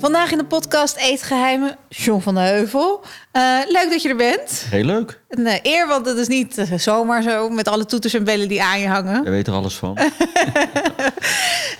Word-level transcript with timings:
Vandaag 0.00 0.32
in 0.32 0.38
de 0.38 0.44
podcast 0.44 0.96
Eetgeheimen, 0.96 1.76
John 1.88 2.20
van 2.20 2.34
de 2.34 2.40
Heuvel. 2.40 3.04
Uh, 3.32 3.58
leuk 3.68 3.90
dat 3.90 4.02
je 4.02 4.08
er 4.08 4.16
bent. 4.16 4.66
Heel 4.70 4.84
leuk. 4.84 5.20
Een 5.28 5.46
uh, 5.46 5.54
eer, 5.62 5.86
want 5.86 6.06
het 6.06 6.16
is 6.16 6.28
niet 6.28 6.58
uh, 6.58 6.72
zomaar 6.76 7.22
zo 7.22 7.48
met 7.48 7.68
alle 7.68 7.86
toeters 7.86 8.14
en 8.14 8.24
bellen 8.24 8.48
die 8.48 8.62
aan 8.62 8.80
je 8.80 8.88
hangen. 8.88 9.24
Je 9.24 9.30
weet 9.30 9.46
er 9.46 9.52
alles 9.52 9.74
van. 9.74 9.98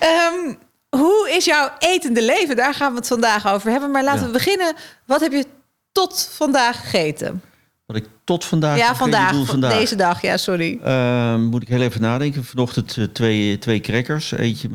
um, 0.02 0.58
hoe 1.00 1.32
is 1.36 1.44
jouw 1.44 1.70
etende 1.78 2.22
leven? 2.22 2.56
Daar 2.56 2.74
gaan 2.74 2.92
we 2.92 2.98
het 2.98 3.06
vandaag 3.06 3.52
over 3.52 3.70
hebben. 3.70 3.90
Maar 3.90 4.04
laten 4.04 4.20
ja. 4.20 4.26
we 4.26 4.32
beginnen. 4.32 4.74
Wat 5.06 5.20
heb 5.20 5.32
je 5.32 5.46
tot 5.92 6.30
vandaag 6.32 6.80
gegeten? 6.80 7.42
Wat 7.86 7.96
ik 7.96 8.06
tot 8.24 8.44
vandaag. 8.44 8.78
Ja, 8.78 8.94
vandaag, 8.94 9.46
vandaag. 9.46 9.78
Deze 9.78 9.96
dag, 9.96 10.22
ja, 10.22 10.36
sorry. 10.36 10.78
Ehm, 10.82 11.42
moet 11.42 11.62
ik 11.62 11.68
heel 11.68 11.82
even 11.82 12.00
nadenken. 12.00 12.44
Vanochtend 12.44 13.08
twee, 13.12 13.58
twee 13.58 13.80
crackers. 13.80 14.32
Eentje, 14.32 14.68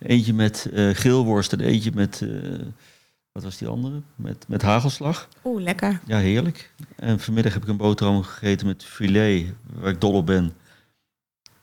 eentje 0.00 0.34
met 0.34 0.68
geelworst 0.92 1.52
en 1.52 1.60
eentje 1.60 1.90
met. 1.94 2.24
Wat 3.32 3.42
was 3.42 3.58
die 3.58 3.68
andere? 3.68 4.00
Met, 4.16 4.44
met 4.48 4.62
hagelslag. 4.62 5.28
Oeh, 5.44 5.62
lekker. 5.62 6.00
Ja, 6.06 6.18
heerlijk. 6.18 6.70
En 6.96 7.20
vanmiddag 7.20 7.52
heb 7.52 7.62
ik 7.62 7.68
een 7.68 7.76
boterham 7.76 8.22
gegeten 8.22 8.66
met 8.66 8.84
filet, 8.84 9.46
waar 9.74 9.90
ik 9.90 10.00
dol 10.00 10.12
op 10.12 10.26
ben. 10.26 10.54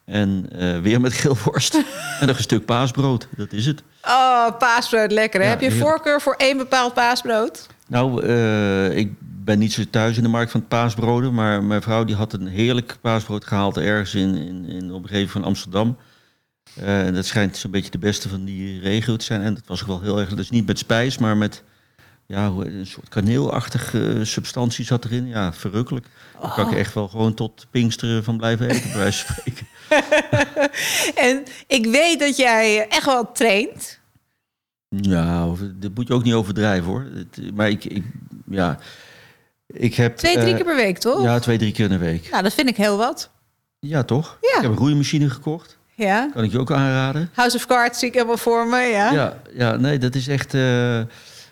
En 0.05 0.49
uh, 0.55 0.79
weer 0.79 1.01
met 1.01 1.13
geelworst. 1.13 1.75
en 2.19 2.27
nog 2.27 2.37
een 2.37 2.43
stuk 2.43 2.65
paasbrood. 2.65 3.27
Dat 3.37 3.51
is 3.51 3.65
het. 3.65 3.83
Oh, 4.01 4.57
paasbrood, 4.57 5.11
lekker. 5.11 5.41
Ja, 5.41 5.47
heb 5.47 5.61
je 5.61 5.65
heerlijk. 5.65 5.89
voorkeur 5.89 6.21
voor 6.21 6.33
één 6.33 6.57
bepaald 6.57 6.93
paasbrood? 6.93 7.67
Nou, 7.87 8.25
ik 8.91 9.13
ben 9.19 9.59
niet 9.59 9.73
zo 9.73 9.83
thuis 9.89 10.17
in 10.17 10.23
de 10.23 10.29
markt 10.29 10.51
van 10.51 10.59
het 10.59 10.69
paasbroden. 10.69 11.33
Maar 11.33 11.63
mijn 11.63 11.81
vrouw 11.81 12.03
die 12.03 12.15
had 12.15 12.33
een 12.33 12.47
heerlijk 12.47 12.97
paasbrood 13.01 13.45
gehaald 13.45 13.77
ergens 13.77 14.15
in, 14.15 14.35
in, 14.35 14.65
in 14.65 14.91
op 14.91 15.03
een 15.03 15.09
gegeven 15.09 15.31
van 15.31 15.43
Amsterdam. 15.43 15.97
Uh, 16.83 17.13
dat 17.13 17.25
schijnt 17.25 17.57
zo'n 17.57 17.71
beetje 17.71 17.91
de 17.91 17.97
beste 17.97 18.29
van 18.29 18.45
die 18.45 18.79
regio 18.79 19.15
te 19.15 19.25
zijn. 19.25 19.41
En 19.41 19.53
dat 19.53 19.63
was 19.65 19.81
ook 19.81 19.87
wel 19.87 20.01
heel 20.01 20.19
erg. 20.19 20.33
Dus 20.33 20.49
niet 20.49 20.65
met 20.65 20.79
spijs, 20.79 21.17
maar 21.17 21.37
met 21.37 21.63
ja, 22.25 22.45
een 22.45 22.87
soort 22.87 23.09
kaneelachtige 23.09 24.19
substantie 24.23 24.85
zat 24.85 25.05
erin. 25.05 25.27
Ja, 25.27 25.53
verrukkelijk. 25.53 26.05
Daar 26.41 26.53
kan 26.53 26.71
ik 26.71 26.77
echt 26.77 26.93
wel 26.93 27.07
gewoon 27.07 27.33
tot 27.33 27.67
Pinksteren 27.71 28.23
van 28.23 28.37
blijven 28.37 28.69
eten, 28.69 28.89
bij 28.89 28.97
wijze 28.97 29.25
van 29.25 29.35
spreken. 29.35 29.67
en 31.29 31.43
ik 31.67 31.85
weet 31.85 32.19
dat 32.19 32.37
jij 32.37 32.87
echt 32.87 33.05
wel 33.05 33.31
traint. 33.31 33.99
Nou, 34.89 35.57
dat 35.75 35.91
moet 35.95 36.07
je 36.07 36.13
ook 36.13 36.23
niet 36.23 36.33
overdrijven 36.33 36.85
hoor. 36.85 37.07
Maar 37.53 37.69
ik, 37.69 37.85
ik 37.85 38.03
ja, 38.49 38.79
ik 39.67 39.95
heb... 39.95 40.17
Twee, 40.17 40.33
drie 40.33 40.49
uh, 40.49 40.55
keer 40.55 40.65
per 40.65 40.75
week, 40.75 40.97
toch? 40.97 41.23
Ja, 41.23 41.39
twee, 41.39 41.57
drie 41.57 41.71
keer 41.71 41.85
in 41.85 41.91
de 41.91 41.97
week. 41.97 42.29
Nou, 42.29 42.43
dat 42.43 42.53
vind 42.53 42.69
ik 42.69 42.77
heel 42.77 42.97
wat. 42.97 43.29
Ja, 43.79 44.03
toch? 44.03 44.37
Ja. 44.41 44.55
Ik 44.55 44.61
heb 44.61 44.71
een 44.71 44.77
roeimachine 44.77 45.29
gekocht. 45.29 45.77
Ja. 45.97 46.29
Kan 46.33 46.43
ik 46.43 46.51
je 46.51 46.59
ook 46.59 46.71
aanraden. 46.71 47.29
House 47.33 47.55
of 47.55 47.65
Cards 47.65 47.99
zie 47.99 48.07
ik 48.07 48.13
helemaal 48.13 48.37
voor 48.37 48.67
me, 48.67 48.77
ja. 48.77 49.11
Ja, 49.11 49.37
ja 49.53 49.75
nee, 49.75 49.97
dat 49.97 50.15
is 50.15 50.27
echt... 50.27 50.53
Uh, 50.53 50.99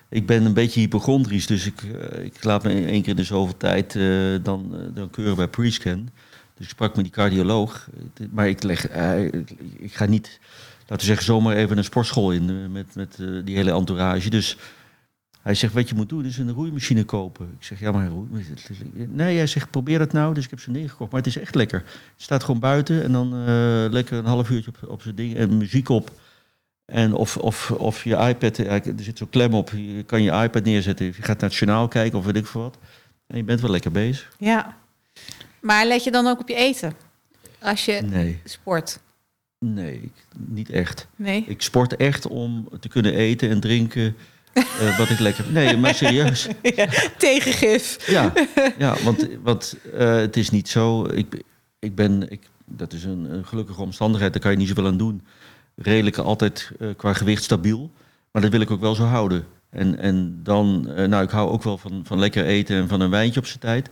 ik 0.10 0.26
ben 0.26 0.46
een 0.46 0.54
beetje 0.54 0.80
hypochondrisch, 0.80 1.48
dus 1.48 1.66
ik, 1.66 1.82
uh, 1.82 2.26
ik 2.26 2.44
laat 2.44 2.64
me 2.64 2.86
één 2.86 3.02
keer 3.02 3.10
in 3.10 3.16
de 3.16 3.24
zoveel 3.24 3.58
tijd 3.58 3.96
uh, 3.96 4.40
dan, 4.44 4.76
dan 4.94 5.10
keuren 5.10 5.36
bij 5.36 5.48
pre-scan. 5.48 6.10
Dus 6.58 6.66
ik 6.66 6.72
sprak 6.72 6.96
met 6.96 7.04
die 7.06 7.14
cardioloog. 7.14 7.88
Maar 8.32 8.48
ik, 8.48 8.64
leg, 8.64 8.88
ik 9.78 9.94
ga 9.94 10.06
niet, 10.06 10.40
laten 10.80 10.98
we 10.98 11.04
zeggen, 11.04 11.26
zomaar 11.26 11.56
even 11.56 11.78
een 11.78 11.84
sportschool 11.84 12.32
in 12.32 12.72
met, 12.72 12.96
met 12.96 13.18
die 13.44 13.56
hele 13.56 13.72
entourage. 13.72 14.30
Dus 14.30 14.58
hij 15.46 15.56
zegt, 15.56 15.74
wat 15.74 15.90
je 15.90 15.96
moet 15.96 16.10
doen 16.10 16.26
is 16.26 16.38
een 16.38 16.52
roeimachine 16.52 17.04
kopen. 17.04 17.56
Ik 17.60 17.64
zeg, 17.64 17.80
ja, 17.80 17.92
maar 17.92 18.10
Nee, 18.94 19.38
hij 19.38 19.48
zegt, 19.48 19.70
probeer 19.70 20.00
dat 20.00 20.14
nou. 20.14 20.34
Dus 20.34 20.44
ik 20.44 20.50
heb 20.50 20.60
ze 20.60 20.72
neergekocht. 20.72 21.12
Maar 21.12 21.22
het 21.22 21.30
is 21.30 21.38
echt 21.38 21.56
lekker. 21.56 21.80
Het 21.80 22.22
staat 22.22 22.44
gewoon 22.44 22.60
buiten 22.60 23.04
en 23.04 23.12
dan 23.12 23.36
uh, 23.36 23.46
lekker 23.90 24.18
een 24.18 24.26
half 24.26 24.50
uurtje 24.50 24.72
op, 24.72 24.90
op 24.90 25.02
zijn 25.02 25.16
ding 25.16 25.36
en 25.36 25.58
muziek 25.58 25.90
op. 25.90 26.12
En 26.86 27.14
of, 27.14 27.38
of, 27.38 27.72
of 27.72 28.04
je 28.04 28.16
iPad, 28.16 28.58
er 28.58 28.94
zit 28.98 29.18
zo'n 29.18 29.30
klem 29.30 29.54
op, 29.54 29.70
je 29.70 30.04
kan 30.04 30.24
je 30.24 30.32
iPad 30.32 30.64
neerzetten. 30.64 31.06
Je 31.06 31.14
gaat 31.14 31.40
naar 31.40 31.50
het 31.50 31.60
journaal 31.60 31.88
kijken 31.88 32.20
of 32.20 32.26
weet 32.26 32.36
ik 32.36 32.48
veel 32.48 32.62
wat. 32.62 32.78
En 33.28 33.38
je 33.38 33.44
bent 33.44 33.62
wel 33.62 33.72
lekker 33.72 33.92
bezig. 33.92 34.36
Ja. 34.38 34.78
Maar 35.60 35.86
let 35.86 36.04
je 36.04 36.12
dan 36.12 36.28
ook 36.28 36.40
op 36.40 36.48
je 36.48 36.56
eten? 36.56 36.94
Als 37.60 37.86
je 37.86 38.02
nee. 38.02 38.42
sport? 38.44 39.00
Nee, 39.60 40.12
niet 40.38 40.70
echt. 40.70 41.08
Nee? 41.16 41.44
Ik 41.48 41.62
sport 41.62 41.96
echt 41.96 42.28
om 42.28 42.70
te 42.80 42.88
kunnen 42.88 43.14
eten 43.14 43.50
en 43.50 43.60
drinken... 43.60 44.16
Uh, 44.56 44.98
wat 44.98 45.10
ik 45.10 45.20
lekker. 45.20 45.46
Nee, 45.52 45.78
maar 45.78 45.96
serieus. 45.96 46.48
Ja, 46.76 46.88
tegengif. 47.18 48.10
Ja, 48.10 48.34
ja 48.78 48.96
want, 49.04 49.28
want 49.44 49.76
uh, 49.94 50.16
het 50.16 50.38
is 50.38 50.50
niet 50.50 50.70
zo. 50.70 51.06
Ik, 51.06 51.44
ik 51.80 51.96
ben. 51.96 52.32
Ik, 52.32 52.42
dat 52.66 52.94
is 52.94 53.04
een, 53.04 53.34
een, 53.34 53.46
gelukkige 53.46 53.82
omstandigheid, 53.82 54.34
daar 54.34 54.42
kan 54.42 54.52
je 54.52 54.58
niet 54.58 54.68
zoveel 54.68 54.86
aan 54.86 54.98
doen. 54.98 55.22
Redelijk 55.76 56.18
altijd 56.18 56.72
uh, 56.80 56.90
qua 56.98 57.14
gewicht 57.14 57.44
stabiel. 57.44 57.92
Maar 58.32 58.42
dat 58.42 58.52
wil 58.52 58.62
ik 58.62 58.72
ook 58.72 58.82
wel 58.82 58.96
zo 58.96 59.04
houden. 59.04 59.46
En, 59.70 59.98
en 59.98 60.40
dan, 60.44 60.82
nou, 61.10 61.24
ik 61.24 61.30
hou 61.30 61.50
ook 61.50 61.64
wel 61.64 61.78
van, 61.78 62.02
van 62.06 62.20
lekker 62.20 62.46
eten 62.46 62.76
en 62.76 62.88
van 62.88 63.02
een 63.02 63.10
wijntje 63.10 63.40
op 63.40 63.46
zijn 63.46 63.60
tijd. 63.60 63.90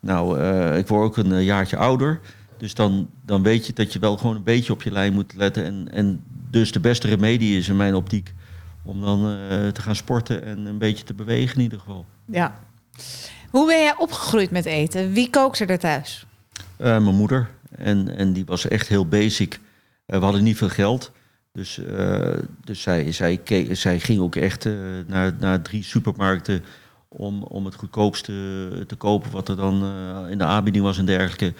Nou, 0.00 0.40
ik 0.76 0.86
word 0.86 1.04
ook 1.04 1.16
een 1.16 1.44
jaartje 1.44 1.76
ouder. 1.76 2.20
Dus 2.56 2.74
dan, 2.74 3.10
dan 3.24 3.42
weet 3.42 3.66
je 3.66 3.72
dat 3.72 3.92
je 3.92 3.98
wel 3.98 4.16
gewoon 4.16 4.36
een 4.36 4.42
beetje 4.42 4.72
op 4.72 4.82
je 4.82 4.90
lijn 4.90 5.12
moet 5.12 5.34
letten. 5.34 5.64
En, 5.64 5.88
en 5.92 6.24
dus 6.50 6.72
de 6.72 6.80
beste 6.80 7.08
remedie 7.08 7.58
is 7.58 7.68
in 7.68 7.76
mijn 7.76 7.94
optiek 7.94 8.34
om 8.84 9.00
dan 9.00 9.30
uh, 9.30 9.68
te 9.68 9.82
gaan 9.82 9.96
sporten 9.96 10.44
en 10.44 10.66
een 10.66 10.78
beetje 10.78 11.04
te 11.04 11.14
bewegen 11.14 11.56
in 11.56 11.62
ieder 11.62 11.78
geval. 11.78 12.06
Ja. 12.26 12.58
Hoe 13.50 13.66
ben 13.66 13.82
jij 13.82 13.96
opgegroeid 13.96 14.50
met 14.50 14.64
eten? 14.64 15.12
Wie 15.12 15.30
kookt 15.30 15.60
er 15.60 15.78
thuis? 15.78 16.26
Uh, 16.78 16.86
mijn 16.86 17.14
moeder. 17.14 17.50
En, 17.76 18.16
en 18.16 18.32
die 18.32 18.44
was 18.44 18.68
echt 18.68 18.88
heel 18.88 19.06
basic. 19.06 19.54
Uh, 20.06 20.18
we 20.18 20.24
hadden 20.24 20.42
niet 20.42 20.56
veel 20.56 20.68
geld. 20.68 21.12
Dus, 21.52 21.80
dus 22.64 22.82
zij, 22.82 23.12
zij, 23.12 23.40
zij 23.70 24.00
ging 24.00 24.20
ook 24.20 24.36
echt 24.36 24.68
naar, 25.06 25.32
naar 25.38 25.62
drie 25.62 25.82
supermarkten 25.82 26.64
om, 27.08 27.42
om 27.42 27.64
het 27.64 27.74
goedkoopste 27.74 28.32
te 28.86 28.96
kopen 28.96 29.30
wat 29.30 29.48
er 29.48 29.56
dan 29.56 29.84
in 30.30 30.38
de 30.38 30.44
aanbieding 30.44 30.84
was 30.84 30.98
en 30.98 31.06
dergelijke. 31.06 31.54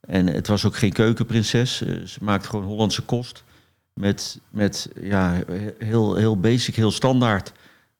En 0.00 0.26
het 0.26 0.46
was 0.46 0.64
ook 0.64 0.76
geen 0.76 0.92
keukenprinses. 0.92 1.76
ze 2.04 2.18
maakte 2.20 2.48
gewoon 2.48 2.64
Hollandse 2.64 3.02
kost. 3.02 3.44
Met, 3.94 4.40
met 4.50 4.90
ja, 5.00 5.42
heel, 5.78 6.14
heel 6.14 6.40
basic, 6.40 6.74
heel 6.74 6.90
standaard. 6.90 7.52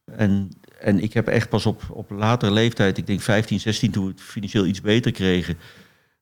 En, 0.05 0.51
en 0.81 1.03
ik 1.03 1.13
heb 1.13 1.29
echt 1.29 1.49
pas 1.49 1.67
op, 1.67 1.83
op 1.91 2.11
latere 2.11 2.53
leeftijd, 2.53 2.99
ik 2.99 3.07
denk 3.07 3.21
15, 3.21 3.61
16, 3.61 3.91
toen 3.91 4.05
we 4.05 4.11
het 4.11 4.21
financieel 4.21 4.67
iets 4.67 4.81
beter 4.81 5.13
kregen, 5.13 5.59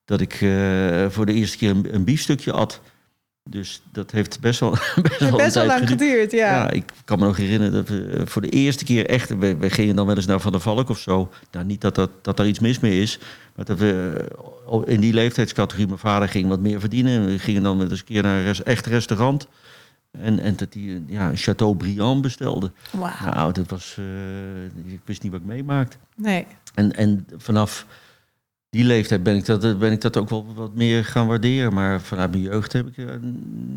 dat 0.05 0.21
ik 0.21 0.41
uh, 0.41 1.09
voor 1.09 1.25
de 1.25 1.33
eerste 1.33 1.57
keer 1.57 1.69
een, 1.69 1.93
een 1.95 2.03
biefstukje 2.03 2.51
at. 2.51 2.81
Dus 3.49 3.81
dat 3.91 4.11
heeft 4.11 4.39
best 4.39 4.59
wel, 4.59 4.69
best 5.01 5.19
wel, 5.19 5.37
best 5.37 5.55
wel 5.55 5.65
lang 5.65 5.87
geduurd. 5.87 6.31
ja. 6.31 6.51
ja. 6.51 6.69
Ik 6.69 6.91
kan 7.05 7.19
me 7.19 7.25
nog 7.25 7.37
herinneren 7.37 7.73
dat 7.73 7.87
we 7.87 8.21
voor 8.25 8.41
de 8.41 8.49
eerste 8.49 8.83
keer 8.83 9.05
echt... 9.05 9.37
We, 9.37 9.57
we 9.57 9.69
gingen 9.69 9.95
dan 9.95 10.05
wel 10.05 10.15
eens 10.15 10.25
naar 10.25 10.39
Van 10.39 10.51
der 10.51 10.61
Valk 10.61 10.89
of 10.89 10.99
zo. 10.99 11.29
Nou, 11.51 11.65
niet 11.65 11.81
dat, 11.81 11.95
dat, 11.95 12.09
dat 12.21 12.39
er 12.39 12.47
iets 12.47 12.59
mis 12.59 12.79
mee 12.79 13.01
is. 13.01 13.19
Maar 13.55 13.65
dat 13.65 13.77
we 13.77 14.25
in 14.85 14.99
die 14.99 15.13
leeftijdscategorie... 15.13 15.87
Mijn 15.87 15.99
vader 15.99 16.29
ging 16.29 16.47
wat 16.47 16.59
meer 16.59 16.79
verdienen. 16.79 17.25
We 17.25 17.39
gingen 17.39 17.63
dan 17.63 17.77
met 17.77 17.89
eens 17.89 17.99
een 17.99 18.05
keer 18.05 18.23
naar 18.23 18.37
een 18.37 18.43
res, 18.43 18.63
echt 18.63 18.85
restaurant... 18.85 19.47
En, 20.21 20.39
en 20.39 20.55
dat 20.55 20.71
die 20.71 21.03
ja, 21.07 21.29
een 21.29 21.37
Chateaubriand 21.37 22.21
bestelde. 22.21 22.71
Wow. 22.91 23.21
Nou, 23.33 23.53
dat 23.53 23.69
was. 23.69 23.97
Uh, 23.99 24.93
ik 24.93 24.99
wist 25.05 25.23
niet 25.23 25.31
wat 25.31 25.41
ik 25.41 25.47
meemaakte. 25.47 25.97
Nee. 26.15 26.45
En, 26.73 26.95
en 26.95 27.27
vanaf 27.37 27.85
die 28.73 28.83
leeftijd 28.83 29.23
ben 29.23 29.35
ik, 29.35 29.45
dat, 29.45 29.79
ben 29.79 29.91
ik 29.91 30.01
dat 30.01 30.17
ook 30.17 30.29
wel 30.29 30.45
wat 30.55 30.73
meer 30.73 31.05
gaan 31.05 31.27
waarderen. 31.27 31.73
Maar 31.73 32.01
vanuit 32.01 32.31
mijn 32.31 32.43
jeugd 32.43 32.73
heb 32.73 32.87
ik 32.87 32.97
uh, 32.97 33.09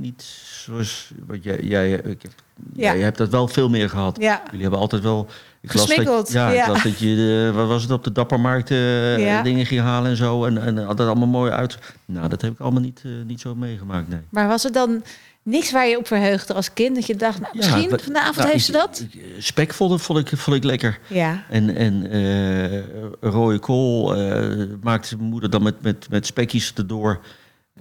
niet 0.01 0.23
zoals. 0.65 1.11
Wat 1.27 1.45
jij, 1.45 1.61
jij, 1.63 1.93
ik 1.93 2.23
heb, 2.23 2.33
ja. 2.73 2.95
jij 2.95 3.01
hebt 3.01 3.19
dat 3.19 3.29
wel 3.29 3.49
veel 3.49 3.69
meer 3.69 3.89
gehad. 3.89 4.17
Ja. 4.21 4.43
Jullie 4.45 4.63
hebben 4.63 4.81
altijd 4.81 5.03
wel. 5.03 5.27
Ik 5.61 5.71
Gesmikkeld. 5.71 6.25
Dat, 6.25 6.33
ja, 6.33 6.51
ja. 6.51 6.69
las 6.69 6.83
dat 6.83 6.99
je. 6.99 7.51
wat 7.55 7.69
was 7.69 7.83
het 7.83 7.91
op 7.91 8.05
de 8.05 8.13
Dappermarkt 8.13 8.71
uh, 8.71 9.19
Ja. 9.19 9.43
dingen 9.43 9.67
ging 9.67 9.81
halen 9.81 10.11
en 10.11 10.17
zo. 10.17 10.45
En, 10.45 10.63
en 10.63 10.79
had 10.79 10.97
dat 10.97 11.07
allemaal 11.07 11.29
mooi 11.29 11.51
uit. 11.51 11.79
Nou, 12.05 12.29
dat 12.29 12.43
heb 12.43 12.53
ik 12.53 12.61
allemaal 12.61 12.83
niet, 12.83 13.03
uh, 13.07 13.13
niet 13.27 13.41
zo 13.41 13.55
meegemaakt. 13.55 14.09
Nee. 14.09 14.21
Maar 14.29 14.49
was 14.49 14.63
het 14.63 14.75
dan 14.75 15.03
niks 15.47 15.73
waar 15.73 15.87
je 15.87 15.99
op 15.99 16.07
verheugde 16.07 16.55
als 16.55 16.73
kind? 16.73 16.95
Dat 16.95 17.07
je 17.07 17.17
dacht, 17.17 17.41
nou, 17.41 17.57
misschien 17.57 17.91
Ja, 17.91 17.99
vanavond 17.99 18.37
nou, 18.37 18.51
heeft 18.51 18.65
ze 18.65 18.73
dat? 18.73 19.07
Spek 19.39 19.73
vond, 19.75 19.93
ik- 19.93 19.99
vond, 20.01 20.19
ik, 20.19 20.39
vond 20.39 20.57
ik 20.57 20.65
lekker. 20.65 20.99
Ja. 21.07 21.45
En, 21.51 21.77
en 21.77 22.11
eh, 22.11 22.81
rode 23.21 23.59
kool 23.59 24.17
eh, 24.17 24.65
maakte 24.83 25.17
mijn 25.17 25.29
moeder 25.31 25.51
dan 25.51 25.63
met, 25.63 25.83
met, 25.83 26.07
met 26.11 26.27
spekjes 26.27 26.73
erdoor. 26.77 27.21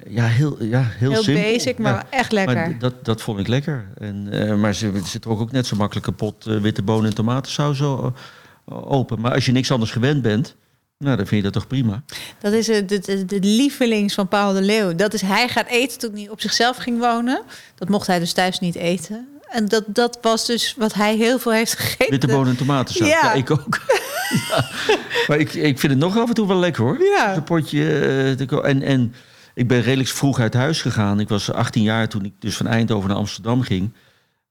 Ja, 0.08 0.26
heel, 0.26 0.64
ja, 0.64 0.82
heel, 0.90 1.12
Heel 1.12 1.24
simpel. 1.24 1.44
basic, 1.44 1.78
maar 1.78 1.94
Ja, 1.94 2.06
echt 2.10 2.32
lekker. 2.32 2.56
Maar 2.56 2.80
dat, 2.80 3.06
dat 3.06 3.22
vond 3.22 3.40
ik 3.40 3.48
lekker. 3.48 3.88
En, 3.98 4.28
eh, 4.32 4.56
maar 4.56 4.74
ze, 4.76 5.02
ze 5.06 5.20
trok 5.20 5.40
ook 5.40 5.52
net 5.52 5.66
zo 5.68 5.76
makkelijk 5.76 6.08
een 6.08 6.16
pot 6.16 6.44
witte 6.44 6.82
bonen 6.82 7.10
en 7.10 7.16
tomatensaus 7.16 7.78
zo, 7.78 8.14
open. 8.66 9.22
Maar 9.22 9.34
als 9.34 9.46
je 9.46 9.52
niks 9.52 9.72
anders 9.72 9.92
gewend 9.92 10.22
bent, 10.22 10.56
Nou, 10.97 11.18
dan 11.18 11.27
vind 11.27 11.30
je 11.44 11.51
dat 11.51 11.53
toch 11.53 11.68
prima. 11.68 12.03
Dat 12.39 12.53
is 12.53 12.68
het, 12.68 12.89
de, 12.89 13.00
de, 13.00 13.25
de 13.25 13.39
lievelings 13.39 14.13
van 14.13 14.27
Paul 14.27 14.53
de 14.53 14.62
Leeuw. 14.62 14.95
Dat 14.95 15.13
is 15.13 15.21
hij 15.21 15.47
gaat 15.47 15.68
eten 15.68 16.00
toen 16.00 16.13
hij 16.13 16.30
op 16.30 16.42
zichzelf 16.42 16.77
ging 16.77 17.00
wonen. 17.00 17.42
Dat 17.75 17.89
mocht 17.89 18.07
hij 18.07 18.19
dus 18.19 18.33
thuis 18.33 18.59
niet 18.59 18.75
eten. 18.75 19.27
En 19.50 19.68
dat, 19.68 19.83
dat 19.88 20.18
was 20.21 20.45
dus 20.45 20.75
wat 20.77 20.94
hij 20.94 21.15
heel 21.15 21.39
veel 21.39 21.51
heeft 21.51 21.77
gegeten. 21.77 22.09
Witte 22.09 22.27
bonen 22.27 22.50
en 22.50 22.57
tomatensaus. 22.57 23.07
Ja. 23.07 23.19
Ja. 23.24 23.33
ik 23.33 23.51
ook. 23.51 23.81
ja. 24.50 24.69
Maar 25.27 25.38
ik, 25.38 25.53
ik 25.53 25.80
vind 25.80 25.92
het 25.94 26.01
nog 26.01 26.18
af 26.18 26.27
en 26.27 26.33
toe 26.33 26.47
wel 26.47 26.57
lekker 26.57 26.83
hoor. 26.83 27.03
Ja. 27.03 27.36
Een 27.36 27.44
potje. 27.44 28.00
eh, 28.39 28.65
en, 28.65 28.81
en 28.81 29.13
ik 29.53 29.68
ben 29.68 29.81
redelijk 29.81 30.09
vroeg 30.09 30.39
uit 30.39 30.53
huis 30.53 30.81
gegaan. 30.81 31.19
Ik 31.19 31.30
was 31.30 31.51
18 31.51 31.83
jaar 31.83 32.07
toen 32.09 32.25
ik 32.25 32.33
dus 32.39 32.57
van 32.57 32.68
Eindhoven 32.68 33.09
naar 33.09 33.18
Amsterdam 33.18 33.62
ging. 33.62 33.94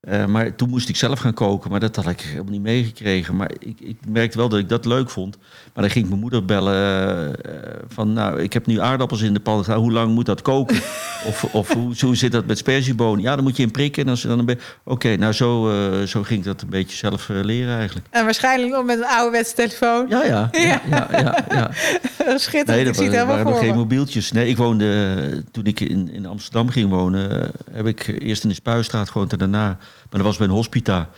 Eh, 0.05 0.25
maar 0.27 0.55
toen 0.55 0.69
moest 0.69 0.89
ik 0.89 0.97
zelf 0.97 1.19
gaan 1.19 1.35
koken. 1.35 1.71
Maar 1.71 1.81
dat 1.81 1.97
had 1.97 2.09
ik 2.09 2.21
helemaal 2.21 2.53
niet 2.53 2.63
meegekregen. 2.63 3.37
Maar 3.37 3.51
ik, 3.59 3.81
ik 3.81 3.97
merkte 4.09 4.39
wel 4.39 4.49
dat 4.49 4.59
ik 4.59 4.69
dat 4.69 4.85
leuk 4.85 5.11
vond. 5.11 5.37
Maar 5.75 5.83
dan 5.83 5.91
ging 5.91 6.05
ik 6.05 6.11
mijn 6.11 6.21
moeder 6.21 6.45
bellen 6.45 7.37
eh, 7.45 7.53
van... 7.89 8.13
nou, 8.13 8.43
ik 8.43 8.53
heb 8.53 8.67
nu 8.67 8.81
aardappels 8.81 9.23
in 9.23 9.35
de 9.35 9.41
pan. 9.41 9.65
Hoe 9.73 9.93
lang 9.93 10.15
moet 10.15 10.27
dat 10.27 10.43
koken? 10.43 10.77
of 11.29 11.45
of 11.45 11.73
hoe, 11.73 11.95
hoe 12.01 12.17
zit 12.17 12.33
dat 12.33 12.47
met 12.47 12.59
sperziebonen? 12.59 13.23
Ja, 13.23 13.35
dan 13.35 13.45
moet 13.45 13.57
je 13.57 13.63
in 13.63 13.71
prikken. 13.71 14.05
En 14.05 14.09
als 14.09 14.23
je 14.23 14.29
dan 14.29 14.39
een 14.39 14.45
beetje... 14.45 14.63
Oké, 14.85 15.17
nou 15.17 15.33
zo, 15.33 15.71
eh, 15.71 16.07
zo 16.07 16.23
ging 16.23 16.39
ik 16.39 16.47
dat 16.47 16.63
een 16.63 16.71
beetje 16.71 16.97
zelf 16.97 17.29
leren 17.29 17.77
eigenlijk. 17.77 18.07
En 18.11 18.25
waarschijnlijk 18.25 18.73
nog 18.73 18.85
met 18.85 18.99
een 18.99 19.07
ouderwetse 19.07 19.55
telefoon. 19.55 20.07
Ja, 20.09 20.25
ja. 20.25 20.49
ja, 20.71 20.81
ja, 20.91 21.09
ja, 21.11 21.45
ja. 21.49 21.71
Schitterend, 22.37 22.67
Nee, 22.67 22.81
ik 22.81 22.87
dat 22.87 22.97
zie 22.97 23.05
het 23.05 23.15
helemaal 23.15 23.37
waren 23.37 23.53
nog 23.53 23.59
geen 23.59 23.75
mobieltjes. 23.75 24.33
Nee, 24.33 24.49
ik 24.49 24.57
woonde, 24.57 25.45
toen 25.51 25.65
ik 25.65 25.81
in, 25.81 26.11
in 26.13 26.27
Amsterdam 26.27 26.69
ging 26.69 26.91
wonen, 26.91 27.51
heb 27.71 27.87
ik 27.87 28.07
eerst 28.19 28.43
in 28.43 28.49
de 28.49 28.55
Spuistraat 28.55 29.11
gewoond 29.11 29.33
en 29.33 29.39
daarna. 29.39 29.79
Maar 30.11 30.23
dat 30.23 30.23
was 30.23 30.37
bij 30.37 30.47
een 30.47 30.53
hospita 30.53 31.11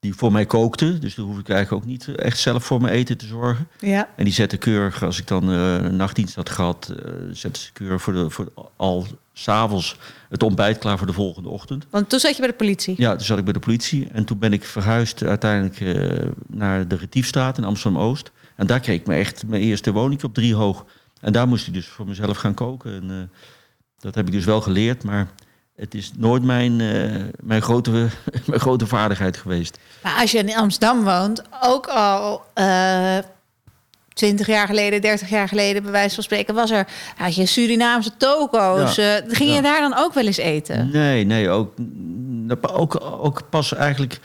die 0.00 0.14
voor 0.14 0.32
mij 0.32 0.46
kookte. 0.46 0.98
Dus 0.98 1.14
daar 1.14 1.26
hoef 1.26 1.38
ik 1.38 1.48
eigenlijk 1.48 1.84
ook 1.84 1.90
niet 1.90 2.14
echt 2.14 2.38
zelf 2.38 2.64
voor 2.64 2.80
mijn 2.80 2.94
eten 2.94 3.18
te 3.18 3.26
zorgen. 3.26 3.68
Ja. 3.78 4.08
En 4.16 4.24
die 4.24 4.32
zette 4.32 4.56
keurig, 4.56 5.02
als 5.02 5.18
ik 5.18 5.26
dan 5.26 5.50
eh, 5.50 5.74
een 5.74 5.96
nachtdienst 5.96 6.34
had 6.34 6.50
gehad, 6.50 6.94
eh 6.96 7.12
zette 7.32 7.60
ze 7.60 7.72
keurig 7.72 8.02
voor, 8.02 8.12
de, 8.12 8.30
voor 8.30 8.52
al 8.76 9.06
s'avonds 9.32 9.96
het 10.28 10.42
ontbijt 10.42 10.78
klaar 10.78 10.98
voor 10.98 11.06
de 11.06 11.12
volgende 11.12 11.48
ochtend. 11.48 11.86
Want 11.90 12.08
toen 12.08 12.18
zat 12.18 12.32
je 12.32 12.38
bij 12.38 12.50
de 12.50 12.56
politie. 12.56 12.94
Ja, 12.98 13.10
toen 13.16 13.26
zat 13.26 13.38
ik 13.38 13.44
bij 13.44 13.52
de 13.52 13.58
politie. 13.58 14.08
En 14.12 14.24
toen 14.24 14.38
ben 14.38 14.52
ik 14.52 14.64
verhuisd 14.64 15.22
uiteindelijk 15.22 15.80
eh, 15.80 16.28
naar 16.46 16.88
de 16.88 16.96
Retiefstraat 16.96 17.58
in 17.58 17.64
Amsterdam-Oost. 17.64 18.30
En 18.56 18.66
daar 18.66 18.80
kreeg 18.80 19.00
ik 19.00 19.06
me 19.06 19.14
echt 19.14 19.46
mijn 19.46 19.62
eerste 19.62 19.92
woning 19.92 20.22
op 20.22 20.34
drie 20.34 20.54
hoog. 20.54 20.86
En 21.20 21.32
daar 21.32 21.48
moest 21.48 21.66
ik 21.66 21.72
dus 21.72 21.86
voor 21.86 22.06
mezelf 22.06 22.36
gaan 22.36 22.54
koken. 22.54 22.92
En 22.92 23.30
dat 23.98 24.14
heb 24.14 24.26
ik 24.26 24.32
dus 24.32 24.44
wel 24.44 24.60
geleerd, 24.60 25.04
maar 25.04 25.28
het 25.80 25.94
is 25.94 26.12
nooit 26.16 26.42
mijn, 26.42 26.80
eh, 26.80 27.16
mijn, 27.42 27.62
grote, 27.62 27.90
mijn 28.46 28.60
grote 28.60 28.86
vaardigheid 28.86 29.36
geweest. 29.36 29.78
Maar 30.02 30.20
als 30.20 30.30
je 30.30 30.38
in 30.38 30.56
Amsterdam 30.56 31.04
woont, 31.04 31.42
ook 31.62 31.86
al 31.86 32.42
eh 32.54 33.18
20 34.20 34.46
jaar 34.46 34.66
geleden, 34.66 35.00
30 35.00 35.28
jaar 35.28 35.48
geleden, 35.48 35.82
bij 35.82 35.92
wijze 35.92 36.14
van 36.14 36.24
spreken, 36.24 36.54
was 36.54 36.70
er 36.70 36.86
had 37.16 37.34
je 37.34 37.46
Surinaamse 37.46 38.10
toko's. 38.16 38.94
Ja. 38.94 39.18
eh, 39.18 39.34
ging 39.34 39.54
je 39.54 39.62
daar 39.62 39.80
dan 39.80 39.94
ook 39.96 40.14
wel 40.14 40.26
eens 40.26 40.36
eten? 40.36 40.90
Nee, 40.92 41.24
nee, 41.24 41.50
ook, 41.50 41.72
ook, 42.72 43.00
ook 43.00 43.42
pas 43.50 43.74
eigenlijk 43.74 44.20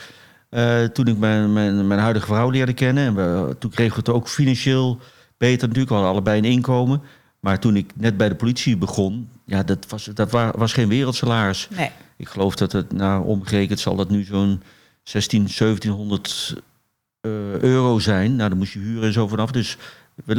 eh, 0.49 0.83
toen 0.83 1.07
ik 1.07 1.17
mijn, 1.17 1.53
mijn, 1.53 1.87
mijn 1.87 1.99
huidige 1.99 2.25
vrouw 2.25 2.49
leerde 2.49 2.73
kennen. 2.73 3.05
En 3.05 3.15
we, 3.15 3.55
toen 3.59 3.69
kregen 3.69 3.93
we 3.93 3.99
het 3.99 4.09
ook 4.09 4.27
financieel 4.27 4.99
beter 5.37 5.67
natuurlijk. 5.67 5.89
We 5.89 5.93
hadden 5.93 6.13
allebei 6.13 6.37
een 6.37 6.51
inkomen. 6.51 7.01
Maar 7.45 7.59
toen 7.59 7.75
ik 7.75 7.91
net 7.95 8.17
bij 8.17 8.29
de 8.29 8.35
politie 8.35 8.77
begon, 8.77 9.29
ja, 9.43 9.63
dat 9.63 9.85
was, 9.89 10.05
dat 10.13 10.31
wa- 10.31 10.53
was 10.55 10.73
geen 10.73 10.87
wereldsalaris. 10.87 11.67
Nee. 11.75 11.89
Ik 12.17 12.27
geloof 12.27 12.55
dat 12.55 12.71
het, 12.71 12.91
nou, 12.91 13.25
omgerekend 13.25 13.79
zal 13.79 13.95
dat 13.95 14.09
nu 14.09 14.23
zo'n 14.23 14.61
16, 15.03 15.47
1700 15.57 16.55
eh, 17.21 17.31
euro 17.59 17.99
zijn. 17.99 18.35
Nou, 18.35 18.49
dan 18.49 18.57
moest 18.57 18.73
je 18.73 18.79
huren 18.79 19.03
en 19.03 19.13
zo 19.13 19.27
vanaf. 19.27 19.51
Dus 19.51 19.77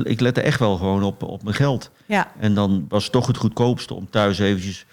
ik 0.03 0.21
lette 0.21 0.41
echt 0.41 0.59
wel 0.59 0.77
gewoon 0.77 1.03
op, 1.03 1.23
op 1.23 1.43
mijn 1.43 1.55
geld. 1.55 1.91
Ja. 2.07 2.33
En 2.39 2.55
dan 2.55 2.87
was 2.89 3.03
het 3.03 3.13
toch 3.13 3.27
het 3.27 3.37
goedkoopste 3.37 3.95
om 3.95 4.11
thuis 4.11 4.39
eventjes... 4.39 4.87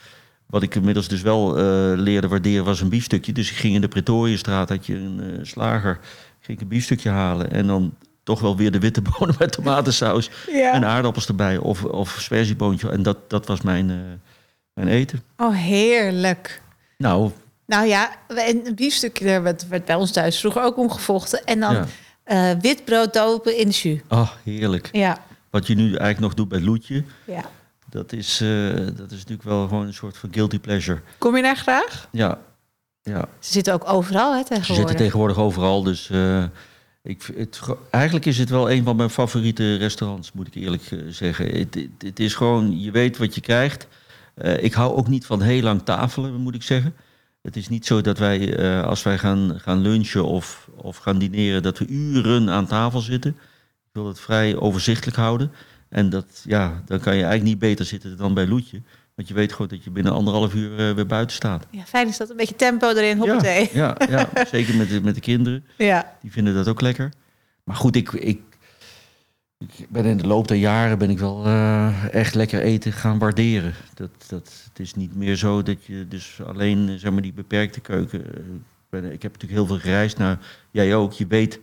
Wat 0.45 0.63
ik 0.63 0.75
inmiddels 0.75 1.07
dus 1.07 1.21
wel 1.21 1.57
eh, 1.57 1.63
leerde 1.99 2.27
waarderen 2.27 2.65
was 2.65 2.81
een 2.81 2.89
biefstukje. 2.89 3.31
Dus 3.33 3.51
ik 3.51 3.57
ging 3.57 3.75
in 3.75 3.81
de 3.81 3.87
Pretoriëstraat, 3.87 4.69
had 4.69 4.85
je 4.85 4.95
een 4.95 5.19
eh, 5.21 5.39
slager, 5.41 5.99
ging 6.39 6.57
ik 6.57 6.63
een 6.63 6.69
biefstukje 6.69 7.09
halen. 7.09 7.51
En 7.51 7.67
dan 7.67 7.93
toch 8.23 8.39
wel 8.39 8.57
weer 8.57 8.71
de 8.71 8.79
witte 8.79 9.01
bonen 9.01 9.35
met 9.39 9.51
tomatensaus 9.51 10.29
ja. 10.51 10.71
en 10.71 10.85
aardappels 10.85 11.27
erbij. 11.27 11.57
Of, 11.57 11.83
of 11.83 12.15
sperzieboontje. 12.19 12.89
En 12.89 13.03
dat, 13.03 13.29
dat 13.29 13.47
was 13.47 13.61
mijn, 13.61 13.89
eh, 13.89 13.97
mijn 14.73 14.87
eten. 14.87 15.23
Oh, 15.37 15.55
heerlijk. 15.55 16.61
Nou, 16.97 17.31
Nou 17.65 17.87
ja, 17.87 18.15
een 18.27 18.71
biefstukje 18.75 19.25
daar 19.25 19.43
werd, 19.43 19.67
werd 19.67 19.85
bij 19.85 19.95
ons 19.95 20.11
thuis 20.11 20.39
vroeger 20.39 20.61
ook 20.63 20.77
omgevochten. 20.77 21.43
En 21.45 21.59
dan 21.59 21.73
ja. 21.73 21.85
eh, 22.23 22.59
wit 22.61 22.85
brood 22.85 23.13
dopen 23.13 23.57
in 23.57 23.67
de 23.67 23.73
jus. 23.73 23.99
Oh, 24.09 24.29
heerlijk. 24.43 24.89
Ja. 24.91 25.17
Wat 25.49 25.67
je 25.67 25.75
nu 25.75 25.85
eigenlijk 25.85 26.19
nog 26.19 26.33
doet 26.33 26.49
bij 26.49 26.61
Loetje, 26.61 27.03
ja. 27.25 27.43
dat 27.89 28.11
is, 28.11 28.41
eh, 28.41 28.73
dat 28.75 29.11
is 29.11 29.17
natuurlijk 29.17 29.43
wel 29.43 29.67
gewoon 29.67 29.87
een 29.87 29.93
soort 29.93 30.17
van 30.17 30.33
guilty 30.33 30.59
pleasure. 30.59 31.01
Kom 31.17 31.35
je 31.35 31.41
daar 31.41 31.57
graag? 31.57 32.07
Ja, 32.11 32.39
ja. 33.01 33.27
Ze 33.39 33.51
zitten 33.51 33.73
ook 33.73 33.89
overal 33.89 34.35
hè, 34.35 34.61
Ze 34.61 34.73
zitten 34.73 34.95
tegenwoordig 34.95 35.37
overal, 35.37 35.83
dus 35.83 36.09
ik, 37.03 37.31
het, 37.35 37.59
eigenlijk 37.89 38.25
is 38.25 38.37
het 38.37 38.49
wel 38.49 38.71
een 38.71 38.83
van 38.83 38.95
mijn 38.95 39.09
favoriete 39.09 39.75
restaurants, 39.75 40.31
moet 40.31 40.47
ik 40.47 40.55
eerlijk 40.55 40.91
eh, 40.91 40.99
zeggen. 41.07 41.57
Het, 41.57 41.87
het, 41.97 42.19
is 42.19 42.35
gewoon, 42.35 42.79
je 42.81 42.91
weet 42.91 43.17
wat 43.17 43.35
je 43.35 43.41
krijgt. 43.41 43.87
Eh, 44.33 44.63
ik 44.63 44.73
hou 44.73 44.95
ook 44.95 45.07
niet 45.07 45.25
van 45.25 45.41
heel 45.41 45.61
lang 45.61 45.81
tafelen, 45.83 46.41
moet 46.41 46.55
ik 46.55 46.63
zeggen. 46.63 46.95
Het 47.41 47.55
is 47.55 47.69
niet 47.69 47.85
zo 47.85 48.01
dat 48.01 48.17
wij, 48.17 48.55
eh, 48.57 48.83
als 48.83 49.03
wij 49.03 49.17
gaan, 49.17 49.59
gaan 49.59 49.81
lunchen 49.81 50.25
of, 50.25 50.69
of 50.75 50.97
gaan 50.97 51.17
dineren, 51.17 51.63
dat 51.63 51.77
we 51.77 51.87
uren 51.87 52.49
aan 52.49 52.67
tafel 52.67 52.99
zitten. 52.99 53.31
Ik 53.31 53.89
wil 53.91 54.07
het 54.07 54.19
vrij 54.19 54.55
overzichtelijk 54.55 55.17
houden. 55.17 55.51
En 55.89 56.09
dat, 56.09 56.43
ja, 56.45 56.83
dan 56.85 56.99
kan 56.99 57.15
je 57.15 57.21
eigenlijk 57.21 57.49
niet 57.49 57.59
beter 57.59 57.85
zitten 57.85 58.17
dan 58.17 58.33
bij 58.33 58.47
Loetje. 58.47 58.81
Want 59.23 59.35
je 59.35 59.41
weet 59.41 59.51
gewoon 59.51 59.67
dat 59.67 59.83
je 59.83 59.91
binnen 59.91 60.13
anderhalf 60.13 60.53
uur 60.53 60.79
eh, 60.89 60.95
weer 60.95 61.05
buiten 61.05 61.35
staat. 61.35 61.67
Ja, 61.71 61.83
fijn 61.83 62.07
is 62.07 62.17
dat. 62.17 62.29
Een 62.29 62.35
beetje 62.35 62.55
tempo 62.55 62.89
erin, 62.89 63.17
hoppatee. 63.17 63.69
ja, 63.73 63.97
ja, 64.09 64.29
zeker 64.51 64.75
met 64.75 64.89
de, 64.89 65.01
met 65.01 65.15
de 65.15 65.21
kinderen. 65.21 65.65
Ja. 65.77 66.17
Die 66.21 66.31
vinden 66.31 66.53
dat 66.53 66.67
ook 66.67 66.81
lekker. 66.81 67.11
Maar 67.63 67.75
goed, 67.75 67.95
ik, 67.95 68.11
ik, 68.11 68.41
ik 69.57 69.87
ben 69.89 70.05
in 70.05 70.17
de 70.17 70.27
loop 70.27 70.47
der 70.47 70.57
jaren 70.57 70.97
ben 70.97 71.09
ik 71.09 71.19
wel 71.19 71.45
eh, 71.45 72.13
echt 72.13 72.35
lekker 72.35 72.61
eten 72.61 72.91
gaan 72.91 73.19
waarderen. 73.19 73.73
Dat, 73.93 74.09
dat, 74.27 74.63
het 74.69 74.79
is 74.79 74.93
niet 74.93 75.15
meer 75.15 75.35
zo 75.35 75.63
dat 75.63 75.85
je 75.85 76.07
dus 76.07 76.39
alleen 76.45 76.99
zeg 76.99 77.11
maar, 77.11 77.21
die 77.21 77.33
beperkte 77.33 77.79
keuken. 77.79 78.25
eh, 78.35 78.41
ben, 78.89 79.03
ik 79.03 79.21
heb 79.21 79.31
natuurlijk 79.31 79.59
heel 79.59 79.65
veel 79.65 79.79
gereisd 79.79 80.17
naar 80.17 80.39
jij 80.71 80.95
ook. 80.95 81.13
Je 81.13 81.27
weet 81.27 81.59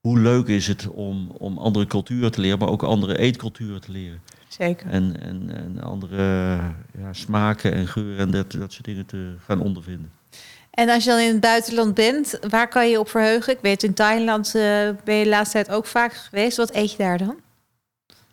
hoe 0.00 0.18
leuk 0.18 0.46
is 0.46 0.66
het 0.66 0.88
om, 0.88 1.30
om 1.30 1.58
andere 1.58 1.86
culturen 1.86 2.32
te 2.32 2.40
leren, 2.40 2.58
maar 2.58 2.68
ook 2.68 2.82
andere 2.82 3.18
eetculturen 3.18 3.80
te 3.80 3.92
leren. 3.92 4.20
Zeker. 4.52 4.90
En, 4.90 5.20
en, 5.20 5.50
en 5.54 5.80
andere 5.82 6.16
ja, 6.98 7.12
smaken 7.12 7.72
en 7.72 7.88
geuren 7.88 8.18
en 8.18 8.30
dat, 8.30 8.52
dat 8.52 8.72
soort 8.72 8.84
dingen 8.84 9.06
te 9.06 9.34
gaan 9.44 9.60
ondervinden. 9.60 10.12
En 10.70 10.88
als 10.88 11.04
je 11.04 11.10
dan 11.10 11.18
in 11.18 11.32
het 11.32 11.40
buitenland 11.40 11.94
bent, 11.94 12.38
waar 12.48 12.68
kan 12.68 12.90
je 12.90 12.98
op 12.98 13.08
verheugen? 13.08 13.52
Ik 13.52 13.58
weet, 13.62 13.82
in 13.82 13.94
Thailand 13.94 14.46
eh, 14.46 14.88
ben 15.04 15.14
je 15.14 15.24
de 15.24 15.30
laatste 15.30 15.62
tijd 15.62 15.76
ook 15.76 15.86
vaak 15.86 16.12
geweest. 16.12 16.56
Wat 16.56 16.74
eet 16.74 16.90
je 16.90 16.96
daar 16.96 17.18
dan? 17.18 17.36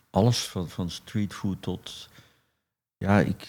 alles 0.09 0.39
van, 0.39 0.69
van 0.69 0.89
streetfood 0.89 1.61
tot. 1.61 2.09
Ja, 2.97 3.19
ik 3.19 3.47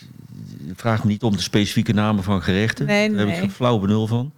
vraag 0.75 1.05
me 1.05 1.11
niet 1.11 1.23
om 1.23 1.37
de 1.37 1.43
specifieke 1.43 1.93
namen 1.93 2.25
van 2.25 2.43
gerechten. 2.43 2.87
Nee, 2.87 3.09
Daar 3.09 3.19
heb 3.19 3.27
ik 3.27 3.33
nee. 3.33 3.43
geen 3.43 3.51
flauw 3.51 3.79
benul 3.79 4.07
van. 4.07 4.33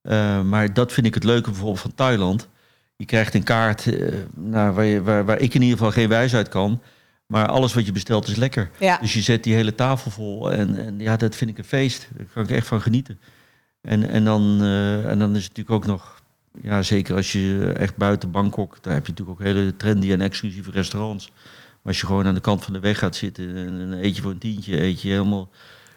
Eh, 0.00 0.42
maar 0.42 0.72
dat 0.72 0.92
vind 0.92 1.06
ik 1.06 1.14
het 1.14 1.24
leuke 1.24 1.50
bijvoorbeeld 1.50 1.80
van 1.80 1.94
Thailand. 1.94 2.48
Je 2.96 3.04
krijgt 3.04 3.34
een 3.34 3.42
kaart 3.42 3.86
nou, 4.34 4.72
waar, 4.72 4.84
je, 4.84 5.02
waar, 5.02 5.24
waar 5.24 5.38
ik 5.38 5.54
in 5.54 5.62
ieder 5.62 5.78
geval 5.78 5.92
geen 5.92 6.08
wijs 6.08 6.34
uit 6.34 6.48
kan. 6.48 6.82
Maar 7.28 7.48
alles 7.48 7.74
wat 7.74 7.86
je 7.86 7.92
bestelt 7.92 8.28
is 8.28 8.36
lekker. 8.36 8.70
Ja. 8.78 8.98
Dus 9.00 9.14
je 9.14 9.20
zet 9.20 9.44
die 9.44 9.54
hele 9.54 9.74
tafel 9.74 10.10
vol. 10.10 10.52
En, 10.52 10.86
en 10.86 10.98
ja, 10.98 11.16
dat 11.16 11.36
vind 11.36 11.50
ik 11.50 11.58
een 11.58 11.64
feest. 11.64 12.08
Daar 12.16 12.26
kan 12.32 12.42
ik 12.42 12.50
echt 12.50 12.66
van 12.66 12.80
genieten. 12.80 13.20
En, 13.80 14.08
en, 14.08 14.24
dan, 14.24 14.58
eh, 14.60 15.10
en 15.10 15.18
dan 15.18 15.36
is 15.36 15.44
het 15.44 15.56
natuurlijk 15.56 15.70
ook 15.70 15.86
nog... 15.86 16.22
Ja, 16.62 16.82
zeker 16.82 17.16
als 17.16 17.32
je 17.32 17.72
echt 17.76 17.96
buiten 17.96 18.30
Bangkok... 18.30 18.78
daar 18.82 18.94
heb 18.94 19.06
je 19.06 19.12
natuurlijk 19.12 19.40
ook 19.40 19.46
hele 19.46 19.76
trendy 19.76 20.12
en 20.12 20.20
exclusieve 20.20 20.70
restaurants. 20.70 21.30
Maar 21.36 21.92
als 21.92 22.00
je 22.00 22.06
gewoon 22.06 22.26
aan 22.26 22.34
de 22.34 22.40
kant 22.40 22.64
van 22.64 22.72
de 22.72 22.80
weg 22.80 22.98
gaat 22.98 23.16
zitten... 23.16 23.56
en 23.56 23.78
dan 23.78 23.92
eet 23.92 24.16
je 24.16 24.22
voor 24.22 24.30
een 24.30 24.38
tientje, 24.38 24.82
eet 24.82 25.02
je 25.02 25.08
helemaal 25.08 25.48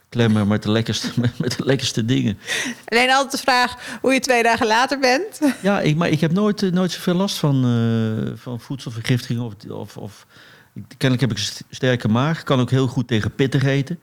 klemmen 0.10 0.48
met 0.48 0.64
de 0.64 0.72
lekkerste, 0.72 1.08
met, 1.38 1.58
de 1.58 1.66
lekkerste 1.66 2.06
dingen. 2.06 2.38
Alleen 2.86 3.12
altijd 3.12 3.32
de 3.32 3.38
vraag 3.38 3.98
hoe 4.02 4.14
je 4.14 4.20
twee 4.20 4.44
dagen 4.44 4.68
later 4.68 5.00
bent. 5.00 5.40
Ja, 5.62 5.80
ik, 5.80 5.96
maar 5.96 6.10
ik 6.10 6.20
heb 6.20 6.32
nooit, 6.32 6.64
eh, 6.64 6.72
nooit 6.72 6.92
zoveel 6.92 7.14
last 7.14 7.38
van, 7.38 7.66
eh, 7.66 8.38
van 8.38 8.60
voedselvergiftiging. 8.60 9.42
Of, 9.42 9.54
of, 9.70 9.98
of, 9.98 10.26
kennelijk 10.74 11.22
heb 11.22 11.32
ik 11.32 11.38
een 11.38 11.44
st- 11.44 11.64
sterke 11.70 12.08
maag. 12.08 12.44
Kan 12.44 12.60
ook 12.60 12.70
heel 12.70 12.88
goed 12.88 13.08
tegen 13.08 13.36
pittig 13.36 13.64
eten. 13.64 14.00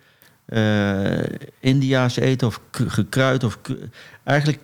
Eh 0.46 1.18
Indiaas 1.60 2.16
eten 2.16 2.46
of 2.46 2.60
gekruid. 2.70 3.44
Of 3.44 3.58
eigenlijk, 4.24 4.58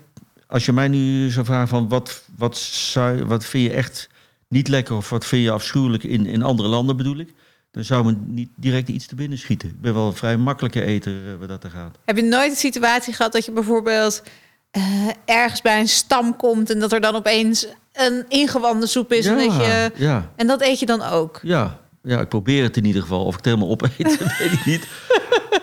als 0.46 0.64
je 0.64 0.73
mij 0.73 0.88
nu 0.88 1.30
zou 1.30 1.46
vragen 1.46 1.68
van 1.68 1.88
wat, 1.88 2.25
wat, 2.37 2.56
zou, 2.56 3.25
wat 3.25 3.44
vind 3.44 3.64
je 3.64 3.76
echt 3.76 4.08
niet 4.49 4.68
lekker... 4.68 4.96
of 4.96 5.11
wat 5.11 5.26
vind 5.26 5.42
je 5.42 5.50
afschuwelijk 5.50 6.04
in, 6.04 6.26
in 6.26 6.42
andere 6.42 6.68
landen 6.68 6.96
bedoel 6.96 7.18
ik... 7.18 7.34
dan 7.70 7.84
zou 7.84 8.04
me 8.04 8.16
niet 8.26 8.50
direct 8.56 8.88
iets 8.88 9.06
te 9.06 9.14
binnen 9.14 9.38
schieten. 9.38 9.68
Ik 9.68 9.80
ben 9.80 9.94
wel 9.94 10.06
een 10.06 10.16
vrij 10.16 10.37
makkelijke 10.37 10.84
eter 10.84 11.38
wat 11.38 11.49
dat 11.49 11.64
er 11.64 11.70
gaat. 11.70 11.99
Heb 12.04 12.16
je 12.16 12.23
nooit 12.23 12.50
een 12.50 12.56
situatie 12.56 13.12
gehad 13.12 13.32
dat 13.32 13.44
je 13.44 13.52
bijvoorbeeld 13.52 14.23
eh, 14.70 15.08
ergens 15.25 15.62
bij 15.62 15.80
een 15.80 15.88
stam 15.88 16.37
komt 16.37 16.70
en 16.70 16.78
dat 16.78 16.92
er 16.92 17.00
dan 17.00 17.14
opeens 17.14 17.66
een 17.92 18.25
ingewanden 18.28 18.88
soep 18.88 19.12
is. 19.12 19.26
en, 19.26 19.37
dat 19.37 19.56
je, 19.56 19.92
ja, 19.94 20.32
en 20.37 20.46
dat 20.46 20.62
eet 20.62 20.78
je 20.78 20.87
dan 20.87 21.02
ook. 21.02 21.40
ja, 21.42 21.80
ja, 22.04 22.20
ik 22.20 22.28
probeer 22.28 22.62
het 22.62 22.76
in 22.76 22.84
ieder 22.84 23.02
geval. 23.02 23.25
Of 23.25 23.30
ik 23.30 23.37
het 23.37 23.44
helemaal 23.44 23.68
opeet, 23.70 23.96
weet 24.38 24.52
ik 24.52 24.64
niet. 24.64 24.88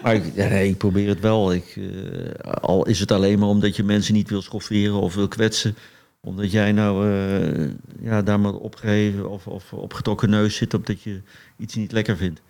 Maar 0.04 0.16
ik, 0.16 0.36
nee, 0.36 0.70
ik 0.70 0.78
probeer 0.78 1.08
het 1.08 1.20
wel. 1.20 1.54
Ik, 1.54 1.76
eh, 1.78 2.54
al 2.62 2.86
is 2.88 3.00
het 3.00 3.12
alleen 3.12 3.40
maar 3.40 3.48
omdat 3.48 3.76
je 3.76 3.84
mensen 3.84 4.14
niet 4.14 4.30
wil 4.30 4.42
schofferen 4.42 4.94
of 4.94 5.16
wil 5.16 5.28
kwetsen. 5.28 5.76
Omdat 6.22 6.52
jij 6.52 6.72
nou 6.72 7.12
eh, 7.12 7.70
ja, 8.02 8.22
daar 8.22 8.40
maar 8.40 8.54
opgeheven 8.54 9.30
of, 9.30 9.48
of 9.48 9.74
opgetrokken 9.74 10.30
neus 10.30 10.56
zit... 10.56 10.74
omdat 10.74 11.02
je 11.02 11.22
iets 11.58 11.76
niet 11.76 11.92
lekker 11.92 12.18
vindt. 12.18 12.42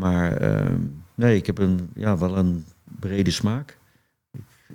Maar 0.00 0.36
ehm, 0.36 0.80
nee, 1.14 1.36
ik 1.36 1.46
heb 1.46 1.58
een, 1.58 1.88
ja, 1.94 2.18
wel 2.18 2.36
een 2.36 2.64
brede 3.00 3.30
smaak. 3.30 3.76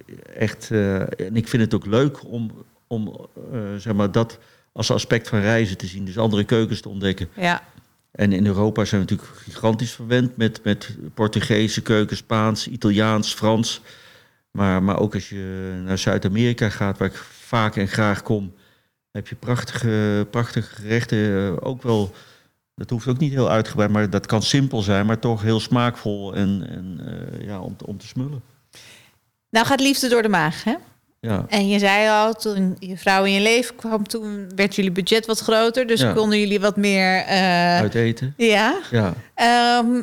Ik- 0.06 0.20
Echt, 0.36 0.72
eh, 0.72 1.00
en 1.00 1.36
ik 1.36 1.48
vind 1.48 1.64
het 1.64 1.74
ook 1.74 1.86
leuk 1.86 2.26
om, 2.32 2.52
om 2.88 3.28
zeg 3.78 3.94
maar, 3.94 4.12
dat 4.12 4.40
als 4.72 4.92
aspect 4.92 5.28
van 5.30 5.40
reizen 5.40 5.78
te 5.78 5.88
zien. 5.88 6.06
Dus 6.06 6.18
andere 6.18 6.44
keukens 6.44 6.82
te 6.82 6.90
ontdekken. 6.90 7.28
Ja. 7.36 7.64
En 8.22 8.32
in 8.32 8.46
Europa 8.46 8.86
zijn 8.86 9.02
we 9.06 9.10
natuurlijk 9.10 9.40
gigantisch 9.40 9.92
verwend 9.92 10.38
met, 10.38 10.64
met 10.64 10.96
Portugese 11.14 11.82
keuken, 11.82 12.18
Spaans, 12.18 12.68
Italiaans, 12.68 13.34
Frans. 13.34 13.82
Maar, 14.52 14.84
maar 14.84 15.00
ook 15.00 15.14
als 15.14 15.30
je 15.30 15.82
naar 15.86 15.98
Zuid-Amerika 15.98 16.70
gaat, 16.70 16.98
waar 16.98 17.08
ik 17.08 17.16
vaak 17.30 17.76
en 17.76 17.88
graag 17.88 18.22
kom, 18.22 18.54
heb 19.12 19.28
je 19.28 19.36
prachtige, 19.36 20.28
prachtige 20.30 20.76
gerechten. 20.76 21.18
eh, 21.18 21.68
Ook 21.68 21.84
wel, 21.84 22.14
dat 22.76 22.90
hoeft 22.90 23.08
ook 23.08 23.18
niet 23.18 23.32
heel 23.32 23.50
uitgebreid, 23.50 23.92
maar 23.92 24.10
dat 24.10 24.26
kan 24.26 24.42
simpel 24.42 24.82
zijn, 24.82 25.06
maar 25.06 25.20
toch 25.20 25.42
heel 25.42 25.60
smaakvol 25.60 26.36
en, 26.36 26.68
en 26.70 27.00
eh, 27.06 27.46
ja, 27.46 27.60
om, 27.60 27.76
om 27.86 27.98
te 27.98 28.08
smullen. 28.08 28.42
Nou 29.50 29.66
gaat 29.66 29.80
liefde 29.82 30.10
door 30.10 30.22
de 30.22 30.30
maag, 30.30 30.64
hè? 30.64 30.76
Ja, 31.28 31.46
En 31.50 31.68
je 31.68 31.80
zei 31.80 32.10
al, 32.10 32.34
toen 32.34 32.76
je 32.80 32.98
vrouw 32.98 33.24
in 33.26 33.32
je 33.34 33.42
leven 33.42 33.76
kwam, 33.76 34.08
toen 34.08 34.52
werd 34.56 34.76
jullie 34.76 34.92
budget 34.92 35.26
wat 35.26 35.40
groter. 35.40 35.88
Dus 35.88 36.02
Ja. 36.02 36.14
konden 36.14 36.40
jullie 36.40 36.60
wat 36.60 36.76
meer... 36.78 37.18
eh, 37.26 37.78
uit 37.80 37.96
eten. 37.96 38.34
ja. 38.38 38.80
Ja. 38.92 39.14
Ehm, 39.36 40.02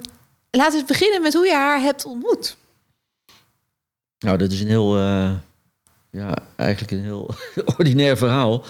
laten 0.50 0.80
we 0.80 0.84
beginnen 0.87 1.22
met 1.22 1.34
hoe 1.34 1.46
je 1.46 1.52
haar 1.54 1.80
hebt 1.80 2.04
ontmoet. 2.04 2.56
Nou, 4.18 4.38
dat 4.38 4.52
is 4.52 4.60
een 4.60 4.66
heel, 4.68 4.96
eh, 4.98 5.30
ja, 6.10 6.38
eigenlijk 6.56 6.92
een 6.92 7.02
heel 7.02 7.30
ordinair 7.78 8.16
verhaal. 8.16 8.64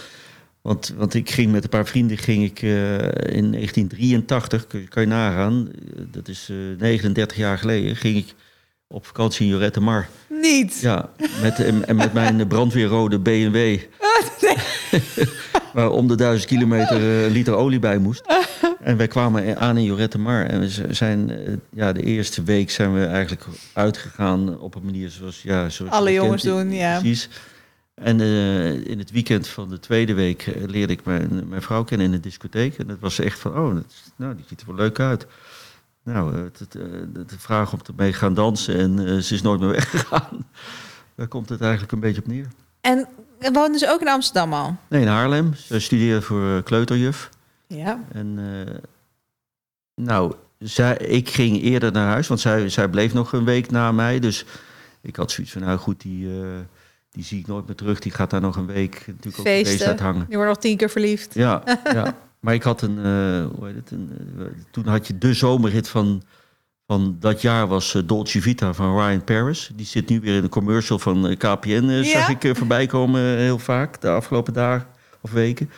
Want, 0.63 0.95
want 0.97 1.15
ik 1.15 1.31
ging 1.31 1.53
met 1.53 1.63
een 1.65 1.69
paar 1.71 1.87
vrienden 1.87 2.19
ging 2.19 2.45
ik, 2.45 2.63
eh, 2.63 2.95
in 3.37 3.51
1983, 3.51 4.67
kun 4.67 4.81
je- 4.81 4.89
kan 4.89 5.03
je 5.03 5.09
nagaan, 5.09 5.71
dat 6.11 6.29
is 6.29 6.49
eh 6.51 6.57
39 6.79 7.37
jaar 7.37 7.59
geleden, 7.59 7.97
ging 7.97 8.17
ik 8.17 8.35
op 8.89 9.07
vakantie 9.07 9.47
in 9.47 9.53
Jorette 9.53 9.81
Mar. 9.81 10.09
Niet. 10.29 10.81
Ja, 10.81 11.11
met, 11.43 11.59
en, 11.59 11.97
met 11.97 12.13
mijn 12.13 12.47
brandweerrode 12.49 13.19
BMW. 13.19 13.79
waar 15.75 15.91
om 15.91 16.09
de 16.09 16.15
duizend 16.15 16.49
kilometer 16.49 16.97
eh, 16.97 17.25
een 17.25 17.31
liter 17.31 17.55
olie 17.55 17.79
bij 17.79 17.99
moest. 17.99 18.23
En 18.81 18.97
wij 18.97 19.07
kwamen 19.07 19.59
aan 19.59 19.77
in 19.77 19.85
Jorette 19.85 20.19
Mar. 20.19 20.47
En 20.47 20.61
we 20.61 20.95
zijn, 20.95 21.31
eh, 21.31 21.53
ja, 21.71 21.93
de 21.93 22.03
eerste 22.03 22.43
week 22.43 22.71
zijn 22.71 22.95
we 22.95 23.05
eigenlijk 23.05 23.45
uitgegaan 23.73 24.59
op 24.61 24.75
een 24.75 24.85
manier 24.85 25.11
zoals... 25.11 25.43
Ja, 25.43 25.69
zoals 25.69 25.93
Alle 25.93 26.13
jongens 26.13 26.43
kent. 26.43 26.55
doen, 26.55 26.73
ja. 26.73 26.99
Precies. 26.99 27.29
En 27.95 28.21
eh, 28.21 28.87
in 28.87 28.99
het 28.99 29.11
weekend 29.11 29.49
van 29.49 29.69
de 29.69 29.81
tweede 29.81 30.15
week 30.15 30.47
leerde 30.67 30.93
ik 30.93 31.05
mijn, 31.05 31.49
mijn 31.49 31.63
vrouw 31.63 31.85
kennen 31.85 32.07
in 32.07 32.13
de 32.13 32.21
discotheek. 32.21 32.79
En 32.79 32.87
dat 32.87 32.99
was 33.01 33.19
echt 33.19 33.39
van, 33.39 33.59
oh, 33.59 33.75
dat, 33.75 33.85
nou, 34.17 34.35
die 34.35 34.45
ziet 34.49 34.61
er 34.61 34.67
wel 34.67 34.77
leuk 34.77 35.01
uit. 35.01 35.27
Nou, 36.13 36.35
eh, 36.35 36.43
het, 36.43 36.59
het, 36.59 36.75
eh, 36.75 36.83
de, 37.13 37.39
vraag 37.39 37.73
om 37.73 37.83
te 37.83 37.93
mee 37.97 38.13
gaan 38.13 38.35
dansen 38.35 38.79
en 38.79 38.99
eh, 38.99 39.17
ze 39.19 39.35
is 39.35 39.43
nooit 39.43 39.61
meer 39.61 39.71
weggegaan. 39.81 40.47
Daar 41.15 41.29
komt 41.29 41.49
het 41.49 41.61
eigenlijk 41.61 41.93
een 41.93 42.01
beetje 42.01 42.21
op 42.21 42.27
neer. 42.27 42.47
En 42.81 43.09
woonden 43.53 43.79
ze 43.79 43.91
ook 43.91 44.01
in 44.01 44.09
Amsterdam 44.09 44.53
al? 44.53 44.77
Nee, 44.89 45.01
in 45.01 45.07
Haarlem. 45.07 45.55
Ze 45.55 45.81
studeerde 45.81 46.23
voor 46.23 46.63
kleuterjuf. 46.63 47.31
Ja. 47.67 48.01
En 48.13 48.39
nou, 49.95 50.35
zij, 50.59 50.97
ik 50.97 51.29
ging 51.29 51.63
eerder 51.63 51.93
naar 51.93 52.09
huis, 52.09 52.27
want 52.27 52.41
zij, 52.41 52.69
zij 52.69 52.89
bleef 52.89 53.15
nog 53.15 53.33
een 53.33 53.45
week 53.45 53.71
na 53.71 53.93
mij. 53.93 54.19
Dus 54.19 54.45
ik 55.01 55.17
had 55.17 55.31
zoiets 55.31 55.53
van, 55.53 55.63
nou 55.63 55.79
goed, 55.79 56.01
die, 56.01 56.29
die 57.11 57.25
zie 57.25 57.39
ik 57.39 57.47
nooit 57.47 57.67
meer 57.67 57.77
terug. 57.77 57.99
Die 57.99 58.13
gaat 58.13 58.31
daar 58.31 58.41
nog 58.41 58.57
een 58.57 58.67
week 58.67 59.05
natuurlijk 59.07 59.39
ook 59.39 59.47
Feesten. 59.47 59.77
feest 59.77 59.89
uit 59.89 60.01
hangen. 60.01 60.27
Je 60.29 60.37
wordt 60.37 60.51
nog 60.51 60.61
tien 60.61 60.77
keer 60.77 60.91
verliefd. 60.91 61.35
Ja, 61.35 61.63
ja. 61.85 62.15
Maar 62.41 62.55
ik 62.55 62.63
had 62.63 62.83
een, 62.83 62.99
eh, 62.99 63.57
hoe 63.57 63.67
heet 63.67 63.75
het, 63.75 63.91
een, 63.91 64.11
eh, 64.39 64.45
toen 64.71 64.87
had 64.87 65.07
je 65.07 65.19
de 65.19 65.35
zomerhit 65.35 65.89
van, 65.89 66.23
van 66.87 67.17
dat 67.21 67.41
jaar 67.41 67.67
was 67.67 67.95
eh, 67.95 68.03
Dolce 68.07 68.41
Vita 68.41 68.75
van 68.75 68.99
Ryan 68.99 69.25
Paris. 69.25 69.71
Die 69.75 69.87
zit 69.87 70.09
nu 70.09 70.21
weer 70.21 70.37
in 70.37 70.43
de 70.43 70.49
commercial 70.49 70.99
van 70.99 71.37
KPN, 71.37 72.03
zag 72.05 72.29
ik 72.29 72.57
voorbij 72.57 72.87
komen 72.87 73.21
heel 73.21 73.59
vaak 73.59 74.01
de 74.01 74.09
afgelopen 74.09 74.53
dagen 74.53 74.87
of 75.21 75.31
weken. 75.31 75.71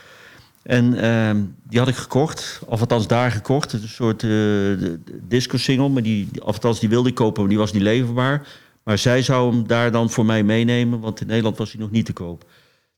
En 0.63 0.95
ehm, 1.01 1.43
die 1.63 1.79
had 1.79 1.89
ik 1.89 1.97
gekocht, 1.97 2.61
of 2.67 2.81
althans 2.81 3.07
daar 3.07 3.31
gekocht. 3.31 3.73
Een 3.73 3.89
soort 3.89 4.21
de 4.21 5.01
disco-single, 5.29 5.89
maar 5.89 6.03
die, 6.03 6.29
althans 6.43 6.81
die 6.81 6.89
wilde 6.89 7.09
ik 7.09 7.15
kopen, 7.15 7.41
maar 7.41 7.51
die 7.51 7.59
was 7.59 7.73
niet 7.73 7.83
leverbaar. 7.83 8.49
Maar 8.83 8.99
zij 8.99 9.23
zou 9.23 9.53
hem 9.53 9.67
daar 9.67 9.93
dan 9.93 10.11
voor 10.11 10.27
mij 10.27 10.43
meenemen, 10.43 11.01
want 11.01 11.21
in 11.21 11.27
Nederland 11.27 11.59
was 11.59 11.73
hij 11.73 11.81
nog 11.81 11.91
niet 11.91 12.07
te 12.07 12.13
koop. 12.13 12.45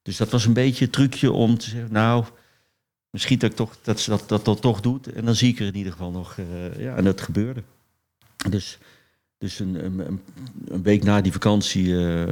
Dus 0.03 0.17
dat 0.17 0.31
was 0.31 0.45
een 0.45 0.53
beetje 0.53 0.85
een 0.85 0.91
trucje 0.91 1.33
om 1.33 1.59
te 1.59 1.71
zeggen, 1.71 1.93
nou, 1.93 2.25
misschien 3.13 3.39
dat, 3.39 3.51
ik 3.51 3.57
toch, 3.57 3.77
dat 3.83 4.01
ze 4.01 4.11
dat, 4.11 4.29
dat, 4.29 4.45
dat 4.45 4.61
toch 4.61 4.81
doet. 4.81 5.13
En 5.13 5.25
dan 5.25 5.35
zie 5.35 5.53
ik 5.53 5.59
er 5.61 5.67
in 5.67 5.77
ieder 5.77 5.93
geval 5.93 6.11
nog, 6.11 6.39
eh, 6.39 6.79
ja, 6.79 6.97
en 6.97 7.05
dat 7.05 7.21
gebeurde. 7.21 7.63
Dus, 8.49 8.79
dus 9.39 9.59
een, 9.59 9.85
een, 9.85 9.99
een- 10.69 10.83
week 10.83 11.03
na 11.05 11.21
die 11.21 11.33
vakantie, 11.33 11.85
eh, 11.99 12.25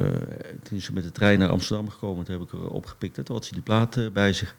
toen 0.63 0.77
is 0.77 0.85
ze 0.85 0.93
met 0.93 1.03
de 1.03 1.11
trein 1.11 1.39
naar 1.39 1.49
Amsterdam 1.49 1.89
gekomen. 1.89 2.25
Toen 2.25 2.39
heb 2.39 2.43
ik 2.43 2.51
haar 2.51 2.67
opgepikt 2.69 3.17
en 3.17 3.23
toen 3.23 3.35
had 3.35 3.45
ze 3.45 3.53
die 3.53 3.61
plaat 3.61 3.97
eh, 3.97 4.09
bij 4.09 4.33
zich. 4.33 4.55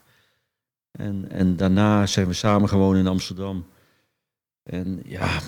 En, 0.91 1.25
en 1.29 1.55
daarna 1.55 2.05
zijn 2.05 2.27
we 2.27 2.33
samen 2.33 2.69
gewoon 2.69 2.95
in 2.95 3.07
Amsterdam. 3.07 3.65
En 4.63 5.01
ja, 5.05 5.39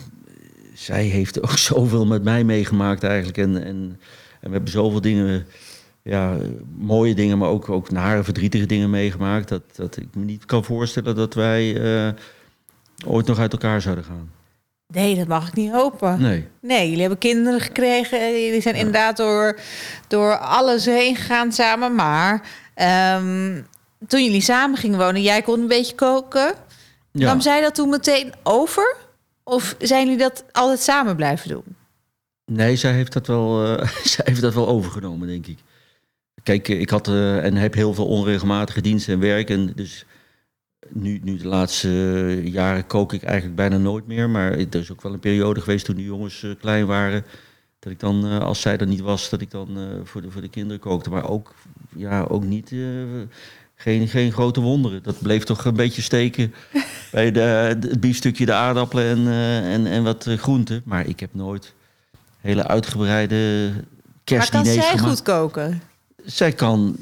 zij 0.74 1.06
heeft 1.06 1.42
ook 1.42 1.58
zoveel 1.72 2.06
met 2.06 2.24
mij 2.24 2.44
meegemaakt 2.44 3.04
eigenlijk. 3.04 3.38
En, 3.38 3.64
en, 3.64 4.00
en 4.42 4.48
we 4.48 4.50
hebben 4.52 4.72
zoveel 4.72 5.02
dingen, 5.02 5.46
ja, 6.10 6.36
mooie 6.78 7.16
dingen, 7.16 7.38
maar 7.38 7.50
ook, 7.50 7.70
ook 7.70 7.92
nare, 7.92 8.24
verdrietige 8.24 8.66
dingen 8.66 8.90
meegemaakt. 8.90 9.50
Dat, 9.50 9.62
dat 9.76 9.98
ik 9.98 10.08
me 10.16 10.24
niet 10.24 10.46
kan 10.46 10.64
voorstellen 10.64 11.16
dat 11.16 11.34
wij 11.34 11.82
eh, 12.08 12.14
ooit 13.08 13.26
nog 13.28 13.40
uit 13.40 13.52
elkaar 13.52 13.82
zouden 13.82 14.04
gaan. 14.04 14.32
Nee, 14.88 15.16
dat 15.16 15.28
mag 15.28 15.48
ik 15.48 15.54
niet 15.54 15.72
hopen. 15.72 16.22
Nee. 16.22 16.48
Nee, 16.62 16.84
jullie 16.86 17.00
hebben 17.02 17.18
kinderen 17.20 17.60
gekregen. 17.60 18.44
Jullie 18.44 18.62
zijn 18.62 18.74
Ja. 18.76 18.80
inderdaad 18.82 19.18
door, 19.18 19.60
door 20.08 20.38
alles 20.38 20.86
heen 20.86 21.16
gegaan 21.16 21.52
samen. 21.52 21.96
Maar 21.96 22.42
ehm, 22.74 23.62
toen 24.08 24.24
jullie 24.24 24.42
samen 24.42 24.78
gingen 24.78 25.00
wonen, 25.00 25.22
jij 25.22 25.42
kon 25.42 25.60
een 25.60 25.68
beetje 25.68 25.96
koken. 25.96 26.54
Ja. 27.12 27.26
Nam 27.26 27.42
zij 27.42 27.62
dat 27.62 27.76
toen 27.76 27.90
meteen 27.90 28.34
over? 28.44 28.96
Of 29.44 29.76
zijn 29.80 30.04
jullie 30.04 30.20
dat 30.20 30.44
altijd 30.52 30.80
samen 30.80 31.16
blijven 31.16 31.50
doen? 31.50 31.64
Nee, 32.52 32.76
zij 32.76 32.92
heeft 32.94 33.14
dat 33.14 33.28
wel, 33.28 33.66
eh, 33.78 33.88
zij 34.14 34.26
heeft 34.28 34.42
dat 34.42 34.54
wel 34.54 34.68
overgenomen, 34.68 35.28
denk 35.28 35.48
ik. 35.48 35.60
Kijk, 36.46 36.70
eh, 36.70 36.80
ik 36.80 36.90
had 36.90 37.08
eh, 37.08 37.44
en 37.44 37.56
heb 37.56 37.74
heel 37.74 37.94
veel 37.94 38.08
onregelmatige 38.08 38.82
diensten 38.82 39.14
en 39.14 39.20
werk. 39.20 39.50
En 39.50 39.72
dus 39.76 40.06
nu, 40.90 41.20
nu 41.24 41.38
de 41.38 41.48
laatste 41.48 41.90
eh, 41.90 42.48
jaren 42.48 42.88
kook 42.88 43.14
ik 43.14 43.24
eigenlijk 43.24 43.56
bijna 43.56 43.78
nooit 43.78 44.08
meer. 44.08 44.30
Maar 44.30 44.52
er 44.52 44.76
is 44.76 44.92
ook 44.92 45.02
wel 45.02 45.14
een 45.14 45.20
periode 45.20 45.62
geweest 45.62 45.86
toen 45.86 45.96
de 45.96 46.04
jongens 46.04 46.46
klein 46.60 46.86
waren. 46.86 47.26
Dat 47.80 47.92
ik 47.92 48.00
dan, 48.00 48.42
als 48.42 48.62
zij 48.62 48.78
er 48.78 48.88
niet 48.88 49.00
was, 49.00 49.30
dat 49.30 49.42
ik 49.42 49.52
dan 49.52 49.78
voor, 50.04 50.22
de, 50.22 50.32
voor 50.32 50.42
de 50.42 50.50
kinderen 50.50 50.80
kookte. 50.80 51.10
Maar 51.10 51.30
ook, 51.30 51.54
ja, 51.96 52.24
ook 52.24 52.44
niet, 52.44 52.76
geen, 53.76 54.08
geen 54.08 54.32
grote 54.32 54.62
wonderen. 54.62 55.04
Dat 55.04 55.22
bleef 55.22 55.44
toch 55.44 55.66
een 55.66 55.76
beetje 55.76 56.02
steken 56.02 56.54
bij 57.12 57.32
de, 57.32 57.40
het 57.40 58.00
biefstukje, 58.00 58.46
de 58.46 58.54
aardappelen 58.54 59.06
en, 59.06 59.28
en, 59.64 59.88
en 59.88 60.04
wat 60.04 60.28
groenten. 60.38 60.82
Maar 60.86 61.08
ik 61.08 61.20
heb 61.20 61.34
nooit 61.34 61.74
hele 62.42 62.68
uitgebreide 62.68 63.72
Maar 63.74 63.84
kerstdiners 64.24 64.74
kan 64.74 64.84
zij 64.84 64.98
gemaakt. 64.98 65.10
goed 65.10 65.22
koken? 65.22 65.82
Zij 66.26 66.52
kan, 66.52 66.96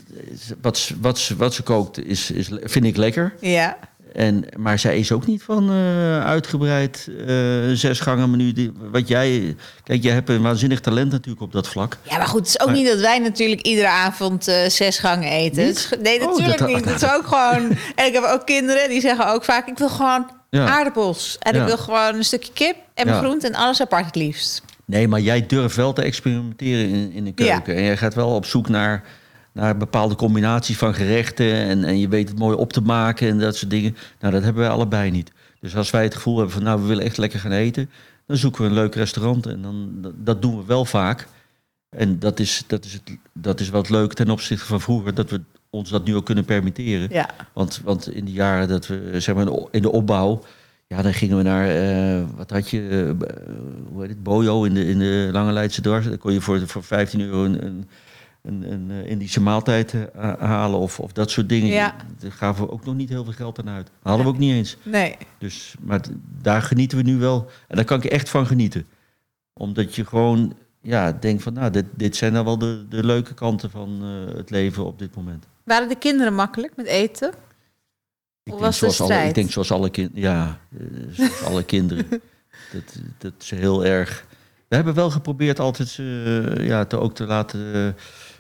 wat, 0.62 0.78
ze- 0.78 0.96
wat, 1.02 1.32
wat 1.38 1.54
ze 1.54 1.64
kookt, 1.64 2.06
is, 2.06 2.32
is, 2.32 2.50
vind 2.64 2.86
ik 2.86 2.98
lekker. 2.98 3.34
Ja. 3.40 3.78
En, 4.14 4.46
maar 4.58 4.80
zij 4.80 5.00
is 5.00 5.12
ook 5.12 5.26
niet 5.28 5.44
van 5.44 5.70
eh, 5.70 6.26
uitgebreid 6.26 7.10
eh 7.28 7.36
zes 7.74 8.00
gangen 8.00 8.32
menu. 8.32 8.52
Die- 8.54 8.72
Wat 8.92 9.08
jij, 9.08 9.56
kijk, 9.84 10.04
jij 10.04 10.14
hebt 10.14 10.30
een 10.30 10.42
waanzinnig 10.42 10.80
talent 10.80 11.12
natuurlijk 11.12 11.42
op 11.42 11.52
dat 11.52 11.68
vlak. 11.68 11.98
Ja, 12.04 12.18
maar 12.18 12.28
goed, 12.28 12.40
het 12.40 12.48
is 12.48 12.60
ook 12.60 12.68
Maar- 12.68 12.76
niet 12.76 12.88
dat 12.88 13.00
wij 13.00 13.20
natuurlijk 13.20 13.62
iedere 13.62 13.88
avond 13.88 14.48
eh, 14.48 14.70
zes 14.70 14.98
gangen 14.98 15.30
eten. 15.32 15.64
Is- 15.64 15.90
nee, 16.02 16.20
Oh, 16.22 16.28
natuurlijk 16.28 16.58
dat- 16.60 16.68
niet. 16.68 16.86
Het 16.86 17.02
is 17.02 17.10
ook 17.16 17.28
gewoon... 17.28 17.78
En 17.96 18.06
ik 18.06 18.14
heb 18.14 18.24
ook 18.24 18.46
kinderen 18.46 18.90
die 18.90 19.02
zeggen 19.02 19.28
ook 19.34 19.44
vaak... 19.44 19.68
ik 19.68 19.78
wil 19.78 19.90
gewoon 19.90 20.30
Ja. 20.50 20.66
aardappels. 20.68 21.36
En 21.40 21.56
Ja. 21.56 21.62
ik 21.62 21.68
wil 21.68 21.78
gewoon 21.78 22.16
een 22.16 22.24
stukje 22.24 22.54
kip 22.54 22.76
en 22.94 23.06
mijn 23.06 23.18
Ja. 23.18 23.24
groente 23.24 23.48
en 23.48 23.56
alles 23.56 23.82
apart 23.82 24.06
het 24.06 24.16
liefst. 24.16 24.62
Nee, 24.86 25.08
maar 25.08 25.20
jij 25.20 25.46
durft 25.46 25.76
wel 25.76 25.94
te 25.94 26.02
experimenteren 26.02 26.90
in, 26.90 27.12
in 27.12 27.24
de 27.24 27.32
keuken. 27.32 27.76
En 27.76 27.84
jij 27.84 27.98
gaat 27.98 28.14
wel 28.14 28.30
op 28.30 28.46
zoek 28.46 28.70
naar, 28.70 29.04
naar 29.52 29.78
bepaalde 29.78 30.16
combinaties 30.16 30.78
van 30.78 30.94
gerechten. 30.94 31.54
En, 31.54 31.84
en 31.84 32.00
je 32.00 32.08
weet 32.08 32.30
het 32.30 32.38
mooi 32.38 32.58
op 32.58 32.74
te 32.74 32.82
maken 32.82 33.28
en 33.28 33.40
dat 33.40 33.56
soort 33.56 33.72
dingen. 33.72 33.96
Nou, 34.20 34.34
dat 34.34 34.44
hebben 34.44 34.62
wij 34.62 34.72
allebei 34.72 35.12
niet. 35.12 35.32
Dus 35.60 35.76
als 35.76 35.90
wij 35.90 36.04
het 36.04 36.16
gevoel 36.16 36.36
hebben 36.36 36.54
van 36.54 36.64
nou, 36.64 36.82
we 36.82 36.88
willen 36.88 37.04
echt 37.04 37.18
lekker 37.18 37.40
gaan 37.40 37.52
eten. 37.52 37.90
Dan 38.26 38.38
zoeken 38.38 38.62
we 38.62 38.68
een 38.68 38.74
leuk 38.74 38.96
restaurant. 38.96 39.46
En 39.46 39.62
dan, 39.62 39.90
dat, 40.02 40.14
dat 40.16 40.42
doen 40.42 40.58
we 40.58 40.66
wel 40.66 40.86
vaak. 40.86 41.28
En 41.90 42.20
dat 42.20 42.40
is, 42.40 42.64
dat, 42.68 42.86
is 42.86 42.94
het, 42.94 43.18
dat 43.34 43.60
is 43.60 43.70
wat 43.70 43.90
leuk 43.90 44.14
ten 44.14 44.30
opzichte 44.30 44.66
van 44.66 44.82
vroeger, 44.82 45.14
dat 45.14 45.30
we 45.30 45.42
ons 45.70 45.90
dat 45.90 46.06
nu 46.06 46.16
ook 46.16 46.26
kunnen 46.26 46.46
permitteren. 46.46 47.08
Ja. 47.12 47.30
Want, 47.54 47.82
want 47.84 48.10
in 48.10 48.26
de 48.26 48.32
jaren 48.32 48.68
dat 48.68 48.88
we, 48.88 49.20
zeg 49.20 49.36
maar, 49.36 49.48
in 49.72 49.82
de 49.82 49.92
opbouw, 49.92 50.44
ja, 50.96 51.02
dan 51.02 51.14
gingen 51.14 51.38
we 51.38 51.44
naar, 51.44 51.68
eh, 51.70 52.24
wat 52.36 52.50
had 52.50 52.70
je, 52.70 52.88
eh, 52.90 53.28
hoe 53.92 54.02
heet 54.02 54.10
het, 54.10 54.24
Bojo 54.24 54.64
in 54.64 54.74
de, 54.74 54.86
in 54.86 55.00
de 55.00 55.30
Lange 55.32 55.52
Leidse 55.52 55.82
Dwars. 55.82 56.06
Dan 56.06 56.18
kon 56.18 56.34
je 56.34 56.42
voor, 56.42 56.68
voor 56.68 56.84
15 56.84 57.22
euro 57.22 57.44
een, 57.44 57.66
een, 57.66 57.86
een, 58.44 58.72
een 58.72 58.92
eh, 58.92 59.12
Indische 59.12 59.42
maaltijd 59.42 59.94
eh, 59.94 60.34
halen 60.40 60.80
of, 60.80 61.00
of 61.00 61.12
dat 61.12 61.32
soort 61.32 61.50
dingen. 61.50 61.70
Ja. 61.70 61.96
Daar 62.20 62.32
gaven 62.32 62.66
we 62.66 62.72
ook 62.72 62.86
nog 62.86 62.96
niet 62.96 63.10
heel 63.10 63.24
veel 63.24 63.34
geld 63.34 63.60
aan 63.60 63.70
uit. 63.70 63.90
Hadden 64.02 64.26
we 64.26 64.32
ook 64.32 64.38
niet 64.38 64.52
eens. 64.52 64.78
Nee. 64.84 65.16
Dus, 65.38 65.76
maar 65.80 66.02
daar 66.42 66.62
genieten 66.62 66.98
we 66.98 67.04
nu 67.04 67.18
wel. 67.18 67.50
En 67.68 67.76
daar 67.76 67.86
kan 67.86 67.98
ik 67.98 68.06
echt 68.06 68.30
van 68.30 68.48
genieten. 68.48 68.86
Omdat 69.54 69.96
je 69.96 70.06
gewoon 70.06 70.54
ja, 70.82 71.12
denkt 71.12 71.44
van, 71.44 71.54
nou, 71.54 71.72
dit, 71.72 71.86
dit 71.96 72.16
zijn 72.16 72.34
dan 72.34 72.46
wel 72.46 72.58
de, 72.58 72.86
de 72.90 73.06
leuke 73.06 73.34
kanten 73.34 73.72
van 73.72 74.00
eh, 74.02 74.36
het 74.36 74.50
leven 74.50 74.86
op 74.86 75.00
dit 75.00 75.16
moment. 75.16 75.48
Waren 75.64 75.90
de 75.90 75.98
kinderen 75.98 76.36
makkelijk 76.36 76.76
met 76.76 76.86
eten? 76.86 77.34
Ik 78.44 78.52
Hoe 78.52 78.62
denk, 78.62 78.72
was 78.72 78.80
de 78.80 78.90
zoals 78.90 79.12
alle, 79.12 79.28
ik 79.28 79.34
denk 79.34 79.52
zoals 79.52 79.72
alle, 79.72 79.90
kind, 79.90 80.12
ja, 80.14 80.60
eh, 80.78 80.86
zoals 81.12 81.44
alle 81.44 81.64
kinderen. 81.74 82.10
Dat, 82.72 83.00
dat 83.18 83.34
is 83.40 83.50
heel 83.50 83.86
erg. 83.86 84.26
We 84.68 84.76
hebben 84.76 84.94
wel 84.94 85.10
geprobeerd 85.10 85.60
altijd 85.60 85.98
eh, 86.00 86.68
ja, 86.68 86.86
te, 86.86 87.00
ook 87.00 87.16
te 87.16 87.26
laten, 87.26 87.74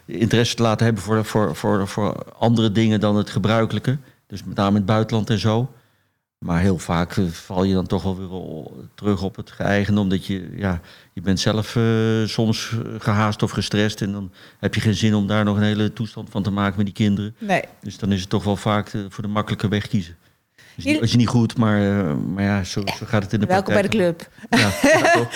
eh, 0.05 0.15
interesse 0.17 0.55
te 0.55 0.61
laten 0.61 0.85
hebben 0.85 1.03
voor, 1.03 1.25
voor, 1.25 1.55
voor, 1.55 1.87
voor 1.87 2.33
andere 2.37 2.71
dingen 2.71 2.99
dan 2.99 3.15
het 3.15 3.29
gebruikelijke. 3.29 3.97
Dus 4.27 4.43
met 4.43 4.55
name 4.55 4.69
in 4.69 4.75
het 4.75 4.85
buitenland 4.85 5.29
en 5.29 5.39
zo. 5.39 5.71
Maar 6.43 6.59
heel 6.59 6.77
vaak 6.77 7.17
eh, 7.17 7.23
val 7.31 7.63
je 7.63 7.73
dan 7.73 7.87
toch 7.87 8.03
wel 8.03 8.17
weer 8.17 8.85
terug 8.95 9.21
op 9.21 9.35
het 9.35 9.51
geëigende. 9.51 9.99
Omdat 9.99 10.25
je, 10.25 10.49
ja, 10.55 10.79
je 11.13 11.21
bent 11.21 11.39
zelf 11.39 11.75
eh, 11.75 11.83
soms 12.25 12.71
eh, 12.71 12.79
gehaast 12.99 13.43
of 13.43 13.51
gestrest. 13.51 14.01
En 14.01 14.11
dan 14.11 14.31
heb 14.59 14.75
je 14.75 14.81
geen 14.81 14.93
zin 14.95 15.13
om 15.15 15.27
daar 15.27 15.43
nog 15.43 15.57
een 15.57 15.63
hele 15.63 15.93
toestand 15.93 16.29
van 16.29 16.43
te 16.43 16.51
maken 16.51 16.75
met 16.77 16.85
die 16.85 16.95
kinderen. 16.95 17.35
Nee. 17.37 17.63
Dus 17.81 17.97
dan 17.97 18.11
is 18.11 18.21
het 18.21 18.29
toch 18.29 18.43
wel 18.43 18.55
vaak 18.55 18.91
voor 19.09 19.23
de 19.23 19.29
makkelijke 19.29 19.67
weg 19.67 19.87
kiezen. 19.87 20.15
Is, 20.75 20.83
Jullie- 20.83 20.99
niet, 20.99 21.09
is 21.09 21.15
niet 21.15 21.27
goed, 21.27 21.57
maar, 21.57 22.15
maar 22.17 22.43
ja, 22.43 22.63
zo, 22.63 22.81
zo 22.85 23.05
gaat 23.05 23.23
het 23.23 23.33
in 23.33 23.39
de 23.39 23.45
Welkom 23.45 23.73
bij 23.73 23.81
de 23.81 23.87
club. 23.87 24.27
Ja, 24.49 24.71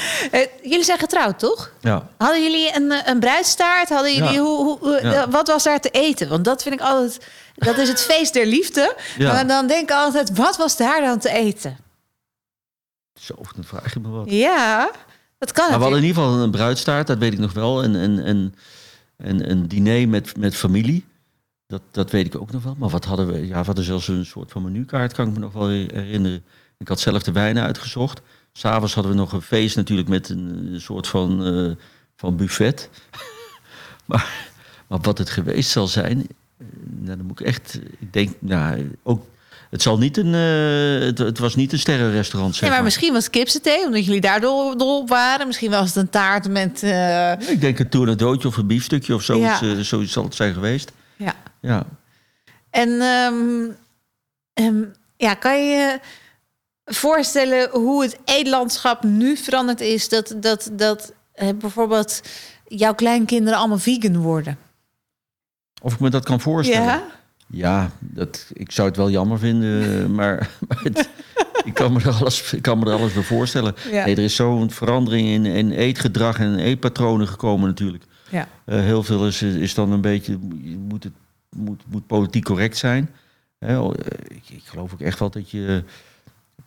jullie 0.72 0.84
zijn 0.84 1.00
getrouwd, 1.00 1.40
toch? 1.40 1.72
ja. 1.82 2.10
Hadden 2.18 2.44
jullie 2.44 2.76
een, 2.76 3.10
een 3.10 3.20
bruidstaart? 3.20 3.90
Hadden 3.90 4.14
jullie, 4.16 4.32
Ja. 4.32 4.40
hoe, 4.40 4.78
hoe, 4.80 5.26
wat 5.30 5.48
was 5.48 5.64
daar 5.64 5.80
te 5.80 5.90
eten? 5.90 6.30
Want 6.30 6.46
dat 6.46 6.64
vind 6.64 6.76
ik 6.76 6.82
altijd... 6.82 7.26
Dat 7.58 7.78
is 7.78 7.88
het 7.88 8.02
feest 8.02 8.34
der 8.34 8.46
liefde. 8.46 8.96
Ja. 9.18 9.34
Maar 9.34 9.48
dan 9.48 9.68
denk 9.68 9.90
ik 9.90 9.96
altijd, 9.96 10.36
wat 10.36 10.58
was 10.58 10.78
daar 10.78 11.02
dan 11.02 11.20
te 11.20 11.30
eten? 11.30 11.78
Zo, 13.20 13.36
dan 13.56 13.64
vraag 13.64 13.94
je 13.94 14.00
me 14.00 14.10
wat. 14.10 14.30
Ja, 14.32 14.92
dat 15.38 15.52
kan 15.52 15.70
Maar 15.70 15.78
we 15.78 15.84
hadden 15.84 16.02
in 16.02 16.08
ieder 16.08 16.24
geval 16.24 16.40
een 16.40 16.52
bruidstaart, 16.52 17.08
dat 17.08 17.18
weet 17.18 17.34
ik 17.34 17.40
nog 17.40 17.54
wel. 17.54 17.84
En 17.84 17.94
een, 17.94 18.30
een, 18.30 18.56
een, 19.18 19.50
een 19.50 19.68
diner 19.68 20.10
met, 20.10 20.38
met 20.38 20.56
familie. 20.56 21.06
Dat, 21.68 21.82
dat 21.92 22.12
weet 22.12 22.26
ik 22.26 22.36
ook 22.36 22.52
nog 22.52 22.64
wel. 22.64 22.76
Maar 22.78 22.90
wat 22.90 23.06
hadden 23.06 23.28
we? 23.28 23.48
Ja, 23.48 23.60
we 23.60 23.66
hadden 23.66 23.84
zelfs 23.84 24.08
een 24.08 24.26
soort 24.26 24.52
van 24.52 24.64
menukaart, 24.64 25.14
kan 25.14 25.28
ik 25.28 25.34
me 25.34 25.40
nog 25.40 25.54
wel 25.54 25.68
herinneren. 25.68 26.44
Ik 26.78 26.88
had 26.88 27.00
zelf 27.00 27.24
de 27.24 27.32
wijnen 27.32 27.64
uitgezocht. 27.64 28.22
S'avonds 28.54 28.94
hadden 28.94 29.12
we 29.12 29.18
nog 29.18 29.32
een 29.32 29.42
feest 29.42 29.76
natuurlijk 29.76 30.08
met 30.08 30.30
een, 30.30 30.76
soort 30.82 31.08
van, 31.08 31.46
eh, 31.46 31.76
van 32.16 32.36
buffet. 32.36 32.90
maar, 34.06 34.50
maar 34.88 35.00
wat 35.00 35.18
het 35.18 35.30
geweest 35.30 35.70
zal 35.70 35.88
zijn, 35.88 36.28
dan 36.82 37.22
moet 37.26 37.40
ik 37.40 37.46
echt... 37.46 37.80
Ik 38.00 38.14
denk, 38.14 38.36
nou, 38.40 38.92
ook... 39.04 39.26
Het, 39.70 39.82
zal 39.82 39.98
niet 39.98 40.18
een, 40.18 40.34
eh, 40.34 41.06
het, 41.08 41.18
het 41.18 41.40
was 41.40 41.56
niet 41.56 41.72
een 41.72 41.80
sterrenrestaurant, 41.80 42.54
zeg 42.56 42.64
maar 42.64 42.72
maar. 42.72 42.84
misschien 42.84 43.14
was 43.14 43.30
kipsethee, 43.30 43.86
omdat 43.86 44.06
jullie 44.06 44.22
daar 44.22 44.42
dol, 44.42 44.78
dol 44.78 45.00
op 45.00 45.10
waren. 45.10 45.48
Misschien 45.48 45.72
was 45.72 45.88
het 45.88 45.96
een 45.96 46.10
taart 46.10 46.50
met... 46.50 46.84
eh, 46.84 47.32
Ik 47.32 47.62
denk 47.62 47.80
een 47.80 47.90
tournedootje 47.90 48.48
of 48.48 48.58
een 48.58 48.68
biefstukje 48.68 49.14
of 49.16 49.22
zoiets, 49.24 49.60
Ja. 49.60 49.76
eh, 49.76 49.80
zoiets 49.80 50.14
zal 50.14 50.24
het 50.24 50.36
zijn 50.36 50.54
geweest. 50.54 50.92
ja. 51.16 51.34
Ja. 51.62 51.86
En 52.70 52.90
ehm, 53.02 53.70
ehm, 54.54 54.84
ja, 55.18 55.34
kan 55.34 55.58
je 55.60 55.76
je 55.76 56.00
voorstellen 56.86 57.70
hoe 57.70 58.04
het 58.04 58.18
eetlandschap 58.26 59.04
nu 59.04 59.38
veranderd 59.38 59.82
is? 59.82 60.10
Dat, 60.10 60.34
dat, 60.38 60.70
dat 60.74 61.14
eh, 61.34 61.48
bijvoorbeeld 61.56 62.22
jouw 62.68 62.94
kleinkinderen 62.96 63.60
allemaal 63.60 63.78
vegan 63.78 64.18
worden. 64.18 64.58
Of 65.82 65.94
ik 65.94 66.00
me 66.00 66.10
dat 66.10 66.24
kan 66.24 66.40
voorstellen. 66.40 66.86
Ja? 66.88 67.04
Ja, 67.50 67.92
dat, 68.00 68.50
ik 68.54 68.72
zou 68.72 68.88
het 68.88 68.98
wel 68.98 69.10
jammer 69.10 69.40
vinden, 69.40 70.16
maar, 70.16 70.50
maar 70.68 70.80
het- 70.84 71.10
ik, 71.64 71.74
kan 71.74 71.94
me 71.94 72.00
er 72.02 72.12
alles, 72.14 72.54
ik 72.54 72.62
kan 72.62 72.80
me 72.80 72.86
er 72.86 72.98
alles 72.98 73.14
bij 73.14 73.24
voorstellen. 73.24 73.76
Ja. 73.92 74.06
Nee, 74.06 74.16
er 74.16 74.24
is 74.24 74.36
zo'n 74.36 74.72
verandering 74.72 75.28
in, 75.28 75.46
in 75.46 75.72
eetgedrag 75.72 76.40
en 76.40 76.60
eetpatronen 76.60 77.28
gekomen 77.28 77.68
natuurlijk. 77.68 78.04
Ja. 78.30 78.48
Eh, 78.66 78.80
heel 78.80 79.04
veel 79.04 79.28
is, 79.28 79.42
is 79.42 79.74
dan 79.74 79.92
een 79.92 80.02
beetje, 80.02 80.32
je 80.62 80.78
moet, 80.78 81.04
het, 81.04 81.14
moet, 81.56 81.82
moet 81.88 82.08
politiek 82.08 82.44
correct 82.44 82.78
zijn. 82.78 83.10
Hè, 83.60 83.80
oh, 83.80 83.94
eh, 83.94 84.06
ik, 84.38 84.50
ik 84.50 84.64
geloof 84.66 84.94
ook 84.94 85.02
echt 85.02 85.20
wel 85.20 85.30
dat 85.30 85.52
je 85.52 85.84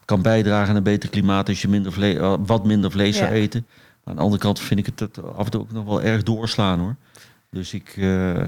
kan 0.04 0.22
bijdragen 0.22 0.68
aan 0.70 0.76
een 0.76 0.82
beter 0.82 1.08
klimaat 1.10 1.48
als 1.48 1.62
je 1.62 1.68
minder 1.68 1.92
vle 1.92 2.18
eh, 2.18 2.34
wat 2.46 2.64
minder 2.66 2.90
vlees 2.90 3.16
zou 3.16 3.30
eten. 3.30 3.66
Maar 3.70 4.04
aan 4.04 4.16
de 4.16 4.22
andere 4.22 4.42
kant 4.42 4.60
vind 4.60 4.80
ik 4.80 4.86
het 4.86 4.98
dat 4.98 5.34
af 5.34 5.44
en 5.44 5.50
toe 5.50 5.60
ook 5.60 5.72
nog 5.72 5.84
wel 5.84 6.02
erg 6.02 6.22
doorslaan 6.22 6.78
hoor. 6.78 6.96
Dus 7.50 7.74
ik, 7.74 7.94
eh, 7.96 8.42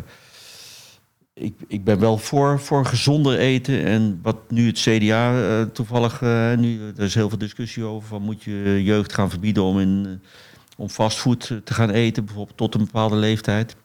ik, 1.35 1.55
ik 1.67 1.85
ben 1.85 1.99
wel 1.99 2.19
voor, 2.19 2.61
voor 2.61 2.87
gezonder 2.87 3.39
eten. 3.39 3.85
En 3.85 4.19
wat 4.23 4.51
nu 4.51 4.67
het 4.67 4.79
CDA 4.79 5.43
eh, 5.43 5.63
toevallig, 5.63 6.23
eh, 6.23 6.55
nu, 6.55 6.93
er 6.97 7.05
is 7.05 7.15
heel 7.15 7.29
veel 7.29 7.39
discussie 7.39 7.85
over, 7.85 8.09
van 8.09 8.23
moet 8.23 8.43
je 8.43 8.83
jeugd 8.83 9.13
gaan 9.13 9.31
verbieden 9.31 9.63
om, 9.63 9.81
in, 9.81 10.05
eh, 10.07 10.29
om 10.77 10.89
fastfood 10.89 11.51
eh, 11.51 11.57
te 11.57 11.75
gaan 11.75 11.91
eten, 11.91 12.25
bijvoorbeeld 12.25 12.57
tot 12.57 12.75
een 12.75 12.85
bepaalde 12.85 13.17
leeftijd. 13.17 13.77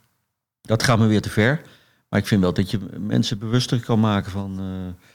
Dat 0.61 0.83
gaat 0.83 0.99
me 0.99 1.07
weer 1.07 1.21
te 1.21 1.29
ver. 1.29 1.61
Maar 2.09 2.19
ik 2.19 2.27
vind 2.27 2.41
wel 2.41 2.53
dat 2.53 2.71
je 2.71 2.79
mensen 2.99 3.39
bewuster 3.39 3.79
kan 3.79 3.99
maken 3.99 4.31
van, 4.31 4.59
eh, 4.59 5.05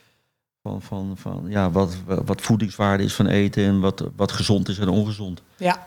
van, 0.63 0.83
van, 0.83 1.17
van 1.17 1.45
ja, 1.49 1.71
wat, 1.71 1.97
wat 2.07 2.41
voedingswaarde 2.41 3.05
is 3.05 3.15
van 3.15 3.27
eten 3.27 3.65
en 3.65 3.81
wat, 3.81 4.11
wat 4.17 4.33
gezond 4.33 4.69
is 4.69 4.79
en 4.79 4.89
ongezond. 4.89 5.43
Ja. 5.57 5.85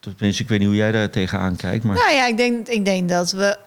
Tenminste, 0.00 0.42
ik 0.42 0.48
weet 0.48 0.58
niet 0.58 0.68
hoe 0.68 0.76
jij 0.76 0.92
daar 0.92 1.10
tegenaan 1.10 1.56
kijkt, 1.56 1.84
maar 1.84 1.96
Nou 1.96 2.12
ja, 2.12 2.26
ik 2.26 2.36
denk, 2.36 2.68
ik 2.68 2.84
denk 2.84 3.08
dat 3.08 3.32
we 3.32 3.58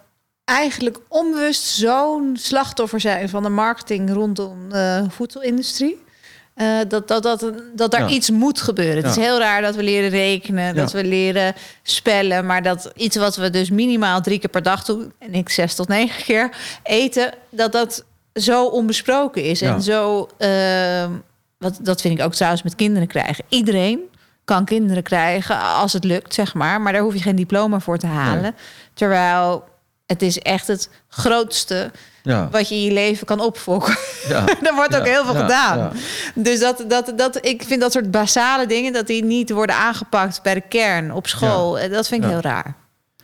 eigenlijk 0.45 0.99
onbewust 1.07 1.63
zo'n 1.63 2.37
slachtoffer 2.39 2.99
zijn 2.99 3.29
van 3.29 3.43
de 3.43 3.49
marketing 3.49 4.13
rondom 4.13 4.69
de 4.69 5.05
voedselindustrie. 5.09 6.03
Eh, 6.53 6.67
dat, 6.87 7.07
dat, 7.07 7.23
dat, 7.23 7.51
dat 7.75 7.91
daar 7.91 8.01
Ja. 8.01 8.07
iets 8.15 8.29
moet 8.29 8.61
gebeuren. 8.61 8.95
Het 9.03 9.17
is 9.17 9.23
heel 9.23 9.39
raar 9.39 9.61
dat 9.61 9.75
we 9.75 9.83
leren 9.83 10.09
rekenen, 10.09 10.75
dat 10.75 10.91
we 10.91 11.03
leren 11.03 11.53
spellen, 11.83 12.45
maar 12.45 12.63
dat 12.63 12.91
iets 12.95 13.15
wat 13.15 13.35
we 13.35 13.49
dus 13.49 13.69
minimaal 13.69 14.21
drie 14.21 14.39
keer 14.39 14.49
per 14.49 14.63
dag 14.63 14.83
doen, 14.83 15.13
en 15.19 15.33
ik 15.33 15.49
zes 15.49 15.75
tot 15.75 15.87
negen 15.87 16.23
keer 16.23 16.49
eten, 16.83 17.33
dat 17.49 17.71
dat 17.71 18.03
zo 18.33 18.65
onbesproken 18.65 19.43
is. 19.43 19.61
En 19.61 19.81
zo, 19.81 20.29
eh, 20.37 21.05
wat, 21.57 21.79
dat 21.81 22.01
vind 22.01 22.19
ik 22.19 22.25
ook 22.25 22.33
trouwens 22.33 22.63
met 22.63 22.75
kinderen 22.75 23.07
krijgen. 23.07 23.45
Iedereen 23.49 23.99
kan 24.45 24.65
kinderen 24.65 25.03
krijgen 25.03 25.59
als 25.61 25.93
het 25.93 26.03
lukt, 26.03 26.33
zeg 26.33 26.53
maar. 26.53 26.81
Maar 26.81 26.93
daar 26.93 27.01
hoef 27.01 27.13
je 27.13 27.21
geen 27.21 27.35
diploma 27.35 27.79
voor 27.79 27.97
te 27.97 28.07
halen. 28.07 28.41
Nee. 28.41 28.51
Terwijl 28.93 29.63
het 30.05 30.21
is 30.21 30.39
echt 30.39 30.67
het 30.67 30.89
grootste 31.07 31.91
ja. 32.23 32.49
wat 32.51 32.69
je 32.69 32.75
in 32.75 32.81
je 32.81 32.91
leven 32.91 33.25
kan 33.25 33.39
opfokken. 33.39 33.97
ja. 34.27 34.45
Daar 34.63 34.75
wordt 34.75 34.95
ook 34.95 35.05
heel 35.05 35.25
veel 35.25 35.35
gedaan. 35.41 35.91
Dus 36.35 36.59
dat, 36.59 36.83
dat, 36.87 37.13
dat, 37.15 37.45
ik 37.45 37.63
vind 37.63 37.81
dat 37.81 37.91
soort 37.91 38.11
basale 38.11 38.67
dingen... 38.67 38.93
dat 38.93 39.07
die 39.07 39.23
niet 39.23 39.49
worden 39.49 39.75
aangepakt 39.75 40.41
bij 40.43 40.53
de 40.53 40.63
kern 40.69 41.11
op 41.13 41.27
school. 41.27 41.89
Dat 41.89 42.07
vind 42.07 42.23
ik 42.23 42.29
heel 42.29 42.39
raar. 42.39 42.75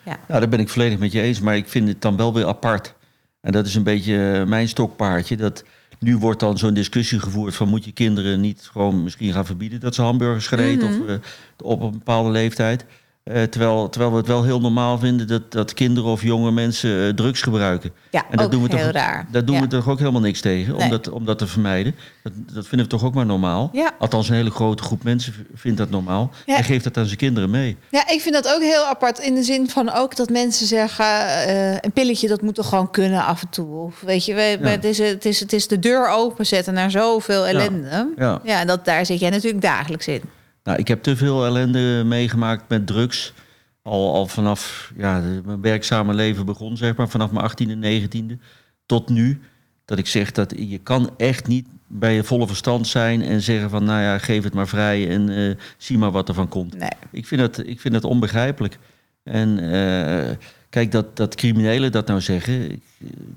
Ja, 0.05 0.17
daar 0.27 0.49
ben 0.49 0.59
ik 0.59 0.69
volledig 0.69 0.99
met 0.99 1.11
je 1.11 1.21
eens. 1.21 1.39
Maar 1.39 1.55
ik 1.55 1.69
vind 1.69 1.87
het 1.87 2.01
dan 2.01 2.17
wel 2.17 2.33
weer 2.33 2.45
apart. 2.45 2.93
En 3.41 3.51
dat 3.51 3.65
is 3.65 3.75
een 3.75 3.83
beetje 3.83 4.33
eh, 4.39 4.43
mijn 4.47 4.67
stokpaardje. 4.67 5.35
Dat 5.37 5.63
nu 5.99 6.17
wordt 6.17 6.39
dan 6.39 6.57
zo'n 6.57 6.73
discussie 6.73 7.19
gevoerd 7.19 7.55
van 7.55 7.67
moet 7.67 7.85
je 7.85 7.91
kinderen 7.91 8.39
niet 8.39 8.69
gewoon 8.71 9.03
misschien 9.03 9.33
gaan 9.33 9.45
verbieden 9.45 9.79
dat 9.79 9.95
ze 9.95 10.01
hamburgers 10.01 10.47
gaan 10.47 10.59
eten 10.59 10.89
Mhm. 10.91 11.01
of 11.01 11.07
eh, 11.07 11.15
op 11.57 11.81
een 11.81 11.91
bepaalde 11.91 12.29
leeftijd. 12.29 12.85
Eh, 13.23 13.43
terwijl, 13.43 13.89
terwijl 13.89 14.11
we 14.11 14.17
het 14.17 14.27
wel 14.27 14.43
heel 14.43 14.59
normaal 14.61 14.97
vinden 14.97 15.27
dat, 15.27 15.51
dat 15.51 15.73
kinderen 15.73 16.09
of 16.09 16.21
jonge 16.23 16.51
mensen 16.51 17.07
eh, 17.07 17.13
drugs 17.13 17.41
gebruiken. 17.41 17.91
Ja, 18.11 18.25
En 18.31 18.37
dat 18.37 18.45
ook 18.45 18.51
doen 18.51 18.63
we 18.63 18.75
heel 18.75 18.85
toch, 18.85 18.93
raar. 18.93 19.27
Daar 19.31 19.45
doen 19.45 19.55
ja. 19.55 19.61
we 19.61 19.67
toch 19.67 19.89
ook 19.89 19.99
helemaal 19.99 20.21
niks 20.21 20.41
tegen, 20.41 20.75
om, 20.75 20.89
dat, 20.89 21.09
om 21.09 21.25
dat 21.25 21.37
te 21.37 21.47
vermijden. 21.47 21.95
Dat, 22.23 22.33
dat 22.53 22.67
vinden 22.67 22.87
we 22.87 22.93
toch 22.93 23.03
ook 23.03 23.13
maar 23.13 23.25
normaal. 23.25 23.69
Ja. 23.73 23.91
Althans, 23.99 24.29
een 24.29 24.35
hele 24.35 24.51
grote 24.51 24.83
groep 24.83 25.03
mensen 25.03 25.33
vindt 25.53 25.77
dat 25.77 25.89
normaal. 25.89 26.31
Ja. 26.45 26.57
En 26.57 26.63
geeft 26.63 26.83
dat 26.83 26.97
aan 26.97 27.05
zijn 27.05 27.17
kinderen 27.17 27.49
mee. 27.49 27.77
Ja, 27.91 28.07
ik 28.09 28.21
vind 28.21 28.33
dat 28.35 28.53
ook 28.55 28.61
heel 28.61 28.83
apart 28.85 29.19
in 29.19 29.35
de 29.35 29.43
zin 29.43 29.69
van 29.69 29.91
ook 29.93 30.15
dat 30.15 30.29
mensen 30.29 30.67
zeggen... 30.67 31.05
eh, 31.05 31.71
een 31.73 31.91
pilletje, 31.93 32.27
dat 32.27 32.41
moet 32.41 32.55
toch 32.55 32.69
gewoon 32.69 32.91
kunnen 32.91 33.25
af 33.25 33.41
en 33.41 33.49
toe. 33.49 33.75
Of 33.75 34.01
weet 34.01 34.25
je, 34.25 34.33
we, 34.33 34.41
het, 34.69 34.83
is, 34.83 34.97
het, 34.97 35.25
is, 35.25 35.39
het 35.39 35.53
is 35.53 35.67
de 35.67 35.79
deur 35.79 36.09
openzetten 36.09 36.73
naar 36.73 36.91
zoveel 36.91 37.45
ellende. 37.47 38.13
Ja, 38.17 38.39
Ja. 38.43 38.59
en 38.59 38.67
dat, 38.67 38.85
daar 38.85 39.05
zit 39.05 39.19
jij 39.19 39.29
natuurlijk 39.29 39.61
dagelijks 39.63 40.07
in. 40.07 40.21
Nou, 40.63 40.77
ik 40.77 40.87
heb 40.87 41.03
te 41.03 41.15
veel 41.15 41.45
ellende 41.45 42.03
meegemaakt 42.05 42.69
met 42.69 42.87
drugs. 42.87 43.33
Al, 43.81 44.13
al 44.13 44.27
vanaf 44.27 44.91
ja, 44.97 45.19
mijn 45.45 45.61
werkzame 45.61 46.13
leven 46.13 46.45
begon, 46.45 46.77
zeg 46.77 46.95
maar, 46.95 47.09
vanaf 47.09 47.31
mijn 47.31 47.49
18e, 47.49 48.07
19e 48.07 48.39
tot 48.85 49.09
nu. 49.09 49.41
Dat 49.85 49.97
ik 49.97 50.07
zeg 50.07 50.31
dat 50.31 50.53
je 50.57 50.77
kan 50.77 51.09
echt 51.17 51.47
niet 51.47 51.67
bij 51.87 52.13
je 52.13 52.23
volle 52.23 52.47
verstand 52.47 52.87
zijn 52.87 53.21
en 53.21 53.41
zeggen 53.41 53.69
van, 53.69 53.83
nou 53.83 54.01
ja, 54.01 54.17
geef 54.17 54.43
het 54.43 54.53
maar 54.53 54.67
vrij 54.67 55.09
en 55.09 55.29
eh, 55.29 55.55
zie 55.77 55.97
maar 55.97 56.11
wat 56.11 56.27
er 56.27 56.33
van 56.33 56.47
komt. 56.47 56.77
Nee. 56.77 56.89
Ik 57.11 57.27
vind 57.27 57.41
dat, 57.41 57.67
ik 57.67 57.79
vind 57.79 57.93
dat 57.93 58.03
onbegrijpelijk. 58.03 58.77
En 59.23 59.59
eh, 59.59 60.35
kijk, 60.69 60.91
dat, 60.91 61.17
dat 61.17 61.35
criminelen 61.35 61.91
dat 61.91 62.07
nou 62.07 62.21
zeggen. 62.21 62.71
Ik, 62.71 62.83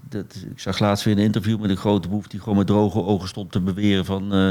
dat, 0.08 0.44
ik 0.50 0.60
zag 0.60 0.78
laatst 0.78 1.04
weer 1.04 1.16
een 1.16 1.24
interview 1.24 1.60
met 1.60 1.70
een 1.70 1.76
grote 1.76 2.08
boef 2.08 2.26
die 2.26 2.40
gewoon 2.40 2.58
met 2.58 2.66
droge 2.66 3.02
ogen 3.02 3.28
stond 3.28 3.52
te 3.52 3.60
beweren 3.60 4.04
van. 4.04 4.32
eh, 4.32 4.50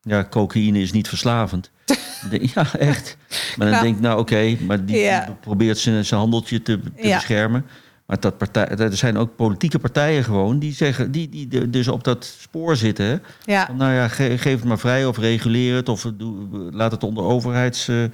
ja, 0.00 0.26
cocaïne 0.30 0.80
is 0.80 0.92
niet 0.92 1.08
verslavend. 1.08 1.70
ja, 2.54 2.74
echt. 2.78 3.16
Maar 3.56 3.66
dan 3.66 3.70
Nou. 3.70 3.82
denk 3.82 3.96
ik, 3.96 4.02
nou 4.02 4.18
oké, 4.20 4.56
maar 4.66 4.84
die, 4.84 4.96
Ja. 4.98 5.24
die 5.24 5.34
probeert 5.34 5.78
zijn, 5.78 6.04
zijn 6.04 6.20
handeltje 6.20 6.62
te, 6.62 6.80
te 6.96 7.06
Ja. 7.08 7.14
beschermen. 7.16 7.64
Maar 8.06 8.20
dat 8.20 8.38
partij, 8.38 8.66
er 8.68 8.96
zijn 8.96 9.16
ook 9.18 9.36
politieke 9.36 9.78
partijen 9.78 10.24
gewoon 10.24 10.58
die 10.58 10.72
zeggen, 10.72 11.10
die, 11.10 11.28
die 11.28 11.70
dus 11.70 11.88
op 11.88 12.04
dat 12.04 12.34
spoor 12.40 12.76
zitten. 12.76 13.04
Hè? 13.06 13.16
Ja. 13.52 13.66
Van, 13.66 13.76
nou 13.76 13.92
ja, 13.92 14.08
ge- 14.08 14.38
geef 14.38 14.54
het 14.54 14.64
maar 14.64 14.78
vrij 14.78 15.06
of 15.06 15.18
reguleer 15.18 15.74
het 15.74 15.88
of 15.88 16.06
doe, 16.16 16.46
laat 16.72 16.92
het 16.92 17.02
onder 17.04 17.24
overheidsvlag 17.24 18.10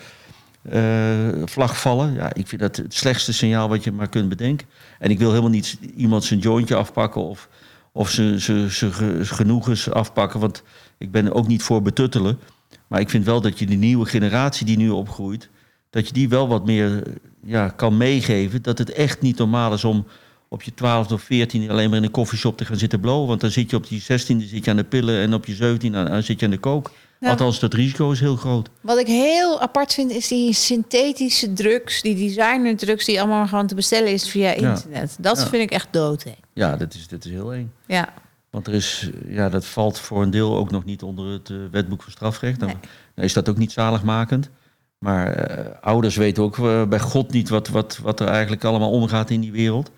vlag 1.45 1.81
vallen. 1.81 2.15
Ja, 2.15 2.35
ik 2.35 2.47
vind 2.49 2.61
dat 2.61 2.77
het 2.77 2.95
slechtste 2.95 3.33
signaal 3.33 3.69
wat 3.69 3.85
je 3.85 3.93
maar 3.93 4.09
kunt 4.09 4.29
bedenken. 4.29 4.67
En 4.99 5.11
ik 5.11 5.19
wil 5.19 5.29
helemaal 5.31 5.51
niet 5.51 5.79
iemand 5.97 6.25
zijn 6.25 6.41
jointje 6.41 6.75
afpakken 6.77 7.23
of, 7.23 7.49
of 7.93 8.11
zijn 8.11 8.41
zijn- 8.41 8.71
zijn 8.71 8.93
ge- 8.93 9.19
genoegens 9.25 9.91
afpakken, 9.91 10.41
want 10.41 10.63
ik 11.05 11.11
ben 11.13 11.27
er 11.27 11.35
ook 11.35 11.47
niet 11.47 11.63
voor 11.63 11.83
betuttelen. 11.83 12.39
Maar 12.87 13.01
ik 13.01 13.11
vind 13.11 13.25
wel 13.25 13.41
dat 13.41 13.59
je 13.59 13.67
de 13.67 13.75
nieuwe 13.75 14.07
generatie 14.07 14.67
die 14.67 14.77
nu 14.77 14.91
opgroeit, 14.91 15.49
dat 15.91 16.07
je 16.07 16.13
die 16.13 16.29
wel 16.29 16.49
wat 16.49 16.67
meer 16.67 17.03
ja, 17.45 17.69
kan 17.69 17.97
meegeven. 17.97 18.63
Dat 18.63 18.79
het 18.79 18.93
echt 18.93 19.21
niet 19.21 19.39
normaal 19.39 19.73
is 19.73 19.85
om 19.85 20.07
op 20.49 20.63
je 20.63 20.75
12 20.75 21.13
of 21.13 21.23
14 21.23 21.71
alleen 21.71 21.89
maar 21.89 21.99
in 21.99 22.05
een 22.05 22.11
koffieshop 22.11 22.57
te 22.57 22.65
gaan 22.65 22.77
zitten 22.77 23.01
blowen. 23.01 23.29
Want 23.29 23.41
dan 23.41 23.51
zit 23.51 23.71
je 23.71 23.77
op 23.77 23.89
die 23.89 24.03
16e 24.03 24.07
zit 24.07 24.65
je 24.65 24.71
aan 24.71 24.77
de 24.77 24.85
pillen 24.85 25.21
en 25.21 25.35
op 25.35 25.47
je 25.47 25.55
17 25.55 25.97
aan, 25.97 26.09
aan 26.09 26.23
zit 26.23 26.41
je 26.41 26.45
aan 26.47 26.53
de 26.53 26.59
kook. 26.59 26.91
Ja. 27.21 27.31
Althans, 27.31 27.59
dat 27.61 27.75
risico 27.75 28.11
is 28.11 28.21
heel 28.21 28.37
groot. 28.37 28.69
Wat 28.81 28.99
ik 28.99 29.07
heel 29.07 29.61
apart 29.61 29.95
vind, 29.95 30.11
is 30.11 30.29
die 30.29 30.53
synthetische 30.53 31.53
drugs, 31.53 32.03
die 32.03 32.15
designer 32.17 32.77
drugs, 32.77 33.05
die 33.05 33.21
allemaal 33.21 33.47
gewoon 33.47 33.67
te 33.67 33.75
bestellen 33.75 34.13
is 34.13 34.29
via 34.31 34.51
internet. 34.53 35.17
Dat 35.21 35.37
Ja. 35.39 35.47
vind 35.47 35.63
ik 35.63 35.71
echt 35.71 35.89
doodeng. 35.91 36.37
Ja, 36.53 36.77
dat 36.77 36.95
is, 36.95 37.09
dat 37.09 37.25
is 37.25 37.31
heel 37.31 37.53
eng. 37.53 37.73
Ja. 37.87 38.13
Want 38.55 38.67
er 38.67 38.75
is, 38.75 39.11
ja, 39.29 39.49
dat 39.49 39.67
valt 39.67 39.99
voor 39.99 40.23
een 40.23 40.31
deel 40.31 40.57
ook 40.57 40.71
nog 40.71 40.85
niet 40.85 41.03
onder 41.03 41.33
het 41.33 41.51
eh, 41.51 41.57
wetboek 41.71 42.03
van 42.03 42.13
strafrecht. 42.13 42.61
Dan, 42.61 42.69
Nee. 43.15 43.27
is 43.27 43.33
dat 43.33 43.49
ook 43.49 43.57
niet 43.57 43.73
zaligmakend. 43.73 44.51
Maar 44.99 45.33
eh, 45.33 45.65
ouders 45.81 46.17
weten 46.17 46.43
ook 46.43 46.59
eh, 46.59 46.83
bij 46.85 47.01
God 47.01 47.33
niet 47.33 47.49
wat, 47.49 47.69
wat, 47.69 47.99
wat 48.03 48.21
er 48.21 48.29
eigenlijk 48.29 48.65
allemaal 48.65 48.91
omgaat 48.91 49.31
in 49.31 49.41
die 49.41 49.53
wereld. 49.53 49.91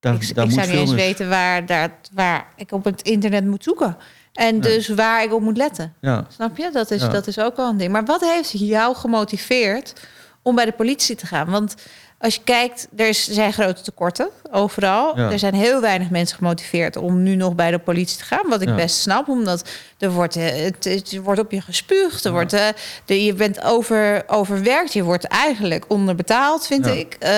Daar, 0.00 0.14
ik 0.14 0.34
daar 0.34 0.44
ik 0.44 0.50
moet 0.50 0.60
zou 0.64 0.70
niet 0.72 0.80
eens 0.80 0.92
weten 0.92 1.28
waar, 1.28 1.66
daar, 1.66 1.98
waar 2.12 2.46
ik 2.56 2.72
op 2.72 2.84
het 2.84 3.02
internet 3.02 3.44
moet 3.44 3.62
zoeken. 3.62 3.96
En 4.32 4.60
dus 4.60 4.88
waar 4.88 5.22
ik 5.22 5.32
op 5.32 5.40
moet 5.42 5.56
letten. 5.56 5.94
Ja. 6.00 6.26
Snap 6.28 6.56
je? 6.56 6.70
Dat 6.72 6.90
is, 6.90 7.02
Ja. 7.02 7.08
dat 7.08 7.26
is 7.26 7.38
ook 7.38 7.56
wel 7.56 7.68
een 7.68 7.76
ding. 7.76 7.92
Maar 7.92 8.04
wat 8.04 8.20
heeft 8.20 8.50
jou 8.50 8.94
gemotiveerd 8.96 9.94
om 10.42 10.54
bij 10.54 10.64
de 10.64 10.72
politie 10.72 11.16
te 11.16 11.26
gaan? 11.26 11.50
Want 11.50 11.74
als 12.22 12.34
je 12.34 12.40
kijkt, 12.44 12.88
er 12.96 13.08
is- 13.08 13.28
er 13.28 13.34
zijn 13.34 13.52
grote 13.52 13.82
tekorten 13.82 14.28
overal. 14.50 15.18
Ja. 15.18 15.30
Er 15.30 15.38
zijn 15.38 15.54
heel 15.54 15.80
weinig 15.80 16.10
mensen 16.10 16.36
gemotiveerd 16.36 16.96
om 16.96 17.22
nu 17.22 17.34
nog 17.36 17.54
bij 17.54 17.70
de 17.70 17.78
politie 17.78 18.18
te 18.18 18.24
gaan. 18.24 18.48
Wat 18.48 18.60
ik 18.62 18.68
Ja. 18.68 18.74
best 18.74 18.96
snap, 18.96 19.28
omdat 19.28 19.68
er 19.98 20.10
wordt, 20.10 20.36
eh, 20.36 20.64
het, 20.64 20.84
het 20.84 21.18
wordt 21.22 21.40
op 21.40 21.50
je 21.50 21.60
gespuugd. 21.60 22.24
Er 22.24 22.30
Ja. 22.30 22.36
wordt, 22.36 22.52
eh, 22.52 22.66
de, 23.04 23.24
je 23.24 23.34
bent 23.34 23.62
over, 23.64 24.22
overwerkt. 24.26 24.92
Je 24.92 25.02
wordt 25.02 25.24
eigenlijk 25.24 25.84
onderbetaald, 25.88 26.66
vind 26.66 26.86
ik. 26.86 27.14
Eh, 27.18 27.32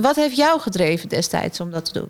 wat 0.00 0.16
heeft 0.16 0.36
jou 0.36 0.60
gedreven 0.60 1.08
destijds 1.08 1.60
om 1.60 1.70
dat 1.70 1.84
te 1.84 1.92
doen? 1.92 2.08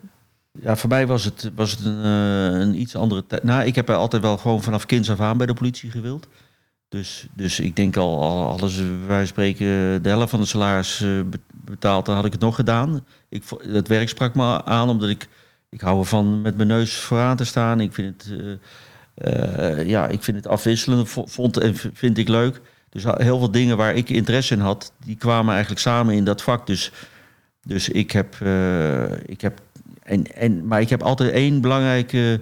Ja, 0.63 0.77
voor 0.77 0.89
mij 0.89 1.07
was 1.07 1.25
het, 1.25 1.51
was 1.55 1.71
het 1.71 1.85
een, 1.85 2.05
een 2.05 2.81
iets 2.81 2.97
andere 2.97 3.27
tijd. 3.27 3.43
Nou, 3.45 3.65
ik 3.65 3.75
heb 3.75 3.89
er 3.89 3.95
altijd 3.95 4.23
wel 4.23 4.37
gewoon 4.37 4.63
vanaf 4.63 4.87
kinds 4.87 5.11
af 5.11 5.21
aan 5.21 5.37
bij 5.37 5.47
de 5.47 5.55
politie 5.55 5.91
gewild. 5.91 6.27
Dus, 6.89 7.27
dus 7.35 7.61
ik 7.61 7.77
denk 7.77 7.97
al, 7.97 8.23
al 8.23 8.49
alles, 8.49 8.81
van 9.07 9.27
spreken, 9.27 10.03
de 10.03 10.09
helft 10.09 10.31
van 10.31 10.41
het 10.41 10.49
salaris 10.49 11.05
betaald, 11.71 12.07
dan 12.07 12.15
had 12.15 12.25
ik 12.25 12.33
het 12.33 12.41
nog 12.41 12.55
gedaan. 12.55 13.05
Ik, 13.29 13.43
dat 13.73 13.89
werk 13.89 14.09
sprak 14.09 14.35
me 14.35 14.65
aan, 14.65 14.89
omdat 14.89 15.09
ik, 15.09 15.29
ik 15.71 15.81
hou 15.81 15.99
ervan 15.99 16.43
met 16.43 16.57
mijn 16.57 16.69
neus 16.69 16.97
vooraan 16.97 17.37
te 17.37 17.45
staan. 17.45 17.81
Ik 17.81 17.93
vind 17.93 18.23
het, 18.23 18.33
eh, 19.15 19.79
eh, 19.79 19.89
ja, 19.89 20.07
ik 20.09 20.23
vind 20.23 20.37
het 20.37 20.47
afwisselend, 20.47 21.09
vo- 21.09 21.27
vond 21.27 21.57
en 21.57 21.75
vind 21.93 22.19
ik 22.19 22.29
leuk. 22.29 22.61
Dus 22.91 23.05
heel 23.05 23.39
veel 23.39 23.51
dingen 23.51 23.77
waar 23.77 23.95
ik 23.95 24.11
interesse 24.11 24.55
in 24.55 24.61
had, 24.61 24.93
die 25.05 25.17
kwamen 25.17 25.51
eigenlijk 25.53 25.81
samen 25.81 26.15
in 26.15 26.25
dat 26.25 26.43
vak. 26.43 26.67
Dus, 26.67 26.93
dus 27.63 27.89
ik 27.89 28.11
heb, 28.11 28.37
eh, 28.41 29.13
ik 29.27 29.41
heb 29.41 29.61
en, 30.03 30.35
en, 30.35 30.67
maar 30.67 30.81
ik 30.81 30.89
heb 30.89 31.03
altijd 31.03 31.31
één 31.31 31.61
belangrijke 31.61 32.41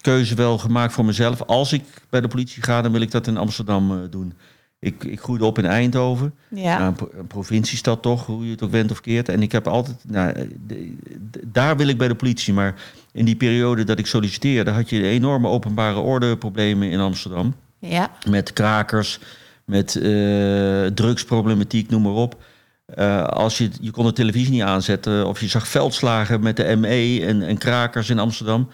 keuze 0.00 0.34
wel 0.34 0.58
gemaakt 0.58 0.92
voor 0.92 1.04
mezelf. 1.04 1.42
Als 1.42 1.72
ik 1.72 1.84
bij 2.10 2.20
de 2.20 2.28
politie 2.28 2.62
ga, 2.62 2.82
dan 2.82 2.92
wil 2.92 3.00
ik 3.00 3.10
dat 3.10 3.26
in 3.26 3.36
Amsterdam 3.36 4.10
doen. 4.10 4.32
Ik, 4.78 5.04
ik 5.04 5.20
groeide 5.20 5.44
op 5.44 5.58
in 5.58 5.66
Eindhoven. 5.66 6.34
Ja. 6.48 6.76
Nou, 6.78 6.88
een, 6.88 6.94
pro- 6.94 7.10
een 7.18 7.26
provinciestad 7.26 8.02
toch, 8.02 8.26
hoe 8.26 8.44
je 8.44 8.50
het 8.50 8.62
ook 8.62 8.70
went 8.70 8.90
of 8.90 9.00
keert. 9.00 9.28
En 9.28 9.42
ik 9.42 9.52
heb 9.52 9.66
altijd, 9.68 9.96
nou, 10.08 10.30
eh, 10.32 10.42
de- 10.66 10.96
de- 11.30 11.42
daar 11.52 11.76
wil 11.76 11.88
ik 11.88 11.98
bij 11.98 12.08
de 12.08 12.14
politie. 12.14 12.54
Maar 12.54 12.74
in 13.12 13.24
die 13.24 13.36
periode 13.36 13.84
dat 13.84 13.98
ik 13.98 14.06
solliciteerde, 14.06 14.70
had 14.70 14.90
je 14.90 15.02
enorme 15.06 15.48
openbare 15.48 15.98
ordeproblemen 15.98 16.90
in 16.90 17.00
Amsterdam. 17.00 17.54
ja. 17.78 18.10
Met 18.28 18.52
krakers, 18.52 19.18
met 19.64 19.96
eh, 19.96 20.86
drugsproblematiek, 20.86 21.90
noem 21.90 22.02
maar 22.02 22.12
op. 22.12 22.42
Eh, 22.86 23.24
als 23.24 23.58
je, 23.58 23.70
je 23.80 23.90
kon 23.90 24.04
de 24.06 24.12
televisie 24.12 24.50
niet 24.50 24.62
aanzetten 24.62 25.26
of 25.26 25.40
je 25.40 25.48
zag 25.48 25.68
veldslagen 25.68 26.40
met 26.42 26.56
de 26.56 26.76
ME 26.76 27.22
en, 27.26 27.42
en 27.42 27.58
krakers 27.58 28.10
in 28.10 28.18
Amsterdam. 28.18 28.68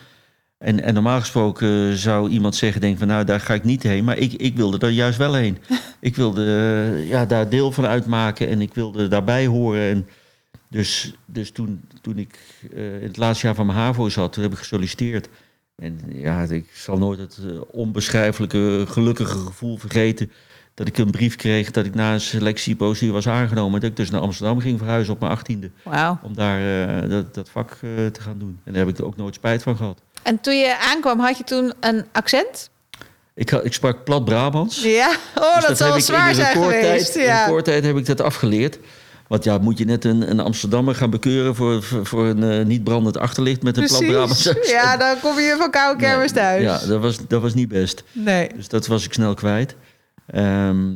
En, 0.62 0.82
en 0.82 0.94
normaal 0.94 1.20
gesproken 1.20 1.96
zou 1.96 2.30
iemand 2.30 2.54
zeggen, 2.54 2.80
denk 2.80 2.98
van 2.98 3.06
nou 3.06 3.24
daar 3.24 3.40
ga 3.40 3.54
ik 3.54 3.64
niet 3.64 3.82
heen. 3.82 4.04
Maar 4.04 4.18
ik, 4.18 4.32
ik 4.32 4.56
wilde 4.56 4.86
er 4.86 4.92
juist 4.92 5.18
wel 5.18 5.34
heen. 5.34 5.58
ik 6.00 6.16
wilde 6.16 6.44
eh, 6.44 7.08
ja, 7.08 7.26
daar 7.26 7.48
deel 7.48 7.72
van 7.72 7.86
uitmaken 7.86 8.48
en 8.48 8.60
ik 8.60 8.74
wilde 8.74 9.08
daarbij 9.08 9.46
horen. 9.46 9.90
En 9.90 10.08
dus 10.68 11.14
dus 11.26 11.50
toen, 11.50 11.80
toen 12.00 12.18
ik 12.18 12.38
eh, 12.74 12.94
in 12.94 13.06
het 13.06 13.16
laatste 13.16 13.46
jaar 13.46 13.54
van 13.54 13.66
mijn 13.66 13.78
HAVO 13.78 14.08
zat, 14.08 14.32
toen 14.32 14.42
heb 14.42 14.52
ik 14.52 14.58
gesolliciteerd. 14.58 15.28
En 15.76 16.00
ja, 16.08 16.42
ik 16.42 16.70
zal 16.72 16.98
nooit 16.98 17.18
het 17.18 17.38
eh, 17.42 17.60
onbeschrijfelijke, 17.70 18.84
gelukkige 18.88 19.38
gevoel 19.38 19.76
vergeten. 19.76 20.30
Dat 20.74 20.86
ik 20.86 20.98
een 20.98 21.10
brief 21.10 21.36
kreeg 21.36 21.70
dat 21.70 21.86
ik 21.86 21.94
na 21.94 22.12
een 22.12 22.20
selectieprocedure 22.20 23.12
was 23.12 23.28
aangenomen. 23.28 23.80
Dat 23.80 23.90
ik 23.90 23.96
dus 23.96 24.10
naar 24.10 24.20
Amsterdam 24.20 24.60
ging 24.60 24.78
verhuizen 24.78 25.14
op 25.14 25.20
mijn 25.20 25.32
achttiende. 25.32 25.70
Om 26.22 26.34
daar 26.34 26.86
eh, 27.02 27.10
dat, 27.10 27.34
dat 27.34 27.50
vak 27.50 27.70
eh, 27.70 28.06
te 28.06 28.20
gaan 28.20 28.38
doen. 28.38 28.60
En 28.64 28.72
daar 28.72 28.84
heb 28.84 28.94
ik 28.94 28.98
er 28.98 29.04
ook 29.04 29.16
nooit 29.16 29.34
spijt 29.34 29.62
van 29.62 29.76
gehad. 29.76 30.02
En 30.22 30.40
toen 30.40 30.58
je 30.58 30.78
aankwam, 30.78 31.20
had 31.20 31.38
je 31.38 31.44
toen 31.44 31.72
een 31.80 32.04
accent? 32.12 32.70
Ik, 33.34 33.50
ik 33.50 33.72
sprak 33.72 34.04
plat 34.04 34.24
Brabants. 34.24 34.82
Ja, 34.82 35.10
oh, 35.38 35.54
Dus 35.54 35.66
dat, 35.66 35.76
zal 35.76 35.88
wel 35.90 36.00
zwaar 36.00 36.28
in 36.28 36.34
zijn 36.34 36.56
geweest. 36.56 37.16
In 37.16 37.22
Ja. 37.22 37.44
recordtijd 37.44 37.84
heb 37.84 37.96
ik 37.96 38.06
dat 38.06 38.20
afgeleerd. 38.20 38.78
Want 39.28 39.44
ja, 39.44 39.58
moet 39.58 39.78
je 39.78 39.84
net 39.84 40.04
een, 40.04 40.30
een 40.30 40.40
Amsterdammer 40.40 40.94
gaan 40.94 41.10
bekeuren 41.10 41.54
voor, 41.54 41.82
voor, 41.82 42.26
een 42.26 42.42
eh, 42.42 42.64
niet 42.64 42.84
brandend 42.84 43.18
achterlicht 43.18 43.62
met 43.62 43.76
een 43.76 43.86
plat 43.86 44.06
Brabants? 44.06 44.52
Ja, 44.62 44.96
dan 44.96 45.20
kom 45.20 45.38
je 45.38 45.54
van 45.58 45.70
koude 45.70 46.06
Nee, 46.06 46.30
thuis. 46.32 46.62
Ja, 46.62 46.86
dat 46.86 47.00
was, 47.00 47.26
dat 47.28 47.42
was 47.42 47.54
niet 47.54 47.68
best. 47.68 48.02
Nee. 48.12 48.50
Dus 48.54 48.68
dat 48.68 48.86
was 48.86 49.04
ik 49.04 49.12
snel 49.12 49.34
kwijt. 49.34 49.74
Ehm, 50.26 50.90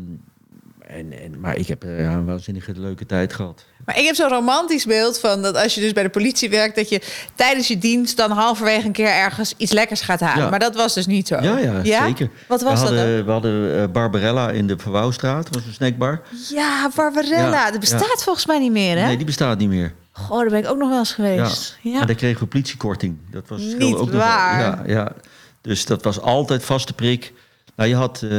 en, 0.87 1.23
en, 1.23 1.41
maar 1.41 1.57
ik 1.57 1.67
heb 1.67 1.85
eh, 1.85 2.01
ja, 2.01 2.13
een 2.13 2.25
waanzinnige 2.25 2.73
leuke 2.77 3.07
tijd 3.07 3.33
gehad. 3.33 3.65
Maar 3.85 3.99
ik 3.99 4.05
heb 4.05 4.15
zo'n 4.15 4.29
romantisch 4.29 4.85
beeld 4.85 5.19
van 5.19 5.43
dat 5.43 5.57
als 5.57 5.75
je 5.75 5.81
dus 5.81 5.93
bij 5.93 6.03
de 6.03 6.09
politie 6.09 6.51
werkt, 6.51 6.77
dat 6.77 6.89
je 6.89 7.01
tijdens 7.35 7.69
je 7.69 7.79
dienst 7.79 8.17
dan 8.17 8.31
halverwege 8.31 8.87
een 8.87 8.93
keer 8.93 9.09
ergens 9.09 9.55
iets 9.57 9.73
lekkers 9.73 10.01
gaat 10.01 10.21
halen. 10.21 10.45
Ja. 10.45 10.51
Maar 10.51 10.59
dat 10.59 10.75
was 10.75 10.95
dus 10.95 11.07
niet 11.07 11.29
zo. 11.29 11.37
Ja, 11.41 11.59
ja, 11.59 11.85
zeker. 11.85 12.31
Wat 12.49 12.63
was 12.63 12.81
we 12.81 12.87
dat 12.87 12.89
hadden, 12.89 13.17
dan? 13.17 13.25
We 13.25 13.31
hadden 13.31 13.81
eh, 13.83 13.89
Barbarella 13.89 14.51
in 14.51 14.67
de 14.67 14.79
Verwouwstraat. 14.79 15.45
Dat 15.45 15.55
was 15.55 15.65
een 15.65 15.73
snackbar. 15.73 16.23
Ja, 16.51 16.91
Barbarella. 16.95 17.71
Dat 17.71 17.81
bestaat 17.81 18.23
volgens 18.23 18.47
mij 18.47 18.59
niet 18.59 18.73
meer, 18.73 18.99
hè? 18.99 19.07
Nee, 19.07 19.17
die 19.17 19.27
bestaat 19.27 19.59
niet 19.59 19.69
meer. 19.69 19.93
Goh, 20.13 20.39
daar 20.39 20.51
ben 20.51 20.59
ik 20.59 20.69
ook 20.69 20.79
nog 20.79 20.89
wel 20.89 20.99
eens 20.99 21.13
geweest. 21.13 21.79
Ja. 21.83 22.01
En 22.01 22.07
daar 22.07 22.17
kregen 22.17 22.41
we 22.41 22.47
politiekorting. 22.47 23.17
Dat 23.31 23.49
was 23.49 23.61
Niet 23.61 23.79
nog 23.79 24.11
waar. 24.11 24.61
Ja, 24.61 24.83
ja. 24.87 25.13
Dus 25.61 25.85
dat 25.85 26.03
was 26.03 26.21
altijd 26.21 26.65
vaste 26.65 26.93
prik. 26.93 27.33
Nou, 27.77 27.89
je 27.89 27.95
had, 27.95 28.23
eh, 28.23 28.31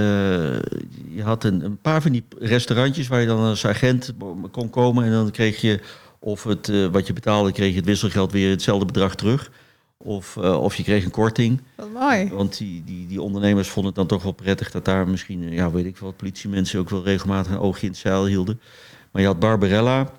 je 1.16 1.22
had 1.24 1.44
een, 1.44 1.66
een 1.66 1.82
paar 1.82 2.02
van 2.02 2.12
die 2.12 2.24
restaurantjes 2.40 3.08
waar 3.08 3.22
je 3.22 3.28
dan 3.28 3.40
als 3.40 3.66
agent 3.66 4.14
kon 4.52 4.70
komen. 4.70 5.04
En 5.04 5.12
dan 5.12 5.32
kreeg 5.32 5.62
je, 5.62 5.80
of 6.20 6.44
het, 6.44 6.70
eh, 6.70 6.86
wat 6.86 7.08
je 7.08 7.14
betaalde, 7.14 7.52
kreeg 7.52 7.70
je 7.70 7.76
het 7.76 7.86
wisselgeld 7.86 8.32
weer 8.32 8.50
hetzelfde 8.50 8.86
bedrag 8.86 9.16
terug. 9.16 9.52
Of, 9.98 10.38
eh, 10.38 10.62
of 10.62 10.76
je 10.76 10.84
kreeg 10.84 11.06
een 11.06 11.12
korting. 11.12 11.62
Wat 11.76 11.92
mooi. 11.94 12.30
Want 12.30 12.58
die, 12.58 12.84
die, 12.84 13.08
die 13.08 13.22
ondernemers 13.22 13.70
vonden 13.70 13.92
het 13.92 14.00
dan 14.00 14.08
toch 14.08 14.24
wel 14.24 14.32
prettig 14.32 14.72
dat 14.72 14.86
daar 14.86 15.08
misschien, 15.08 15.52
ja, 15.52 15.72
weet 15.72 15.86
ik 15.86 15.98
veel, 15.98 16.08
wat, 16.08 16.18
politiemensen 16.18 16.80
ook 16.80 16.90
wel 16.90 17.04
regelmatig 17.04 17.52
een 17.52 17.60
oogje 17.60 17.86
in 17.86 17.92
het 17.92 18.02
zeil 18.02 18.26
hielden. 18.26 18.60
Maar 19.12 19.22
je 19.22 19.28
had 19.28 19.40
Barbarella. 19.40 20.12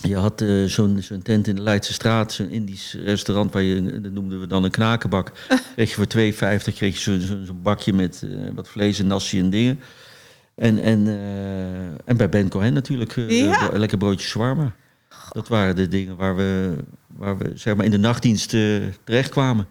Je 0.00 0.16
had 0.16 0.40
eh, 0.40 0.64
zo'n 0.64 1.02
tent 1.22 1.46
in 1.46 1.54
de 1.54 1.62
Leidse 1.62 1.92
straat, 1.92 2.32
zo'n 2.32 2.48
Indisch 2.50 2.94
restaurant 3.04 3.52
waar 3.52 3.62
je, 3.62 4.00
dat 4.00 4.12
noemden 4.12 4.40
we 4.40 4.46
dan 4.46 4.64
een 4.64 4.70
knakenbak. 4.70 5.32
kreeg 5.74 5.88
je 5.88 5.94
voor 5.94 6.06
2,50 6.70 6.74
kreeg 6.74 7.04
je 7.04 7.20
zo'n 7.20 7.62
bakje 7.62 7.92
met 7.92 8.22
eh, 8.22 8.30
wat 8.54 8.68
vlees 8.68 8.98
en 8.98 9.06
nasi 9.06 9.38
en 9.38 9.50
dingen. 9.50 9.80
En, 10.54 10.78
en, 10.82 11.06
eh, 11.06 11.84
en 12.04 12.16
bij 12.16 12.28
Ben 12.28 12.48
Cohen 12.48 12.72
natuurlijk 12.72 13.14
Ja. 13.16 13.70
lekker 13.72 13.98
broodje 13.98 14.26
shawarma. 14.28 14.74
Dat 15.30 15.48
waren 15.48 15.76
de 15.76 15.88
dingen 15.88 16.16
waar 16.16 16.36
we, 16.36 16.76
waar 17.16 17.38
we 17.38 17.50
zeg 17.54 17.74
maar 17.76 17.84
in 17.84 17.90
de 17.90 17.98
nachtdienst 17.98 18.48
terechtkwamen. 19.04 19.66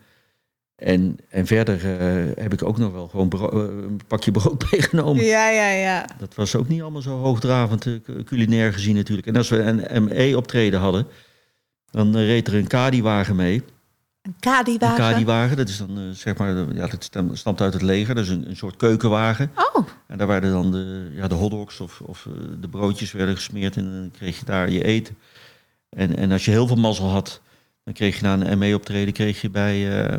En, 0.81 1.17
en 1.29 1.45
verder 1.45 1.75
eh, 1.99 2.43
heb 2.43 2.53
ik 2.53 2.63
ook 2.63 2.77
nog 2.77 2.91
wel 2.91 3.07
gewoon 3.07 3.29
eh, 3.31 3.41
een 3.83 4.01
pakje 4.07 4.31
brood 4.41 4.71
meegenomen. 4.71 5.23
Ja, 5.23 5.49
ja, 5.49 5.69
ja. 5.69 6.05
Dat 6.19 6.35
was 6.35 6.55
ook 6.55 6.67
niet 6.67 6.81
allemaal 6.81 7.01
zo 7.01 7.17
hoogdravend 7.17 7.85
eh, 7.85 7.93
cu- 8.03 8.23
culinair 8.23 8.73
gezien 8.73 8.95
natuurlijk. 8.95 9.27
En 9.27 9.35
als 9.35 9.49
we 9.49 9.59
een 9.59 10.03
ME-optreden 10.03 10.79
hadden, 10.79 11.07
Dan 11.91 12.15
reed 12.17 12.47
er 12.47 12.55
een 12.55 12.67
Kadi-wagen 12.67 13.35
mee. 13.35 13.63
Een 14.21 14.35
Kadi-wagen? 14.39 15.03
Een 15.05 15.11
Kadi-wagen, 15.11 15.57
dat 15.57 15.69
is 15.69 15.77
dan 15.77 16.11
zeg 16.13 16.37
maar, 16.37 16.73
ja, 16.73 16.87
dat 16.87 17.09
stamt 17.37 17.61
uit 17.61 17.73
het 17.73 17.81
leger. 17.81 18.15
Dat 18.15 18.23
is 18.23 18.29
een, 18.29 18.49
een 18.49 18.55
soort 18.57 18.75
keukenwagen. 18.75 19.51
Oh, 19.73 19.87
En 20.07 20.17
daar 20.17 20.27
werden 20.27 20.51
dan 20.51 20.71
de, 20.71 21.11
ja, 21.15 21.27
de 21.27 21.35
hotdogs 21.35 21.79
of, 21.79 22.01
of 22.01 22.27
de 22.59 22.67
broodjes 22.69 23.11
werden 23.11 23.35
gesmeerd 23.35 23.75
en 23.77 23.83
dan 23.83 24.11
kreeg 24.11 24.39
je 24.39 24.45
daar 24.45 24.69
je 24.71 24.83
eten. 24.83 25.17
En, 25.89 26.17
en 26.17 26.31
als 26.31 26.45
je 26.45 26.51
heel 26.51 26.67
veel 26.67 26.75
mazzel 26.75 27.09
had, 27.09 27.41
dan 27.83 27.93
kreeg 27.93 28.15
je 28.15 28.21
na 28.21 28.33
een 28.41 28.57
ME-optreden 28.57 29.13
kreeg 29.13 29.41
je 29.41 29.49
bij, 29.49 30.09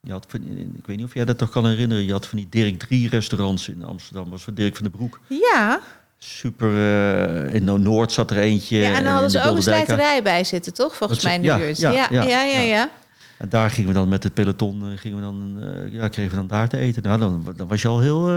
je 0.00 0.12
had, 0.12 0.26
van- 0.28 0.40
ik 0.76 0.86
weet 0.86 0.96
niet 0.96 1.06
of 1.06 1.14
jij 1.14 1.24
dat 1.24 1.38
toch 1.38 1.50
kan 1.50 1.66
herinneren, 1.66 2.04
je 2.04 2.12
had 2.12 2.26
van 2.26 2.38
die 2.38 2.46
Dirk 2.50 2.78
3 2.78 3.08
restaurants 3.08 3.68
in 3.68 3.84
Amsterdam, 3.84 4.30
was 4.30 4.42
van 4.42 4.54
Dirk 4.54 4.74
van 4.76 4.82
den 4.84 4.92
Broek. 4.92 5.20
ja. 5.28 5.80
Super, 6.20 6.68
eh, 6.68 7.54
in 7.54 7.64
No- 7.64 7.76
Noord 7.76 8.12
zat 8.12 8.30
er 8.30 8.38
eentje. 8.38 8.76
ja. 8.78 8.94
En 8.96 9.02
dan 9.04 9.12
hadden 9.12 9.30
ze 9.30 9.42
ook 9.42 9.56
een 9.56 9.62
slijterij 9.62 10.22
bij 10.22 10.44
zitten, 10.44 10.74
toch? 10.74 10.96
Volgens 10.96 11.18
Dat 11.18 11.28
mij 11.28 11.34
in 11.36 11.40
de 11.42 11.46
ja, 11.48 11.56
buurt. 11.58 11.78
ja, 11.78 11.90
ja, 12.10 12.22
ja, 12.42 12.60
ja. 12.60 12.90
En 13.38 13.48
daar 13.48 13.70
gingen 13.70 13.88
we 13.88 13.94
dan 13.94 14.08
met 14.08 14.22
het 14.22 14.34
peloton, 14.34 14.82
eh, 14.92 14.98
gingen 14.98 15.16
we 15.16 15.22
dan, 15.22 15.56
eh, 15.62 15.92
ja, 15.92 16.08
kregen 16.08 16.30
we 16.30 16.36
dan 16.36 16.46
daar 16.46 16.68
te 16.68 16.76
eten. 16.78 17.02
Nou, 17.02 17.18
dan, 17.18 17.54
dan 17.56 17.68
was 17.68 17.82
je 17.82 17.88
al 17.88 18.00
heel, 18.00 18.28
eh, 18.28 18.34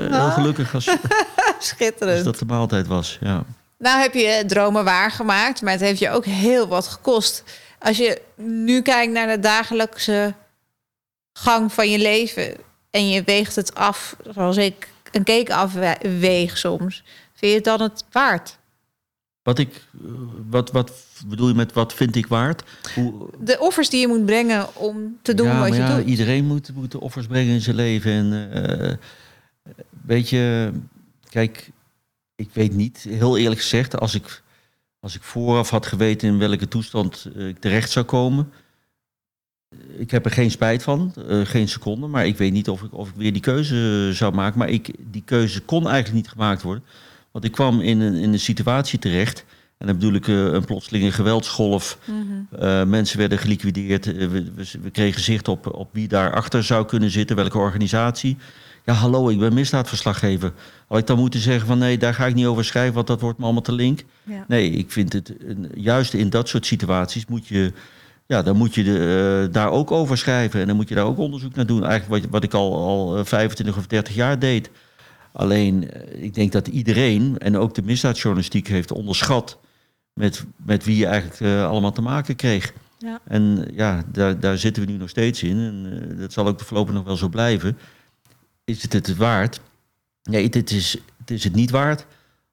heel 0.00 0.10
Ah. 0.10 0.32
gelukkig 0.34 0.74
als, 0.74 0.84
Schitterend. 1.58 2.14
als 2.16 2.24
dat 2.24 2.38
de 2.38 2.44
maaltijd 2.44 2.86
was. 2.86 3.18
Ja. 3.20 3.44
Nou 3.78 4.00
heb 4.00 4.14
je 4.14 4.44
dromen 4.46 4.84
waargemaakt, 4.84 5.62
maar 5.62 5.72
het 5.72 5.80
heeft 5.80 5.98
je 5.98 6.10
ook 6.10 6.24
heel 6.24 6.68
wat 6.68 6.86
gekost. 6.86 7.44
Als 7.78 7.96
je 7.96 8.20
nu 8.36 8.82
kijkt 8.82 9.12
naar 9.12 9.26
de 9.26 9.38
dagelijkse 9.40 10.34
gang 11.32 11.72
van 11.72 11.90
je 11.90 11.98
leven 11.98 12.56
en 12.90 13.08
je 13.08 13.22
weegt 13.22 13.56
het 13.56 13.74
af, 13.74 14.16
zoals 14.34 14.56
ik 14.56 14.88
een 15.12 15.24
cake 15.24 15.54
afweeg 15.54 16.58
soms, 16.58 17.04
vind 17.34 17.50
je 17.50 17.56
het 17.56 17.64
dan 17.64 17.80
het 17.80 18.04
waard? 18.10 18.58
Wat 19.42 19.58
ik, 19.58 19.82
wat, 20.50 20.70
wat 20.70 20.92
bedoel 21.26 21.48
je 21.48 21.54
met 21.54 21.72
wat 21.72 21.94
vind 21.94 22.16
ik 22.16 22.26
waard? 22.26 22.62
Hoe, 22.94 23.28
De 23.38 23.58
offers 23.58 23.90
die 23.90 24.00
je 24.00 24.08
moet 24.08 24.26
brengen 24.26 24.76
om 24.76 25.18
te 25.22 25.34
doen 25.34 25.46
ja, 25.46 25.58
wat 25.58 25.68
je 25.68 25.74
ja, 25.74 25.96
doet. 25.96 26.06
Iedereen 26.06 26.44
moet, 26.44 26.74
moet 26.74 26.90
de 26.90 27.00
offers 27.00 27.26
brengen 27.26 27.54
in 27.54 27.60
zijn 27.60 27.76
leven. 27.76 28.12
En 28.12 28.52
eh, 28.52 28.92
weet 30.06 30.28
je, 30.28 30.72
kijk, 31.28 31.70
ik 32.36 32.48
weet 32.52 32.74
niet, 32.74 33.06
heel 33.08 33.38
eerlijk 33.38 33.60
gezegd, 33.60 33.98
als 33.98 34.14
ik, 34.14 34.42
als 35.00 35.14
ik 35.14 35.22
vooraf 35.22 35.70
had 35.70 35.86
geweten 35.86 36.28
in 36.28 36.38
welke 36.38 36.68
toestand 36.68 37.28
eh, 37.36 37.48
ik 37.48 37.58
terecht 37.58 37.90
zou 37.90 38.04
komen. 38.04 38.52
Ik 39.96 40.10
heb 40.10 40.24
er 40.24 40.30
geen 40.30 40.50
spijt 40.50 40.82
van, 40.82 41.14
eh, 41.28 41.40
geen 41.44 41.68
seconde. 41.68 42.06
Maar 42.06 42.26
ik 42.26 42.36
weet 42.36 42.52
niet 42.52 42.68
of 42.68 42.82
ik, 42.82 42.94
of 42.94 43.08
ik 43.08 43.14
weer 43.16 43.32
die 43.32 43.42
keuze 43.42 44.10
zou 44.12 44.34
maken. 44.34 44.58
Maar 44.58 44.68
ik, 44.68 44.90
die 45.10 45.22
keuze 45.24 45.60
kon 45.60 45.88
eigenlijk 45.88 46.14
niet 46.14 46.28
gemaakt 46.28 46.62
worden. 46.62 46.84
Want 47.30 47.44
ik 47.44 47.52
kwam 47.52 47.80
in 47.80 48.00
een, 48.00 48.14
in 48.14 48.32
een 48.32 48.40
situatie 48.40 48.98
terecht. 48.98 49.44
En 49.82 49.88
dan 49.88 49.96
bedoel 49.96 50.14
ik 50.14 50.28
eh, 50.28 50.52
een 50.52 50.64
plotselinge 50.64 51.12
geweldsgolf. 51.12 51.98
Uh, 52.60 52.84
mensen 52.84 53.18
werden 53.18 53.38
geliquideerd. 53.38 54.06
Uh, 54.06 54.14
we, 54.14 54.52
we, 54.54 54.64
we, 54.82 54.90
kregen 54.90 55.20
zicht 55.20 55.48
op, 55.48 55.74
op 55.74 55.88
wie 55.92 56.08
daarachter 56.08 56.64
zou 56.64 56.86
kunnen 56.86 57.10
zitten, 57.10 57.36
welke 57.36 57.58
organisatie. 57.58 58.36
Ja, 58.84 58.92
hallo, 58.92 59.28
ik 59.28 59.38
ben 59.38 59.54
misdaadverslaggever. 59.54 60.52
Had 60.88 60.98
ik 60.98 61.06
dan 61.06 61.18
moeten 61.18 61.40
zeggen 61.40 61.66
van 61.66 61.78
nee, 61.78 61.98
daar 61.98 62.14
ga 62.14 62.26
ik 62.26 62.34
niet 62.34 62.46
over 62.46 62.64
schrijven, 62.64 62.94
want 62.94 63.06
dat 63.06 63.20
wordt 63.20 63.38
me 63.38 63.44
allemaal 63.44 63.62
te 63.62 63.72
link. 63.72 64.04
Ja. 64.22 64.44
Nee, 64.48 64.70
ik 64.70 64.90
vind 64.90 65.12
het 65.12 65.34
juist 65.74 66.14
in 66.14 66.30
dat 66.30 66.48
soort 66.48 66.66
situaties 66.66 67.26
moet 67.26 67.46
je, 67.46 67.72
ja, 68.26 68.42
dan 68.42 68.56
moet 68.56 68.74
je 68.74 68.82
de, 68.82 69.44
uh, 69.46 69.52
daar 69.52 69.70
ook 69.70 69.90
over 69.90 70.18
schrijven. 70.18 70.60
En 70.60 70.66
dan 70.66 70.76
moet 70.76 70.88
je 70.88 70.94
daar 70.94 71.04
ook 71.04 71.18
onderzoek 71.18 71.54
naar 71.54 71.66
doen. 71.66 71.84
Eigenlijk 71.84 72.22
wat, 72.22 72.32
wat 72.32 72.44
ik 72.44 72.54
al, 72.54 72.76
al 72.76 73.24
25 73.24 73.76
of 73.76 73.86
30 73.86 74.14
jaar 74.14 74.38
deed. 74.38 74.70
Alleen, 75.32 75.82
uh, 75.82 76.22
ik 76.22 76.34
denk 76.34 76.52
dat 76.52 76.66
iedereen, 76.66 77.38
en 77.38 77.56
ook 77.56 77.74
de 77.74 77.82
misdaadjournalistiek, 77.82 78.68
heeft 78.68 78.92
onderschat 78.92 79.58
met, 80.12 80.44
met 80.56 80.84
wie 80.84 80.96
je 80.96 81.06
eigenlijk 81.06 81.40
uh, 81.40 81.68
allemaal 81.68 81.92
te 81.92 82.02
maken 82.02 82.36
kreeg. 82.36 82.72
Ja. 82.98 83.20
En 83.24 83.68
ja, 83.74 84.02
daar, 84.12 84.40
daar 84.40 84.58
zitten 84.58 84.84
we 84.86 84.90
nu 84.90 84.96
nog 84.98 85.08
steeds 85.08 85.42
in. 85.42 85.58
En 85.58 86.08
uh, 86.12 86.18
dat 86.18 86.32
zal 86.32 86.46
ook 86.46 86.58
de 86.58 86.64
voorlopig 86.64 86.94
nog 86.94 87.04
wel 87.04 87.16
zo 87.16 87.28
blijven. 87.28 87.78
Is 88.64 88.82
het 88.82 88.92
het 88.92 89.16
waard? 89.16 89.60
Nee, 90.22 90.44
het 90.44 90.70
is, 90.70 90.96
het 91.18 91.30
is 91.30 91.44
het 91.44 91.54
niet 91.54 91.70
waard. 91.70 92.06